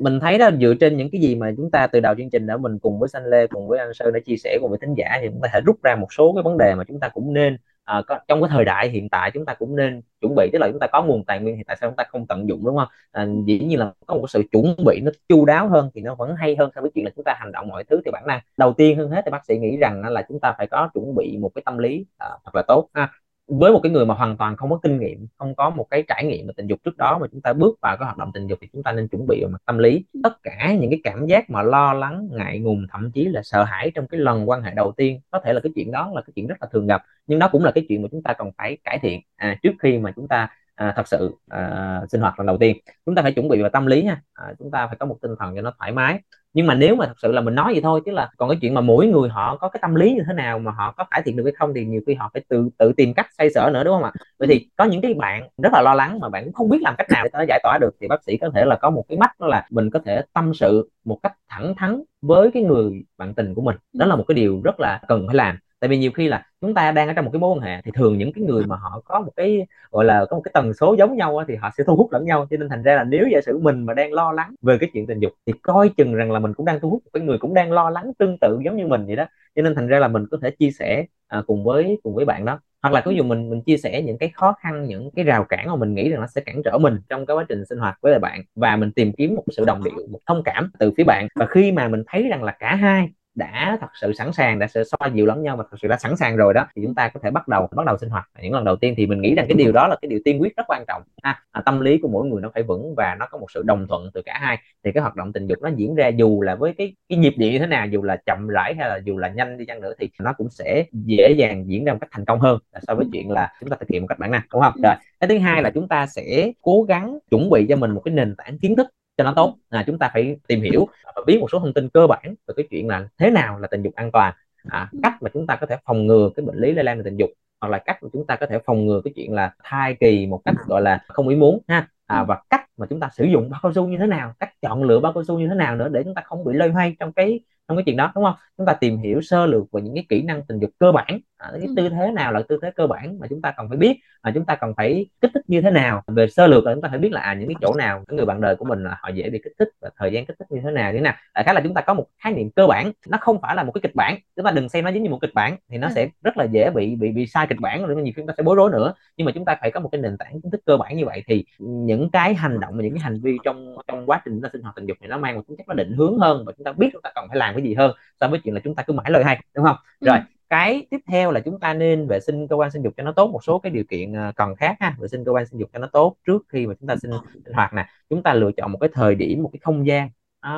Mình 0.00 0.20
thấy 0.20 0.38
đó 0.38 0.50
dựa 0.60 0.74
trên 0.80 0.96
những 0.96 1.08
cái 1.12 1.20
gì 1.20 1.34
mà 1.34 1.52
chúng 1.56 1.70
ta 1.70 1.86
từ 1.86 2.00
đầu 2.00 2.14
chương 2.18 2.30
trình 2.30 2.46
đó 2.46 2.56
mình 2.56 2.78
cùng 2.78 2.98
với 2.98 3.08
Sanh 3.08 3.26
Lê 3.26 3.46
cùng 3.46 3.68
với 3.68 3.78
anh 3.78 3.94
Sơn 3.94 4.12
đã 4.12 4.20
chia 4.26 4.36
sẻ 4.36 4.58
cùng 4.60 4.70
với 4.70 4.78
thính 4.82 4.94
giả 4.94 5.18
thì 5.20 5.28
chúng 5.32 5.40
ta 5.42 5.48
thể 5.52 5.60
rút 5.66 5.82
ra 5.82 5.96
một 5.96 6.12
số 6.12 6.32
cái 6.34 6.42
vấn 6.42 6.58
đề 6.58 6.74
mà 6.74 6.84
chúng 6.84 7.00
ta 7.00 7.08
cũng 7.08 7.32
nên 7.32 7.56
à, 7.84 8.02
có, 8.06 8.18
trong 8.28 8.42
cái 8.42 8.50
thời 8.52 8.64
đại 8.64 8.88
hiện 8.88 9.08
tại 9.08 9.30
chúng 9.34 9.46
ta 9.46 9.54
cũng 9.54 9.76
nên 9.76 10.00
chuẩn 10.20 10.34
bị 10.36 10.50
tức 10.52 10.58
là 10.58 10.68
chúng 10.68 10.78
ta 10.80 10.86
có 10.86 11.02
nguồn 11.02 11.24
tài 11.24 11.40
nguyên 11.40 11.56
thì 11.56 11.62
tại 11.66 11.76
sao 11.80 11.90
chúng 11.90 11.96
ta 11.96 12.04
không 12.08 12.26
tận 12.26 12.48
dụng 12.48 12.64
đúng 12.64 12.76
không? 12.76 12.88
À, 13.12 13.26
dĩ 13.44 13.58
nhiên 13.60 13.78
là 13.78 13.92
có 14.06 14.14
một 14.14 14.30
sự 14.30 14.42
chuẩn 14.52 14.76
bị 14.86 15.00
nó 15.00 15.10
chu 15.28 15.44
đáo 15.44 15.68
hơn 15.68 15.90
thì 15.94 16.00
nó 16.00 16.14
vẫn 16.14 16.34
hay 16.36 16.56
hơn 16.56 16.70
so 16.74 16.80
với 16.80 16.90
chuyện 16.94 17.04
là 17.04 17.10
chúng 17.16 17.24
ta 17.24 17.34
hành 17.38 17.52
động 17.52 17.68
mọi 17.68 17.84
thứ. 17.84 18.00
Thì 18.04 18.10
bản 18.10 18.26
năng 18.26 18.40
đầu 18.56 18.72
tiên 18.72 18.98
hơn 18.98 19.10
hết 19.10 19.22
thì 19.24 19.30
bác 19.30 19.44
sĩ 19.46 19.58
nghĩ 19.58 19.76
rằng 19.76 20.02
là 20.08 20.22
chúng 20.28 20.40
ta 20.40 20.54
phải 20.58 20.66
có 20.66 20.90
chuẩn 20.94 21.14
bị 21.14 21.38
một 21.40 21.50
cái 21.54 21.62
tâm 21.66 21.78
lý 21.78 22.06
à, 22.18 22.28
thật 22.44 22.54
là 22.54 22.62
tốt 22.68 22.88
ha 22.94 23.08
với 23.50 23.72
một 23.72 23.80
cái 23.82 23.92
người 23.92 24.06
mà 24.06 24.14
hoàn 24.14 24.36
toàn 24.36 24.56
không 24.56 24.70
có 24.70 24.78
kinh 24.82 25.00
nghiệm 25.00 25.26
không 25.38 25.54
có 25.54 25.70
một 25.70 25.86
cái 25.90 26.04
trải 26.08 26.24
nghiệm 26.24 26.46
về 26.46 26.52
tình 26.56 26.66
dục 26.66 26.78
trước 26.84 26.96
đó 26.96 27.18
mà 27.20 27.26
chúng 27.32 27.40
ta 27.40 27.52
bước 27.52 27.78
vào 27.82 27.96
cái 27.96 28.04
hoạt 28.04 28.18
động 28.18 28.30
tình 28.34 28.46
dục 28.46 28.58
thì 28.62 28.68
chúng 28.72 28.82
ta 28.82 28.92
nên 28.92 29.08
chuẩn 29.08 29.26
bị 29.28 29.40
về 29.42 29.48
mặt 29.52 29.62
tâm 29.66 29.78
lý. 29.78 30.04
Tất 30.22 30.42
cả 30.42 30.74
những 30.80 30.90
cái 30.90 31.00
cảm 31.04 31.26
giác 31.26 31.50
mà 31.50 31.62
lo 31.62 31.92
lắng 31.92 32.28
ngại 32.32 32.58
ngùng 32.58 32.86
thậm 32.90 33.10
chí 33.10 33.24
là 33.24 33.42
sợ 33.44 33.64
hãi 33.64 33.90
trong 33.94 34.06
cái 34.06 34.20
lần 34.20 34.48
quan 34.48 34.62
hệ 34.62 34.74
đầu 34.74 34.92
tiên 34.96 35.20
có 35.30 35.40
thể 35.44 35.52
là 35.52 35.60
cái 35.60 35.72
chuyện 35.74 35.92
đó 35.92 36.10
là 36.14 36.22
cái 36.22 36.32
chuyện 36.36 36.46
rất 36.46 36.56
là 36.60 36.68
thường 36.72 36.86
gặp 36.86 37.02
nhưng 37.26 37.38
đó 37.38 37.48
cũng 37.52 37.64
là 37.64 37.70
cái 37.70 37.84
chuyện 37.88 38.02
mà 38.02 38.08
chúng 38.10 38.22
ta 38.22 38.32
cần 38.32 38.50
phải 38.58 38.76
cải 38.84 38.98
thiện 38.98 39.20
à, 39.36 39.56
trước 39.62 39.72
khi 39.82 39.98
mà 39.98 40.12
chúng 40.16 40.28
ta 40.28 40.48
à, 40.80 40.92
thật 40.96 41.08
sự 41.08 41.34
à, 41.48 42.00
sinh 42.08 42.20
hoạt 42.20 42.38
lần 42.38 42.46
đầu 42.46 42.58
tiên. 42.58 42.76
Chúng 43.06 43.14
ta 43.14 43.22
phải 43.22 43.32
chuẩn 43.32 43.48
bị 43.48 43.62
về 43.62 43.68
tâm 43.72 43.86
lý 43.86 44.02
nha. 44.02 44.22
À, 44.32 44.54
chúng 44.58 44.70
ta 44.70 44.86
phải 44.86 44.96
có 44.96 45.06
một 45.06 45.18
tinh 45.22 45.34
thần 45.38 45.56
cho 45.56 45.62
nó 45.62 45.72
thoải 45.78 45.92
mái 45.92 46.20
nhưng 46.52 46.66
mà 46.66 46.74
nếu 46.74 46.96
mà 46.96 47.06
thật 47.06 47.14
sự 47.22 47.32
là 47.32 47.40
mình 47.40 47.54
nói 47.54 47.72
vậy 47.72 47.82
thôi 47.82 48.00
chứ 48.06 48.12
là 48.12 48.30
còn 48.36 48.48
cái 48.50 48.58
chuyện 48.60 48.74
mà 48.74 48.80
mỗi 48.80 49.06
người 49.06 49.28
họ 49.28 49.56
có 49.56 49.68
cái 49.68 49.78
tâm 49.82 49.94
lý 49.94 50.12
như 50.14 50.22
thế 50.26 50.32
nào 50.34 50.58
mà 50.58 50.70
họ 50.70 50.92
có 50.96 51.04
cải 51.10 51.22
thiện 51.24 51.36
được 51.36 51.44
hay 51.44 51.52
không 51.52 51.74
thì 51.74 51.84
nhiều 51.84 52.00
khi 52.06 52.14
họ 52.14 52.30
phải 52.32 52.42
tự 52.48 52.68
tự 52.78 52.92
tìm 52.96 53.14
cách 53.14 53.26
xoay 53.38 53.50
sở 53.50 53.70
nữa 53.74 53.84
đúng 53.84 53.94
không 53.94 54.04
ạ? 54.04 54.12
Vậy 54.38 54.48
thì 54.48 54.68
có 54.76 54.84
những 54.84 55.00
cái 55.00 55.14
bạn 55.14 55.48
rất 55.62 55.72
là 55.72 55.82
lo 55.82 55.94
lắng 55.94 56.18
mà 56.20 56.28
bạn 56.28 56.44
cũng 56.44 56.52
không 56.52 56.68
biết 56.68 56.78
làm 56.82 56.94
cách 56.98 57.10
nào 57.10 57.24
để 57.24 57.30
nó 57.32 57.44
giải 57.48 57.60
tỏa 57.62 57.78
được 57.80 57.90
thì 58.00 58.08
bác 58.08 58.24
sĩ 58.24 58.36
có 58.36 58.50
thể 58.54 58.64
là 58.64 58.76
có 58.76 58.90
một 58.90 59.04
cái 59.08 59.18
mắt 59.18 59.40
đó 59.40 59.46
là 59.46 59.66
mình 59.70 59.90
có 59.90 59.98
thể 60.04 60.22
tâm 60.32 60.54
sự 60.54 60.90
một 61.04 61.18
cách 61.22 61.32
thẳng 61.48 61.74
thắn 61.76 62.02
với 62.22 62.50
cái 62.54 62.62
người 62.62 63.04
bạn 63.18 63.34
tình 63.34 63.54
của 63.54 63.62
mình. 63.62 63.76
Đó 63.92 64.06
là 64.06 64.16
một 64.16 64.24
cái 64.28 64.34
điều 64.34 64.60
rất 64.64 64.80
là 64.80 65.00
cần 65.08 65.26
phải 65.26 65.36
làm 65.36 65.56
tại 65.80 65.90
vì 65.90 65.98
nhiều 65.98 66.10
khi 66.14 66.28
là 66.28 66.46
chúng 66.60 66.74
ta 66.74 66.92
đang 66.92 67.08
ở 67.08 67.14
trong 67.14 67.24
một 67.24 67.30
cái 67.30 67.40
mối 67.40 67.50
quan 67.54 67.60
hệ 67.60 67.80
thì 67.84 67.90
thường 67.94 68.18
những 68.18 68.32
cái 68.32 68.44
người 68.44 68.66
mà 68.66 68.76
họ 68.76 69.02
có 69.04 69.20
một 69.20 69.32
cái 69.36 69.66
gọi 69.90 70.04
là 70.04 70.24
có 70.30 70.36
một 70.36 70.42
cái 70.44 70.50
tần 70.54 70.74
số 70.74 70.94
giống 70.98 71.16
nhau 71.16 71.44
thì 71.48 71.56
họ 71.56 71.70
sẽ 71.78 71.84
thu 71.84 71.96
hút 71.96 72.12
lẫn 72.12 72.24
nhau. 72.24 72.46
Cho 72.50 72.56
nên 72.56 72.68
thành 72.68 72.82
ra 72.82 72.94
là 72.94 73.04
nếu 73.04 73.28
giả 73.32 73.40
sử 73.46 73.58
mình 73.58 73.86
mà 73.86 73.94
đang 73.94 74.12
lo 74.12 74.32
lắng 74.32 74.54
về 74.62 74.78
cái 74.78 74.90
chuyện 74.92 75.06
tình 75.06 75.20
dục 75.20 75.32
thì 75.46 75.52
coi 75.62 75.88
chừng 75.88 76.14
rằng 76.14 76.32
là 76.32 76.38
mình 76.38 76.54
cũng 76.54 76.66
đang 76.66 76.80
thu 76.80 76.90
hút 76.90 77.02
một 77.04 77.10
cái 77.12 77.22
người 77.22 77.38
cũng 77.38 77.54
đang 77.54 77.72
lo 77.72 77.90
lắng 77.90 78.12
tương 78.18 78.38
tự 78.40 78.58
giống 78.64 78.76
như 78.76 78.86
mình 78.86 79.06
vậy 79.06 79.16
đó. 79.16 79.24
Cho 79.56 79.62
nên 79.62 79.74
thành 79.74 79.86
ra 79.86 79.98
là 79.98 80.08
mình 80.08 80.26
có 80.30 80.38
thể 80.42 80.50
chia 80.50 80.70
sẻ 80.70 81.04
à, 81.28 81.42
cùng 81.46 81.64
với 81.64 81.98
cùng 82.02 82.14
với 82.14 82.24
bạn 82.24 82.44
đó. 82.44 82.60
Hoặc 82.82 82.94
là 82.94 83.02
ví 83.06 83.16
dụ 83.16 83.22
mình 83.22 83.50
mình 83.50 83.62
chia 83.62 83.76
sẻ 83.76 84.02
những 84.02 84.18
cái 84.18 84.30
khó 84.34 84.54
khăn 84.60 84.84
những 84.84 85.10
cái 85.16 85.24
rào 85.24 85.44
cản 85.44 85.66
mà 85.68 85.76
mình 85.76 85.94
nghĩ 85.94 86.10
rằng 86.10 86.20
nó 86.20 86.26
sẽ 86.26 86.40
cản 86.40 86.62
trở 86.64 86.78
mình 86.78 87.00
trong 87.08 87.26
cái 87.26 87.36
quá 87.36 87.44
trình 87.48 87.64
sinh 87.68 87.78
hoạt 87.78 87.98
với 88.02 88.12
lại 88.12 88.18
bạn. 88.20 88.42
Và 88.54 88.76
mình 88.76 88.92
tìm 88.92 89.12
kiếm 89.12 89.34
một 89.34 89.42
sự 89.56 89.64
đồng 89.64 89.84
điệu 89.84 90.06
một 90.10 90.20
thông 90.26 90.42
cảm 90.44 90.70
từ 90.78 90.92
phía 90.96 91.04
bạn. 91.04 91.28
Và 91.34 91.46
khi 91.46 91.72
mà 91.72 91.88
mình 91.88 92.02
thấy 92.06 92.28
rằng 92.30 92.42
là 92.42 92.52
cả 92.58 92.74
hai 92.74 93.08
đã 93.40 93.78
thật 93.80 93.86
sự 94.00 94.12
sẵn 94.12 94.32
sàng 94.32 94.58
đã 94.58 94.66
sẽ 94.66 94.84
xoa 94.84 95.08
dịu 95.14 95.26
lẫn 95.26 95.42
nhau 95.42 95.56
và 95.56 95.64
thật 95.70 95.76
sự 95.82 95.88
đã 95.88 95.96
sẵn 95.96 96.16
sàng 96.16 96.36
rồi 96.36 96.54
đó 96.54 96.66
thì 96.76 96.82
chúng 96.84 96.94
ta 96.94 97.08
có 97.08 97.20
thể 97.22 97.30
bắt 97.30 97.48
đầu 97.48 97.68
bắt 97.76 97.86
đầu 97.86 97.98
sinh 97.98 98.10
hoạt. 98.10 98.28
Những 98.42 98.52
lần 98.52 98.64
đầu 98.64 98.76
tiên 98.76 98.94
thì 98.96 99.06
mình 99.06 99.20
nghĩ 99.20 99.34
rằng 99.34 99.46
cái 99.48 99.56
điều 99.56 99.72
đó 99.72 99.86
là 99.86 99.96
cái 100.02 100.08
điều 100.08 100.20
tiên 100.24 100.40
quyết 100.42 100.56
rất 100.56 100.64
quan 100.68 100.84
trọng. 100.88 101.02
Ha 101.22 101.42
à, 101.50 101.62
tâm 101.66 101.80
lý 101.80 101.98
của 101.98 102.08
mỗi 102.08 102.26
người 102.26 102.40
nó 102.40 102.50
phải 102.54 102.62
vững 102.62 102.94
và 102.96 103.16
nó 103.18 103.26
có 103.30 103.38
một 103.38 103.46
sự 103.54 103.62
đồng 103.62 103.86
thuận 103.88 104.10
từ 104.14 104.22
cả 104.22 104.38
hai. 104.40 104.58
Thì 104.84 104.92
cái 104.92 105.02
hoạt 105.02 105.16
động 105.16 105.32
tình 105.32 105.46
dục 105.46 105.58
nó 105.62 105.70
diễn 105.76 105.94
ra 105.94 106.08
dù 106.08 106.42
là 106.42 106.54
với 106.54 106.74
cái 106.78 106.94
cái 107.08 107.18
nhịp 107.18 107.34
điệu 107.36 107.52
như 107.52 107.58
thế 107.58 107.66
nào 107.66 107.86
dù 107.86 108.02
là 108.02 108.16
chậm 108.26 108.48
rãi 108.48 108.74
hay 108.78 108.88
là 108.88 109.00
dù 109.04 109.18
là 109.18 109.28
nhanh 109.28 109.58
đi 109.58 109.64
chăng 109.64 109.80
nữa 109.80 109.92
thì 109.98 110.10
nó 110.20 110.32
cũng 110.32 110.50
sẽ 110.50 110.84
dễ 110.92 111.34
dàng 111.38 111.64
diễn 111.68 111.84
ra 111.84 111.92
một 111.92 111.98
cách 112.00 112.10
thành 112.12 112.24
công 112.24 112.40
hơn 112.40 112.58
so 112.88 112.94
với 112.94 113.06
chuyện 113.12 113.30
là 113.30 113.52
chúng 113.60 113.68
ta 113.68 113.76
thực 113.80 113.88
hiện 113.88 114.02
một 114.02 114.06
cách 114.06 114.18
bản 114.18 114.30
năng 114.30 114.42
đúng 114.52 114.62
không? 114.62 114.74
Rồi 114.82 114.94
cái 115.20 115.28
thứ 115.28 115.38
hai 115.38 115.62
là 115.62 115.70
chúng 115.70 115.88
ta 115.88 116.06
sẽ 116.06 116.52
cố 116.62 116.82
gắng 116.88 117.18
chuẩn 117.30 117.50
bị 117.50 117.66
cho 117.68 117.76
mình 117.76 117.90
một 117.90 118.02
cái 118.04 118.14
nền 118.14 118.34
tảng 118.36 118.58
kiến 118.58 118.76
thức 118.76 118.86
cho 119.20 119.24
nó 119.24 119.32
tốt. 119.36 119.56
Là 119.70 119.84
chúng 119.86 119.98
ta 119.98 120.10
phải 120.12 120.36
tìm 120.48 120.62
hiểu 120.62 120.88
và 121.04 121.22
biết 121.26 121.38
một 121.40 121.46
số 121.52 121.58
thông 121.58 121.74
tin 121.74 121.88
cơ 121.88 122.06
bản 122.06 122.34
về 122.46 122.54
cái 122.56 122.66
chuyện 122.70 122.88
là 122.88 123.08
thế 123.18 123.30
nào 123.30 123.58
là 123.58 123.68
tình 123.68 123.82
dục 123.82 123.94
an 123.94 124.10
toàn. 124.12 124.34
À, 124.68 124.90
cách 125.02 125.22
mà 125.22 125.30
chúng 125.34 125.46
ta 125.46 125.56
có 125.56 125.66
thể 125.66 125.76
phòng 125.84 126.06
ngừa 126.06 126.30
cái 126.36 126.46
bệnh 126.46 126.56
lý 126.56 126.72
lây 126.72 126.84
lan 126.84 126.98
từ 126.98 127.02
tình 127.02 127.16
dục 127.16 127.30
hoặc 127.60 127.68
là 127.68 127.78
cách 127.78 128.02
mà 128.02 128.08
chúng 128.12 128.26
ta 128.26 128.36
có 128.36 128.46
thể 128.46 128.58
phòng 128.66 128.86
ngừa 128.86 129.00
cái 129.04 129.12
chuyện 129.16 129.32
là 129.32 129.52
thai 129.64 129.96
kỳ 130.00 130.26
một 130.26 130.40
cách 130.44 130.54
gọi 130.66 130.82
là 130.82 130.98
không 131.08 131.28
ý 131.28 131.36
muốn 131.36 131.60
ha. 131.68 131.88
À, 132.06 132.24
và 132.24 132.42
cách 132.50 132.66
mà 132.76 132.86
chúng 132.90 133.00
ta 133.00 133.08
sử 133.12 133.24
dụng 133.24 133.50
bao 133.50 133.60
cao 133.62 133.72
su 133.72 133.88
như 133.88 133.96
thế 133.98 134.06
nào 134.06 134.32
cách 134.40 134.50
chọn 134.62 134.82
lựa 134.82 135.00
bao 135.00 135.12
cao 135.12 135.24
su 135.24 135.38
như 135.38 135.48
thế 135.48 135.54
nào 135.54 135.76
nữa 135.76 135.88
để 135.88 136.04
chúng 136.04 136.14
ta 136.14 136.22
không 136.24 136.44
bị 136.44 136.54
loay 136.54 136.70
hoay 136.70 136.96
trong 137.00 137.12
cái 137.12 137.40
trong 137.68 137.76
cái 137.76 137.84
chuyện 137.86 137.96
đó 137.96 138.12
đúng 138.14 138.24
không? 138.24 138.34
Chúng 138.56 138.66
ta 138.66 138.74
tìm 138.74 138.98
hiểu 138.98 139.20
sơ 139.20 139.46
lược 139.46 139.72
về 139.72 139.82
những 139.82 139.94
cái 139.94 140.06
kỹ 140.08 140.22
năng 140.22 140.42
tình 140.48 140.58
dục 140.58 140.70
cơ 140.78 140.92
bản 140.92 141.20
à, 141.40 141.50
cái 141.60 141.68
tư 141.76 141.88
thế 141.88 142.10
nào 142.14 142.32
là 142.32 142.42
tư 142.48 142.58
thế 142.62 142.70
cơ 142.70 142.86
bản 142.86 143.18
mà 143.18 143.26
chúng 143.30 143.42
ta 143.42 143.52
cần 143.56 143.68
phải 143.68 143.78
biết 143.78 144.00
à, 144.20 144.32
chúng 144.34 144.44
ta 144.44 144.54
cần 144.54 144.74
phải 144.76 145.06
kích 145.20 145.30
thích 145.34 145.42
như 145.46 145.60
thế 145.60 145.70
nào 145.70 146.02
về 146.06 146.28
sơ 146.28 146.46
lược 146.46 146.64
là 146.64 146.74
chúng 146.74 146.82
ta 146.82 146.88
phải 146.88 146.98
biết 146.98 147.12
là 147.12 147.20
à, 147.20 147.34
những 147.34 147.48
cái 147.48 147.54
chỗ 147.60 147.74
nào 147.74 148.04
cái 148.08 148.16
người 148.16 148.26
bạn 148.26 148.40
đời 148.40 148.56
của 148.56 148.64
mình 148.64 148.84
là 148.84 148.98
họ 149.00 149.08
dễ 149.08 149.30
bị 149.30 149.40
kích 149.44 149.52
thích 149.58 149.68
và 149.80 149.90
thời 149.98 150.12
gian 150.12 150.26
kích 150.26 150.36
thích 150.38 150.46
như 150.50 150.60
thế 150.64 150.70
nào 150.70 150.92
thế 150.92 151.00
nào 151.00 151.14
đại 151.34 151.44
khái 151.44 151.54
là 151.54 151.60
chúng 151.60 151.74
ta 151.74 151.80
có 151.80 151.94
một 151.94 152.06
khái 152.18 152.32
niệm 152.32 152.50
cơ 152.50 152.66
bản 152.66 152.92
nó 153.08 153.18
không 153.20 153.40
phải 153.40 153.56
là 153.56 153.62
một 153.62 153.72
cái 153.72 153.80
kịch 153.82 153.94
bản 153.94 154.18
chúng 154.36 154.44
ta 154.44 154.50
đừng 154.50 154.68
xem 154.68 154.84
nó 154.84 154.90
giống 154.90 155.02
như 155.02 155.10
một 155.10 155.18
kịch 155.20 155.34
bản 155.34 155.56
thì 155.68 155.78
nó 155.78 155.88
sẽ 155.94 156.08
rất 156.22 156.36
là 156.36 156.44
dễ 156.44 156.70
bị 156.70 156.96
bị 156.96 157.12
bị 157.12 157.26
sai 157.26 157.46
kịch 157.46 157.60
bản 157.60 157.86
rồi 157.86 157.96
nhiều 157.96 158.12
khi 158.16 158.22
chúng 158.22 158.26
ta 158.26 158.34
sẽ 158.36 158.42
bối 158.42 158.56
rối 158.56 158.70
nữa 158.70 158.94
nhưng 159.16 159.24
mà 159.24 159.32
chúng 159.34 159.44
ta 159.44 159.56
phải 159.60 159.70
có 159.70 159.80
một 159.80 159.88
cái 159.92 160.00
nền 160.00 160.16
tảng 160.18 160.40
kiến 160.40 160.50
thức 160.50 160.60
cơ 160.66 160.76
bản 160.76 160.96
như 160.96 161.06
vậy 161.06 161.22
thì 161.26 161.44
những 161.58 162.10
cái 162.10 162.34
hành 162.34 162.60
động 162.60 162.76
và 162.76 162.82
những 162.82 162.94
cái 162.94 163.00
hành 163.00 163.20
vi 163.20 163.38
trong 163.44 163.76
trong 163.88 164.06
quá 164.06 164.22
trình 164.24 164.34
chúng 164.34 164.42
ta 164.42 164.48
sinh 164.52 164.62
hoạt 164.62 164.74
tình 164.74 164.86
dục 164.86 164.96
thì 165.00 165.06
nó 165.06 165.18
mang 165.18 165.36
một 165.36 165.42
tính 165.48 165.56
chất 165.56 165.68
nó 165.68 165.74
định 165.74 165.92
hướng 165.92 166.18
hơn 166.18 166.44
và 166.46 166.52
chúng 166.56 166.64
ta 166.64 166.72
biết 166.72 166.88
chúng 166.92 167.02
ta 167.02 167.10
cần 167.14 167.28
phải 167.28 167.36
làm 167.36 167.54
cái 167.54 167.62
gì 167.62 167.74
hơn 167.74 167.92
so 168.20 168.28
với 168.28 168.40
chuyện 168.44 168.54
là 168.54 168.60
chúng 168.64 168.74
ta 168.74 168.82
cứ 168.82 168.92
mãi 168.92 169.10
lời 169.10 169.24
hay 169.24 169.40
đúng 169.54 169.64
không 169.64 169.76
ừ. 170.00 170.06
rồi 170.06 170.18
cái 170.50 170.86
tiếp 170.90 171.00
theo 171.06 171.30
là 171.32 171.40
chúng 171.40 171.60
ta 171.60 171.74
nên 171.74 172.06
vệ 172.08 172.20
sinh 172.20 172.48
cơ 172.48 172.56
quan 172.56 172.70
sinh 172.70 172.82
dục 172.82 172.94
cho 172.96 173.02
nó 173.02 173.12
tốt 173.12 173.26
một 173.26 173.44
số 173.44 173.58
cái 173.58 173.72
điều 173.72 173.84
kiện 173.84 174.12
ờ, 174.12 174.32
cần 174.36 174.56
khác 174.56 174.76
ha 174.80 174.96
vệ 175.00 175.08
sinh 175.08 175.24
cơ 175.24 175.32
quan 175.32 175.46
sinh 175.46 175.60
dục 175.60 175.70
cho 175.72 175.78
nó 175.78 175.86
tốt 175.92 176.16
trước 176.26 176.42
khi 176.48 176.66
mà 176.66 176.74
chúng 176.80 176.88
ta 176.88 176.96
sinh 176.96 177.10
sinh 177.44 177.54
hoạt 177.54 177.74
nè. 177.74 177.86
Chúng 178.10 178.22
ta 178.22 178.34
lựa 178.34 178.50
chọn 178.56 178.72
một 178.72 178.78
cái 178.80 178.90
thời 178.92 179.14
điểm 179.14 179.42
một 179.42 179.50
cái 179.52 179.60
không 179.62 179.86
gian 179.86 180.10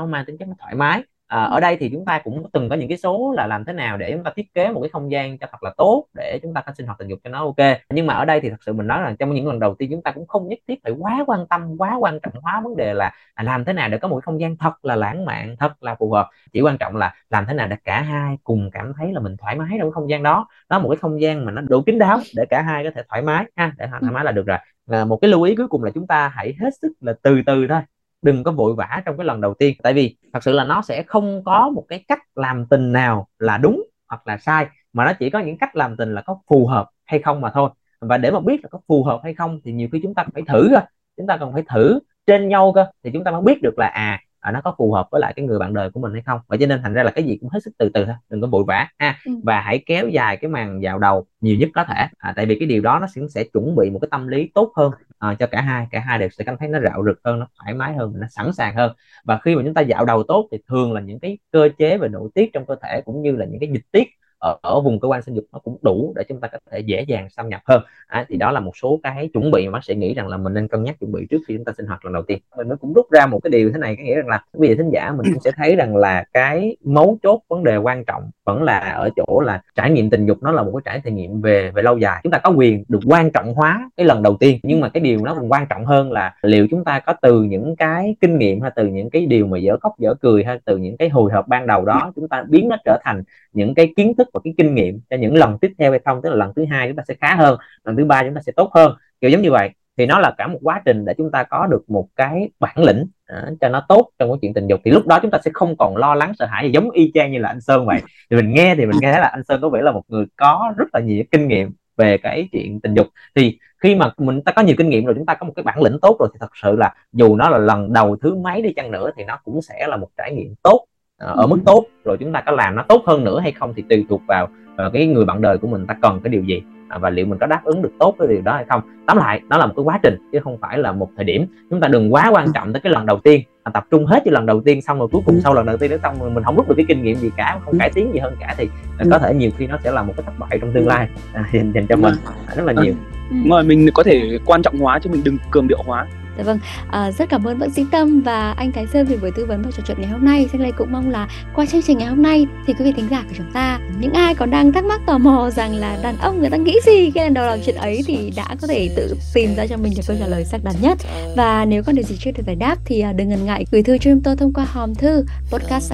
uh, 0.02 0.08
mang 0.08 0.24
tính 0.26 0.38
chất 0.38 0.48
nó 0.48 0.54
thoải 0.58 0.74
mái 0.74 1.02
à, 1.32 1.44
ở 1.44 1.60
đây 1.60 1.76
thì 1.76 1.88
chúng 1.92 2.04
ta 2.04 2.18
cũng 2.24 2.50
từng 2.52 2.68
có 2.68 2.76
những 2.76 2.88
cái 2.88 2.98
số 2.98 3.34
là 3.36 3.46
làm 3.46 3.64
thế 3.64 3.72
nào 3.72 3.96
để 3.96 4.12
chúng 4.12 4.24
ta 4.24 4.32
thiết 4.36 4.54
kế 4.54 4.72
một 4.72 4.80
cái 4.80 4.90
không 4.90 5.10
gian 5.10 5.38
cho 5.38 5.46
thật 5.52 5.62
là 5.62 5.72
tốt 5.76 6.06
để 6.14 6.38
chúng 6.42 6.54
ta 6.54 6.60
có 6.60 6.72
sinh 6.76 6.86
hoạt 6.86 6.98
tình 6.98 7.08
dục 7.08 7.18
cho 7.24 7.30
nó 7.30 7.44
ok. 7.44 7.78
Nhưng 7.90 8.06
mà 8.06 8.14
ở 8.14 8.24
đây 8.24 8.40
thì 8.40 8.50
thật 8.50 8.62
sự 8.66 8.72
mình 8.72 8.86
nói 8.86 9.02
là 9.02 9.14
trong 9.18 9.34
những 9.34 9.46
lần 9.46 9.60
đầu 9.60 9.74
tiên 9.74 9.90
chúng 9.90 10.02
ta 10.02 10.10
cũng 10.10 10.26
không 10.26 10.48
nhất 10.48 10.58
thiết 10.68 10.74
phải 10.84 10.92
quá 10.92 11.24
quan 11.26 11.46
tâm 11.46 11.76
quá 11.78 11.96
quan 12.00 12.20
trọng 12.20 12.32
hóa 12.42 12.60
vấn 12.64 12.76
đề 12.76 12.94
là 12.94 13.12
à, 13.34 13.44
làm 13.44 13.64
thế 13.64 13.72
nào 13.72 13.88
để 13.88 13.98
có 13.98 14.08
một 14.08 14.16
cái 14.16 14.22
không 14.22 14.40
gian 14.40 14.56
thật 14.56 14.84
là 14.84 14.96
lãng 14.96 15.24
mạn 15.24 15.56
thật 15.58 15.82
là 15.82 15.94
phù 15.94 16.12
hợp. 16.12 16.28
Chỉ 16.52 16.60
quan 16.60 16.78
trọng 16.78 16.96
là 16.96 17.14
làm 17.30 17.46
thế 17.46 17.54
nào 17.54 17.68
để 17.68 17.76
cả 17.84 18.02
hai 18.02 18.38
cùng 18.44 18.70
cảm 18.72 18.92
thấy 18.98 19.12
là 19.12 19.20
mình 19.20 19.36
thoải 19.36 19.56
mái 19.56 19.68
trong 19.70 19.88
cái 19.88 19.92
không 19.92 20.10
gian 20.10 20.22
đó. 20.22 20.46
Đó 20.68 20.78
một 20.78 20.88
cái 20.88 20.96
không 20.96 21.20
gian 21.20 21.44
mà 21.44 21.52
nó 21.52 21.62
đủ 21.62 21.82
kín 21.86 21.98
đáo 21.98 22.20
để 22.36 22.44
cả 22.50 22.62
hai 22.62 22.84
có 22.84 22.90
thể 22.94 23.02
thoải 23.08 23.22
mái 23.22 23.44
ha 23.56 23.72
để 23.78 23.86
thoải 23.90 24.12
mái 24.12 24.24
là 24.24 24.32
được 24.32 24.46
rồi. 24.46 24.58
À, 24.90 25.04
một 25.04 25.16
cái 25.16 25.30
lưu 25.30 25.42
ý 25.42 25.56
cuối 25.56 25.68
cùng 25.68 25.84
là 25.84 25.90
chúng 25.94 26.06
ta 26.06 26.28
hãy 26.28 26.54
hết 26.60 26.70
sức 26.82 26.92
là 27.00 27.14
từ 27.22 27.42
từ 27.46 27.66
thôi 27.68 27.80
đừng 28.22 28.44
có 28.44 28.52
vội 28.52 28.74
vã 28.74 29.02
trong 29.06 29.16
cái 29.16 29.26
lần 29.26 29.40
đầu 29.40 29.54
tiên. 29.54 29.76
Tại 29.82 29.92
vì 29.92 30.16
thật 30.32 30.42
sự 30.42 30.52
là 30.52 30.64
nó 30.64 30.82
sẽ 30.82 31.02
không 31.02 31.44
có 31.44 31.70
một 31.74 31.84
cái 31.88 32.04
cách 32.08 32.18
làm 32.34 32.66
tình 32.66 32.92
nào 32.92 33.28
là 33.38 33.58
đúng 33.58 33.82
hoặc 34.08 34.26
là 34.26 34.38
sai 34.38 34.66
mà 34.92 35.04
nó 35.04 35.12
chỉ 35.12 35.30
có 35.30 35.38
những 35.38 35.58
cách 35.58 35.76
làm 35.76 35.96
tình 35.96 36.14
là 36.14 36.22
có 36.22 36.38
phù 36.48 36.66
hợp 36.66 36.88
hay 37.04 37.20
không 37.22 37.40
mà 37.40 37.50
thôi. 37.54 37.70
Và 38.00 38.18
để 38.18 38.30
mà 38.30 38.40
biết 38.40 38.60
là 38.62 38.68
có 38.68 38.80
phù 38.88 39.04
hợp 39.04 39.20
hay 39.24 39.34
không 39.34 39.60
thì 39.64 39.72
nhiều 39.72 39.88
khi 39.92 40.00
chúng 40.02 40.14
ta 40.14 40.24
phải 40.34 40.42
thử 40.48 40.68
cơ. 40.74 40.80
Chúng 41.16 41.26
ta 41.26 41.36
cần 41.36 41.52
phải 41.52 41.62
thử 41.68 41.98
trên 42.26 42.48
nhau 42.48 42.72
cơ 42.74 42.86
thì 43.04 43.10
chúng 43.12 43.24
ta 43.24 43.30
mới 43.30 43.42
biết 43.42 43.62
được 43.62 43.78
là 43.78 43.86
à 43.86 44.20
à, 44.42 44.50
nó 44.52 44.60
có 44.60 44.74
phù 44.78 44.92
hợp 44.92 45.08
với 45.10 45.20
lại 45.20 45.32
cái 45.36 45.46
người 45.46 45.58
bạn 45.58 45.74
đời 45.74 45.90
của 45.90 46.00
mình 46.00 46.12
hay 46.12 46.22
không. 46.26 46.40
Và 46.48 46.56
cho 46.56 46.66
nên 46.66 46.82
thành 46.82 46.92
ra 46.92 47.02
là 47.02 47.10
cái 47.10 47.24
gì 47.24 47.36
cũng 47.40 47.50
hết 47.50 47.58
sức 47.64 47.70
từ 47.78 47.88
từ 47.94 48.04
thôi 48.04 48.14
đừng 48.30 48.40
có 48.40 48.46
vội 48.46 48.64
vã 48.66 48.88
ha. 48.98 49.18
Ừ. 49.24 49.32
và 49.44 49.60
hãy 49.60 49.82
kéo 49.86 50.08
dài 50.08 50.36
cái 50.36 50.50
màn 50.50 50.80
vào 50.82 50.98
đầu 50.98 51.26
nhiều 51.40 51.56
nhất 51.56 51.68
có 51.74 51.84
thể. 51.84 52.06
À, 52.18 52.32
tại 52.36 52.46
vì 52.46 52.58
cái 52.58 52.68
điều 52.68 52.82
đó 52.82 52.98
nó 52.98 53.06
sẽ, 53.06 53.22
sẽ 53.28 53.44
chuẩn 53.44 53.76
bị 53.76 53.90
một 53.90 53.98
cái 54.02 54.08
tâm 54.10 54.28
lý 54.28 54.50
tốt 54.54 54.72
hơn 54.76 54.92
à, 55.22 55.34
cho 55.38 55.46
cả 55.46 55.60
hai 55.60 55.86
cả 55.90 56.00
hai 56.00 56.18
đều 56.18 56.28
sẽ 56.28 56.44
cảm 56.44 56.56
thấy 56.58 56.68
nó 56.68 56.80
rạo 56.80 57.04
rực 57.04 57.20
hơn 57.24 57.38
nó 57.38 57.46
thoải 57.58 57.74
mái 57.74 57.94
hơn 57.94 58.12
nó 58.16 58.26
sẵn 58.30 58.52
sàng 58.52 58.76
hơn. 58.76 58.92
Và 59.24 59.38
khi 59.44 59.56
mà 59.56 59.62
chúng 59.64 59.74
ta 59.74 59.80
dạo 59.80 60.04
đầu 60.04 60.22
tốt 60.28 60.48
thì 60.52 60.58
thường 60.68 60.92
là 60.92 61.00
những 61.00 61.20
cái 61.20 61.38
cơ 61.52 61.68
chế 61.78 61.98
về 61.98 62.08
nội 62.08 62.30
tiết 62.34 62.50
trong 62.52 62.66
cơ 62.66 62.76
thể 62.82 63.00
cũng 63.04 63.22
như 63.22 63.32
là 63.36 63.46
những 63.46 63.60
cái 63.60 63.70
dịch 63.72 63.84
tiết 63.92 64.08
ở, 64.42 64.56
ở 64.62 64.80
vùng 64.80 65.00
cơ 65.00 65.08
quan 65.08 65.22
sinh 65.22 65.34
dục 65.34 65.44
nó 65.52 65.58
cũng 65.58 65.76
đủ 65.82 66.12
để 66.16 66.24
chúng 66.28 66.40
ta 66.40 66.48
có 66.48 66.58
thể 66.70 66.80
dễ 66.80 67.02
dàng 67.02 67.30
xâm 67.30 67.48
nhập 67.48 67.60
hơn. 67.64 67.82
À, 68.06 68.24
thì 68.28 68.36
đó 68.36 68.52
là 68.52 68.60
một 68.60 68.76
số 68.76 69.00
cái 69.02 69.28
chuẩn 69.32 69.50
bị 69.50 69.66
mà 69.66 69.72
bác 69.72 69.84
sĩ 69.84 69.94
nghĩ 69.94 70.14
rằng 70.14 70.28
là 70.28 70.36
mình 70.36 70.54
nên 70.54 70.68
cân 70.68 70.82
nhắc 70.82 70.96
chuẩn 71.00 71.12
bị 71.12 71.26
trước 71.30 71.38
khi 71.48 71.56
chúng 71.56 71.64
ta 71.64 71.72
sinh 71.76 71.86
hoạt 71.86 72.04
lần 72.04 72.14
đầu 72.14 72.22
tiên. 72.22 72.38
Mình 72.56 72.68
nó 72.68 72.76
cũng 72.76 72.92
rút 72.92 73.06
ra 73.10 73.26
một 73.26 73.40
cái 73.42 73.50
điều 73.50 73.70
thế 73.72 73.78
này 73.78 73.96
có 73.96 74.02
nghĩa 74.02 74.14
rằng 74.14 74.28
là 74.28 74.44
quý 74.52 74.68
vị 74.68 74.74
thính 74.74 74.90
giả 74.90 75.12
mình 75.12 75.26
cũng 75.32 75.42
sẽ 75.44 75.50
thấy 75.56 75.76
rằng 75.76 75.96
là 75.96 76.24
cái 76.32 76.76
mấu 76.84 77.18
chốt 77.22 77.40
vấn 77.48 77.64
đề 77.64 77.76
quan 77.76 78.04
trọng 78.04 78.30
vẫn 78.44 78.62
là 78.62 78.78
ở 78.78 79.10
chỗ 79.16 79.40
là 79.40 79.62
trải 79.74 79.90
nghiệm 79.90 80.10
tình 80.10 80.26
dục 80.26 80.38
nó 80.42 80.52
là 80.52 80.62
một 80.62 80.80
cái 80.84 81.00
trải 81.04 81.12
nghiệm 81.12 81.40
về 81.40 81.70
về 81.70 81.82
lâu 81.82 81.98
dài. 81.98 82.20
Chúng 82.22 82.32
ta 82.32 82.38
có 82.38 82.50
quyền 82.50 82.84
được 82.88 83.00
quan 83.06 83.30
trọng 83.30 83.54
hóa 83.54 83.90
cái 83.96 84.06
lần 84.06 84.22
đầu 84.22 84.36
tiên 84.40 84.58
nhưng 84.62 84.80
mà 84.80 84.88
cái 84.88 85.00
điều 85.00 85.24
nó 85.24 85.34
còn 85.34 85.52
quan 85.52 85.66
trọng 85.66 85.84
hơn 85.84 86.12
là 86.12 86.34
liệu 86.42 86.66
chúng 86.70 86.84
ta 86.84 87.00
có 87.00 87.14
từ 87.22 87.42
những 87.42 87.76
cái 87.76 88.16
kinh 88.20 88.38
nghiệm 88.38 88.60
hay 88.60 88.70
từ 88.76 88.86
những 88.86 89.10
cái 89.10 89.26
điều 89.26 89.46
mà 89.46 89.58
dở 89.58 89.76
khóc 89.80 89.92
dở 89.98 90.14
cười 90.20 90.44
hay 90.44 90.58
từ 90.64 90.76
những 90.76 90.96
cái 90.96 91.08
hồi 91.08 91.32
hộp 91.32 91.48
ban 91.48 91.66
đầu 91.66 91.84
đó 91.84 92.12
chúng 92.16 92.28
ta 92.28 92.44
biến 92.48 92.68
nó 92.68 92.76
trở 92.84 92.98
thành 93.04 93.22
những 93.52 93.74
cái 93.74 93.92
kiến 93.96 94.14
thức 94.14 94.31
và 94.32 94.40
cái 94.44 94.54
kinh 94.58 94.74
nghiệm 94.74 95.00
cho 95.10 95.16
những 95.16 95.34
lần 95.34 95.58
tiếp 95.58 95.72
theo 95.78 95.90
hay 95.90 96.00
không 96.04 96.22
tức 96.22 96.30
là 96.30 96.36
lần 96.36 96.52
thứ 96.56 96.64
hai 96.70 96.88
chúng 96.88 96.96
ta 96.96 97.02
sẽ 97.08 97.14
khá 97.20 97.34
hơn 97.34 97.58
lần 97.84 97.96
thứ 97.96 98.04
ba 98.04 98.22
chúng 98.22 98.34
ta 98.34 98.40
sẽ 98.40 98.52
tốt 98.56 98.70
hơn 98.74 98.96
kiểu 99.22 99.30
giống 99.30 99.42
như 99.42 99.50
vậy. 99.50 99.70
Thì 99.96 100.06
nó 100.06 100.18
là 100.18 100.34
cả 100.38 100.46
một 100.46 100.58
quá 100.62 100.82
trình 100.84 101.04
để 101.04 101.14
chúng 101.18 101.30
ta 101.30 101.42
có 101.42 101.66
được 101.66 101.90
một 101.90 102.08
cái 102.16 102.50
bản 102.60 102.76
lĩnh 102.78 103.06
à, 103.26 103.46
cho 103.60 103.68
nó 103.68 103.86
tốt 103.88 104.10
trong 104.18 104.30
cái 104.30 104.38
chuyện 104.42 104.54
tình 104.54 104.66
dục. 104.66 104.80
Thì 104.84 104.90
lúc 104.90 105.06
đó 105.06 105.18
chúng 105.22 105.30
ta 105.30 105.38
sẽ 105.44 105.50
không 105.54 105.76
còn 105.76 105.96
lo 105.96 106.14
lắng 106.14 106.32
sợ 106.38 106.46
hãi 106.46 106.70
giống 106.72 106.90
y 106.90 107.10
chang 107.14 107.32
như 107.32 107.38
là 107.38 107.48
anh 107.48 107.60
Sơn 107.60 107.86
vậy. 107.86 108.00
Thì 108.30 108.36
mình 108.36 108.54
nghe 108.54 108.74
thì 108.74 108.86
mình 108.86 108.96
nghe 109.00 109.12
thấy 109.12 109.20
là 109.20 109.26
anh 109.26 109.44
Sơn 109.44 109.60
có 109.60 109.68
vẻ 109.68 109.82
là 109.82 109.92
một 109.92 110.02
người 110.08 110.24
có 110.36 110.74
rất 110.76 110.84
là 110.92 111.00
nhiều 111.00 111.24
kinh 111.30 111.48
nghiệm 111.48 111.72
về 111.96 112.18
cái 112.18 112.48
chuyện 112.52 112.80
tình 112.80 112.94
dục. 112.94 113.06
Thì 113.34 113.58
khi 113.82 113.94
mà 113.94 114.12
mình 114.18 114.42
ta 114.42 114.52
có 114.52 114.62
nhiều 114.62 114.76
kinh 114.78 114.88
nghiệm 114.88 115.04
rồi 115.04 115.14
chúng 115.14 115.26
ta 115.26 115.34
có 115.34 115.46
một 115.46 115.52
cái 115.56 115.62
bản 115.62 115.82
lĩnh 115.82 115.98
tốt 116.02 116.16
rồi 116.20 116.28
thì 116.32 116.38
thật 116.40 116.50
sự 116.62 116.76
là 116.76 116.94
dù 117.12 117.36
nó 117.36 117.48
là 117.48 117.58
lần 117.58 117.92
đầu 117.92 118.16
thứ 118.16 118.34
mấy 118.34 118.62
đi 118.62 118.72
chăng 118.76 118.90
nữa 118.90 119.10
thì 119.16 119.24
nó 119.24 119.38
cũng 119.44 119.62
sẽ 119.62 119.86
là 119.88 119.96
một 119.96 120.08
trải 120.16 120.32
nghiệm 120.32 120.54
tốt 120.62 120.86
ở 121.26 121.46
mức 121.46 121.58
tốt 121.66 121.86
rồi 122.04 122.16
chúng 122.20 122.32
ta 122.32 122.40
có 122.40 122.52
làm 122.52 122.76
nó 122.76 122.82
tốt 122.88 123.02
hơn 123.06 123.24
nữa 123.24 123.40
hay 123.40 123.52
không 123.52 123.72
thì 123.76 123.84
tùy 123.88 124.06
thuộc 124.08 124.22
vào 124.28 124.48
uh, 124.86 124.92
cái 124.92 125.06
người 125.06 125.24
bạn 125.24 125.42
đời 125.42 125.58
của 125.58 125.68
mình 125.68 125.86
ta 125.86 125.94
cần 126.02 126.20
cái 126.24 126.30
điều 126.30 126.42
gì 126.42 126.62
à, 126.88 126.98
và 126.98 127.10
liệu 127.10 127.26
mình 127.26 127.38
có 127.38 127.46
đáp 127.46 127.60
ứng 127.64 127.82
được 127.82 127.92
tốt 127.98 128.16
cái 128.18 128.28
điều 128.28 128.40
đó 128.40 128.54
hay 128.54 128.64
không. 128.68 128.80
Tóm 129.06 129.16
lại 129.16 129.40
đó 129.48 129.58
là 129.58 129.66
một 129.66 129.72
cái 129.76 129.82
quá 129.84 130.00
trình 130.02 130.16
chứ 130.32 130.40
không 130.44 130.58
phải 130.58 130.78
là 130.78 130.92
một 130.92 131.10
thời 131.16 131.24
điểm. 131.24 131.46
Chúng 131.70 131.80
ta 131.80 131.88
đừng 131.88 132.14
quá 132.14 132.30
quan 132.32 132.52
trọng 132.52 132.72
tới 132.72 132.80
cái 132.80 132.92
lần 132.92 133.06
đầu 133.06 133.18
tiên 133.18 133.42
à, 133.62 133.70
tập 133.74 133.86
trung 133.90 134.06
hết 134.06 134.22
cho 134.24 134.30
lần 134.30 134.46
đầu 134.46 134.60
tiên 134.60 134.82
xong 134.82 134.98
rồi 134.98 135.08
cuối 135.12 135.22
cùng 135.26 135.40
sau 135.40 135.54
lần 135.54 135.66
đầu 135.66 135.76
tiên 135.76 135.90
đó 135.90 135.96
xong 136.02 136.14
rồi 136.20 136.30
mình 136.30 136.44
không 136.44 136.56
rút 136.56 136.68
được 136.68 136.74
cái 136.76 136.86
kinh 136.88 137.02
nghiệm 137.02 137.16
gì 137.16 137.30
cả 137.36 137.60
không 137.64 137.78
cải 137.78 137.90
tiến 137.94 138.10
gì 138.12 138.18
hơn 138.18 138.34
cả 138.40 138.54
thì 138.58 138.64
uh, 139.02 139.10
có 139.10 139.18
thể 139.18 139.34
nhiều 139.34 139.50
khi 139.58 139.66
nó 139.66 139.78
sẽ 139.84 139.90
là 139.90 140.02
một 140.02 140.12
cái 140.16 140.24
thất 140.26 140.32
bại 140.38 140.58
trong 140.60 140.72
tương 140.72 140.86
lai. 140.86 141.08
À, 141.32 141.44
dành, 141.52 141.72
dành 141.72 141.86
cho 141.86 141.96
mình 141.96 142.14
à, 142.46 142.54
rất 142.54 142.64
là 142.66 142.72
nhiều. 142.82 142.94
Mà 143.30 143.62
mình 143.62 143.88
có 143.94 144.02
thể 144.02 144.38
quan 144.46 144.62
trọng 144.62 144.78
hóa 144.78 144.98
chứ 144.98 145.10
mình 145.10 145.20
đừng 145.24 145.36
cường 145.50 145.68
điệu 145.68 145.78
hóa 145.86 146.06
Dạ 146.38 146.44
vâng, 146.44 146.58
à, 146.90 147.10
rất 147.10 147.28
cảm 147.28 147.44
ơn 147.44 147.58
bác 147.58 147.66
sĩ 147.72 147.84
Tâm 147.92 148.20
và 148.20 148.52
anh 148.52 148.72
Thái 148.72 148.86
Sơn 148.92 149.06
vì 149.06 149.16
buổi 149.16 149.30
tư 149.36 149.46
vấn 149.46 149.62
và 149.62 149.70
trò 149.76 149.82
chuyện 149.86 149.96
ngày 150.00 150.10
hôm 150.10 150.24
nay. 150.24 150.48
xin 150.52 150.62
đây 150.62 150.72
cũng 150.72 150.92
mong 150.92 151.10
là 151.10 151.28
qua 151.54 151.66
chương 151.66 151.82
trình 151.82 151.98
ngày 151.98 152.08
hôm 152.08 152.22
nay 152.22 152.46
thì 152.66 152.74
quý 152.78 152.84
vị 152.84 152.92
thính 152.96 153.08
giả 153.10 153.24
của 153.28 153.34
chúng 153.36 153.50
ta, 153.52 153.80
những 154.00 154.12
ai 154.12 154.34
còn 154.34 154.50
đang 154.50 154.72
thắc 154.72 154.84
mắc 154.84 155.00
tò 155.06 155.18
mò 155.18 155.50
rằng 155.50 155.74
là 155.74 155.98
đàn 156.02 156.16
ông 156.18 156.40
người 156.40 156.50
ta 156.50 156.56
nghĩ 156.56 156.78
gì 156.86 157.10
khi 157.10 157.20
lần 157.20 157.34
đầu 157.34 157.46
làm 157.46 157.58
chuyện 157.66 157.76
ấy 157.76 158.02
thì 158.06 158.32
đã 158.36 158.56
có 158.60 158.66
thể 158.66 158.90
tự 158.96 159.14
tìm 159.34 159.54
ra 159.56 159.66
cho 159.66 159.76
mình 159.76 159.92
được 159.96 160.02
câu 160.06 160.16
trả 160.20 160.26
lời 160.26 160.44
xác 160.44 160.64
đáng 160.64 160.74
nhất. 160.80 160.98
Và 161.36 161.64
nếu 161.64 161.82
còn 161.82 161.94
điều 161.94 162.04
gì 162.04 162.16
chưa 162.20 162.30
được 162.30 162.42
giải 162.46 162.56
đáp 162.56 162.76
thì 162.84 163.00
à, 163.00 163.12
đừng 163.12 163.28
ngần 163.28 163.44
ngại 163.44 163.64
gửi 163.70 163.82
thư 163.82 163.98
cho 163.98 164.10
chúng 164.10 164.22
tôi 164.22 164.36
thông 164.36 164.52
qua 164.52 164.64
hòm 164.64 164.94
thư 164.94 165.24
podcast 165.50 165.92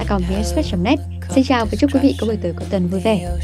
net 0.83 0.99
Xin 1.29 1.43
chào 1.43 1.65
và 1.65 1.71
chúc 1.79 1.93
quý 1.93 1.99
vị 2.03 2.15
có 2.21 2.27
buổi 2.27 2.37
tối 2.43 2.53
cuối 2.57 2.67
tuần 2.71 2.87
vui 2.87 3.01
vẻ. 3.01 3.37